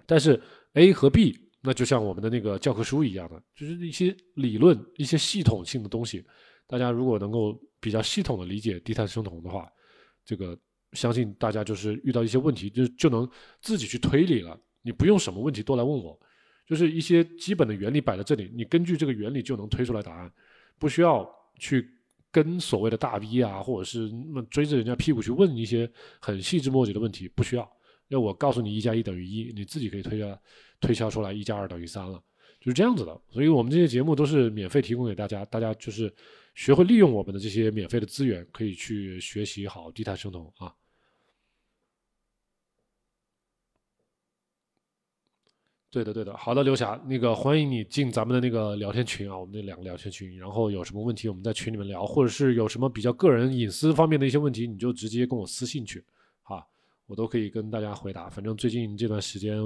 [0.07, 0.41] 但是
[0.75, 6.25] A 和 B，那就像我们的那个教科书一样的，就是一些理论、一些系统性的东西。
[6.67, 9.71] 大家如果能够比较系统的理解低碳生酮的话，
[10.25, 10.57] 这个
[10.93, 13.29] 相信大家就是遇到一些问题，就就能
[13.61, 14.59] 自己去推理了。
[14.83, 16.19] 你不用什么问题都来问我，
[16.67, 20.33] 就是一些基本的原理摆在这里，你根据这个原理就能推出来答案，
[20.79, 21.89] 不需要去
[22.31, 25.91] 跟所谓的大 V 啊，或者是那么追着人家屁股去问一些
[26.21, 27.71] 很细枝末节的问题，不需要。
[28.09, 30.41] 要我告诉你一加一等于一，你自己可以推下
[30.81, 32.21] 推敲出来一加二等于三了，
[32.59, 33.21] 就是这样子的。
[33.31, 36.13] 所以我们这些节目都是免费提供给大家，大家就是
[36.55, 40.75] 学会利用我们的这些免费的资源，可以去学习好低碳生酮啊。
[45.91, 56.05] 对的，对的，好的，刘霞，那个欢迎你进咱们的那个聊天群啊，我们那两个聊天群，然后有什么问题我们在群里面聊，或者是有什么比较个人隐私方面的一些问题，你就直接跟我私信去。
[56.43, 56.65] 啊
[57.07, 59.59] 我都可以跟大家回答，反正最近这段时间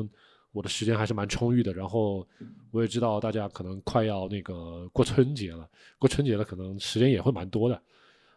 [0.51, 1.75] 我的时间还是蛮充裕的。
[1.75, 2.27] 然后
[2.71, 5.69] 我也知道大家可能快要那个过春节了，
[5.99, 7.83] 过春节了可能时间也会蛮多的，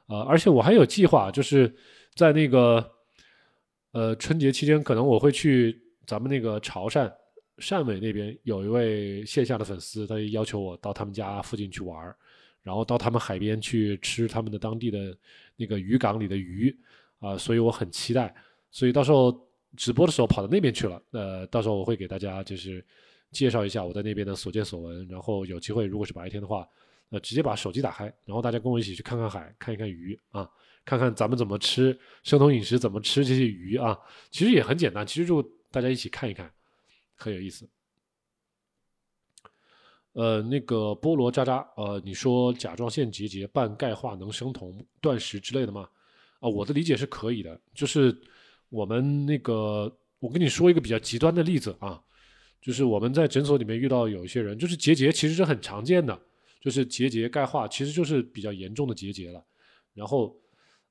[0.07, 1.73] 呃，而且我还有计划，就是
[2.15, 2.85] 在那个
[3.93, 7.09] 呃春节期间，可能我会去咱们那个潮汕
[7.59, 12.15] 汕尾那边，有一位线下的粉丝，他要求我到他们家附近去玩
[12.61, 15.17] 然后到他们海边去吃他们的当地的
[15.55, 16.75] 那个渔港里的鱼
[17.19, 18.33] 啊，所以我很期待。
[18.69, 22.85] 所以到时候直播的时候跑到那边去了，呃，到时候我会给大家就是
[23.31, 26.67] 介绍一下我在那边的所见所闻，然后有机会如果是白天的话，
[27.09, 30.47] 呃，直接把手机打开，然后大家跟我一起去看看海，看一看鱼啊，
[30.83, 33.97] 看看咱们怎么吃生酮饮食，怎么吃这些鱼啊，
[34.29, 36.51] 其实也很简单，其实就大家一起看一看，
[37.17, 37.67] 很有意思。
[40.13, 45.89] 呃，那个菠萝渣渣，呃，你说甲状腺结节半钙化能生酮断食之类的吗？
[46.39, 48.17] 啊，我的理解是可以的，就是。
[48.69, 52.03] 我们那个，我跟你说一个比较极端的例子啊，
[52.59, 56.21] 就是我们在诊所里面遇到有一些人，就是结节其实是很常见的，
[56.59, 59.41] 就是结节钙化其实就是比较严重的结节了。
[59.93, 60.37] 然后，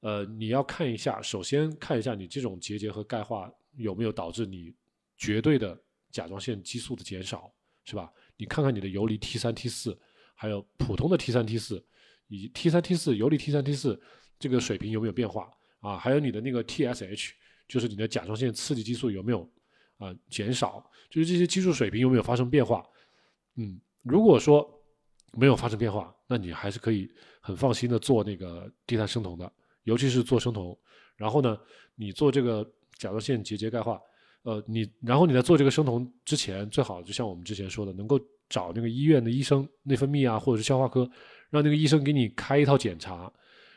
[0.01, 4.73] 呃，你要看一下，首先看一下你这种结节和钙化有没有导致你
[5.19, 5.79] 绝对的
[6.11, 7.53] 甲状腺激素的减少，
[7.85, 8.13] 是吧？
[8.37, 9.99] 你看看你的游离 T 三 T 四，
[10.35, 11.85] 还有普通的 T 三 T 四，
[12.29, 14.01] 以及 T 三 T 四、游离 T 三 T 四
[14.39, 15.51] 这个水平有没有变化
[15.81, 15.97] 啊？
[15.97, 17.33] 还有你的那个 TSH。
[17.69, 19.43] 就是你的甲状腺刺激激素有没有
[19.99, 20.89] 啊减少？
[21.11, 22.87] 就是这些激素水平有没有发生变化？
[23.57, 24.65] 嗯，如果说
[25.33, 27.11] 没有发生变化，那你还是可以
[27.41, 29.53] 很放心的做那个低碳生酮的，
[29.83, 30.79] 尤其是做生酮。
[31.17, 31.59] 然后呢，
[31.97, 32.63] 你做这个
[32.97, 34.01] 甲状腺结节钙化，
[34.47, 38.17] 呃，你然后你在做这个生酮之前，最好就像我们之前说的，能够
[38.49, 41.11] 找那个医院的医生，内分泌啊，或者是消化科，
[41.51, 43.33] 让那个医生给你开一套检查，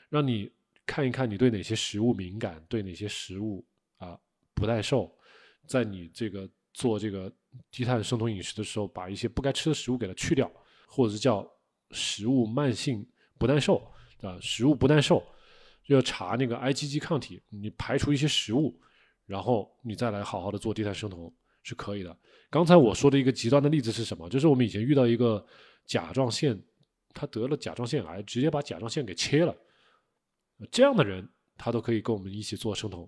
[0.09, 0.47] 让你
[0.85, 3.65] 看一看你对哪些食物敏感，对哪些食物。
[3.97, 4.17] 啊，
[4.53, 5.11] 不耐受，
[5.65, 7.29] 在你这个做这个
[7.69, 10.49] 低碳生酮饮食的时候，把一些不该吃的食物给它去掉，
[10.87, 11.45] 或者是叫
[11.91, 13.05] 食物慢性
[13.37, 13.85] 不耐受
[14.21, 15.21] 啊，食物不耐受
[15.83, 18.79] 就要查那个 IgG 抗体，你排除一些食物，
[19.29, 21.31] 然后你再来好好的做低碳生酮
[21.61, 22.17] 是可以的。
[22.49, 24.27] 刚才我说的一个极端的例子是什么？
[24.27, 25.45] 就是我们以前遇到一个
[25.85, 26.59] 甲状腺，
[27.13, 29.55] 他得了甲状腺癌，直接把甲状腺给切了，
[30.71, 33.07] 这样的人他都可以跟我们一起做生酮。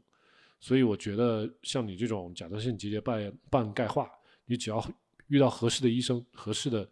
[0.59, 4.07] 所以我觉得像你这种甲状腺结节半半钙化，
[4.45, 4.79] 你只要
[5.25, 6.87] 遇到合适的医生、合适的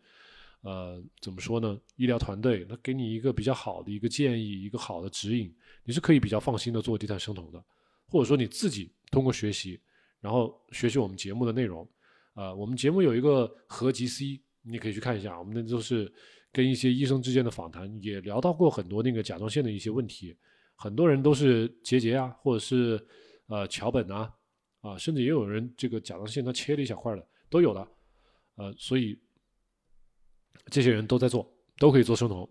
[0.62, 1.80] 呃怎么说呢？
[1.98, 7.64] 医疗团队，那给你一个比较好的一个建议、一个好的指引，你是可以比较放心的做低碳生酮的。
[8.12, 9.80] 或者说你自己通过学习，
[10.22, 11.88] 然后学习我们节目的内容，
[12.34, 16.12] 啊，我们节目有一个合集 C，你可以去看一下，我们那都是
[16.52, 20.36] 跟一些医生之间的访谈，也聊到过很多那个甲状腺的一些问题，
[20.76, 23.06] 很多人都是结节啊，或者是。
[23.52, 24.32] 呃，桥本啊，
[24.80, 27.88] 啊，甚至也有人这个甲状腺他切了一小块的，都有的，
[28.58, 29.20] 呃，所以
[30.68, 32.48] 这些人都在做，都可以做生酮，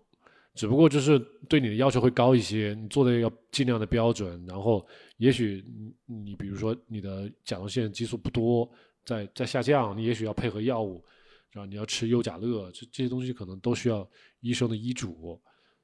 [0.55, 1.17] 只不过就是
[1.47, 4.85] 对你的要求会高一些，你做的要尽量的标准，然后
[5.17, 5.63] 也许
[6.07, 8.69] 你你比如说你的甲状腺激素不多，
[9.05, 11.03] 在在下降，你也许要配合药物，
[11.51, 14.07] 然后你要吃优甲乐，这这些东西可能都需要
[14.41, 15.39] 医生的医嘱，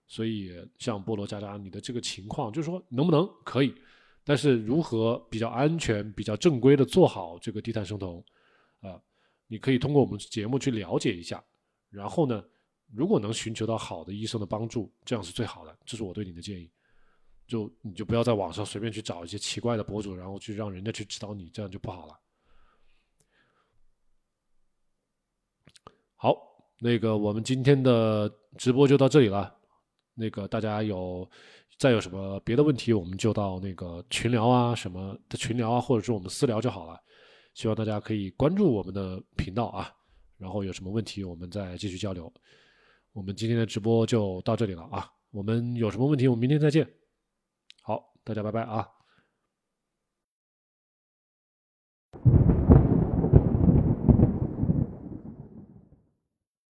[0.08, 3.74] 所以像菠萝渣渣，你的这个情况就是说能不能可以。
[4.28, 8.24] 但是如何比较安全、比较正规的做好这个低碳生酮，
[8.82, 9.00] 啊，
[9.48, 11.44] 你可以通过我们节目去了解一下，
[11.92, 12.44] 然后呢，
[12.96, 16.72] 如果能寻求到好的医生的帮助，这样是最好的，这是我对你的建议。
[17.48, 22.20] 就你就不要在网上随便去找一些奇怪的博主，然后去让人家去指导你，这样就不好了。
[26.16, 26.36] 好，
[26.80, 28.28] 那个我们今天的
[28.58, 29.56] 直播就到这里了。
[30.16, 31.30] 那个大家有
[31.78, 37.00] 再有什么别的问题，我们就到那个群聊啊什么的群聊啊，或者是我们私聊就好了。
[37.54, 39.94] 希望大家可以关注我们的频道啊，
[40.38, 42.34] 然后有什么问题我们再继续交流。
[43.16, 46.86] 我们今天的直播就到这里了啊，我们有什么问题我们明天再见。
[47.82, 48.86] 好，大家拜拜啊。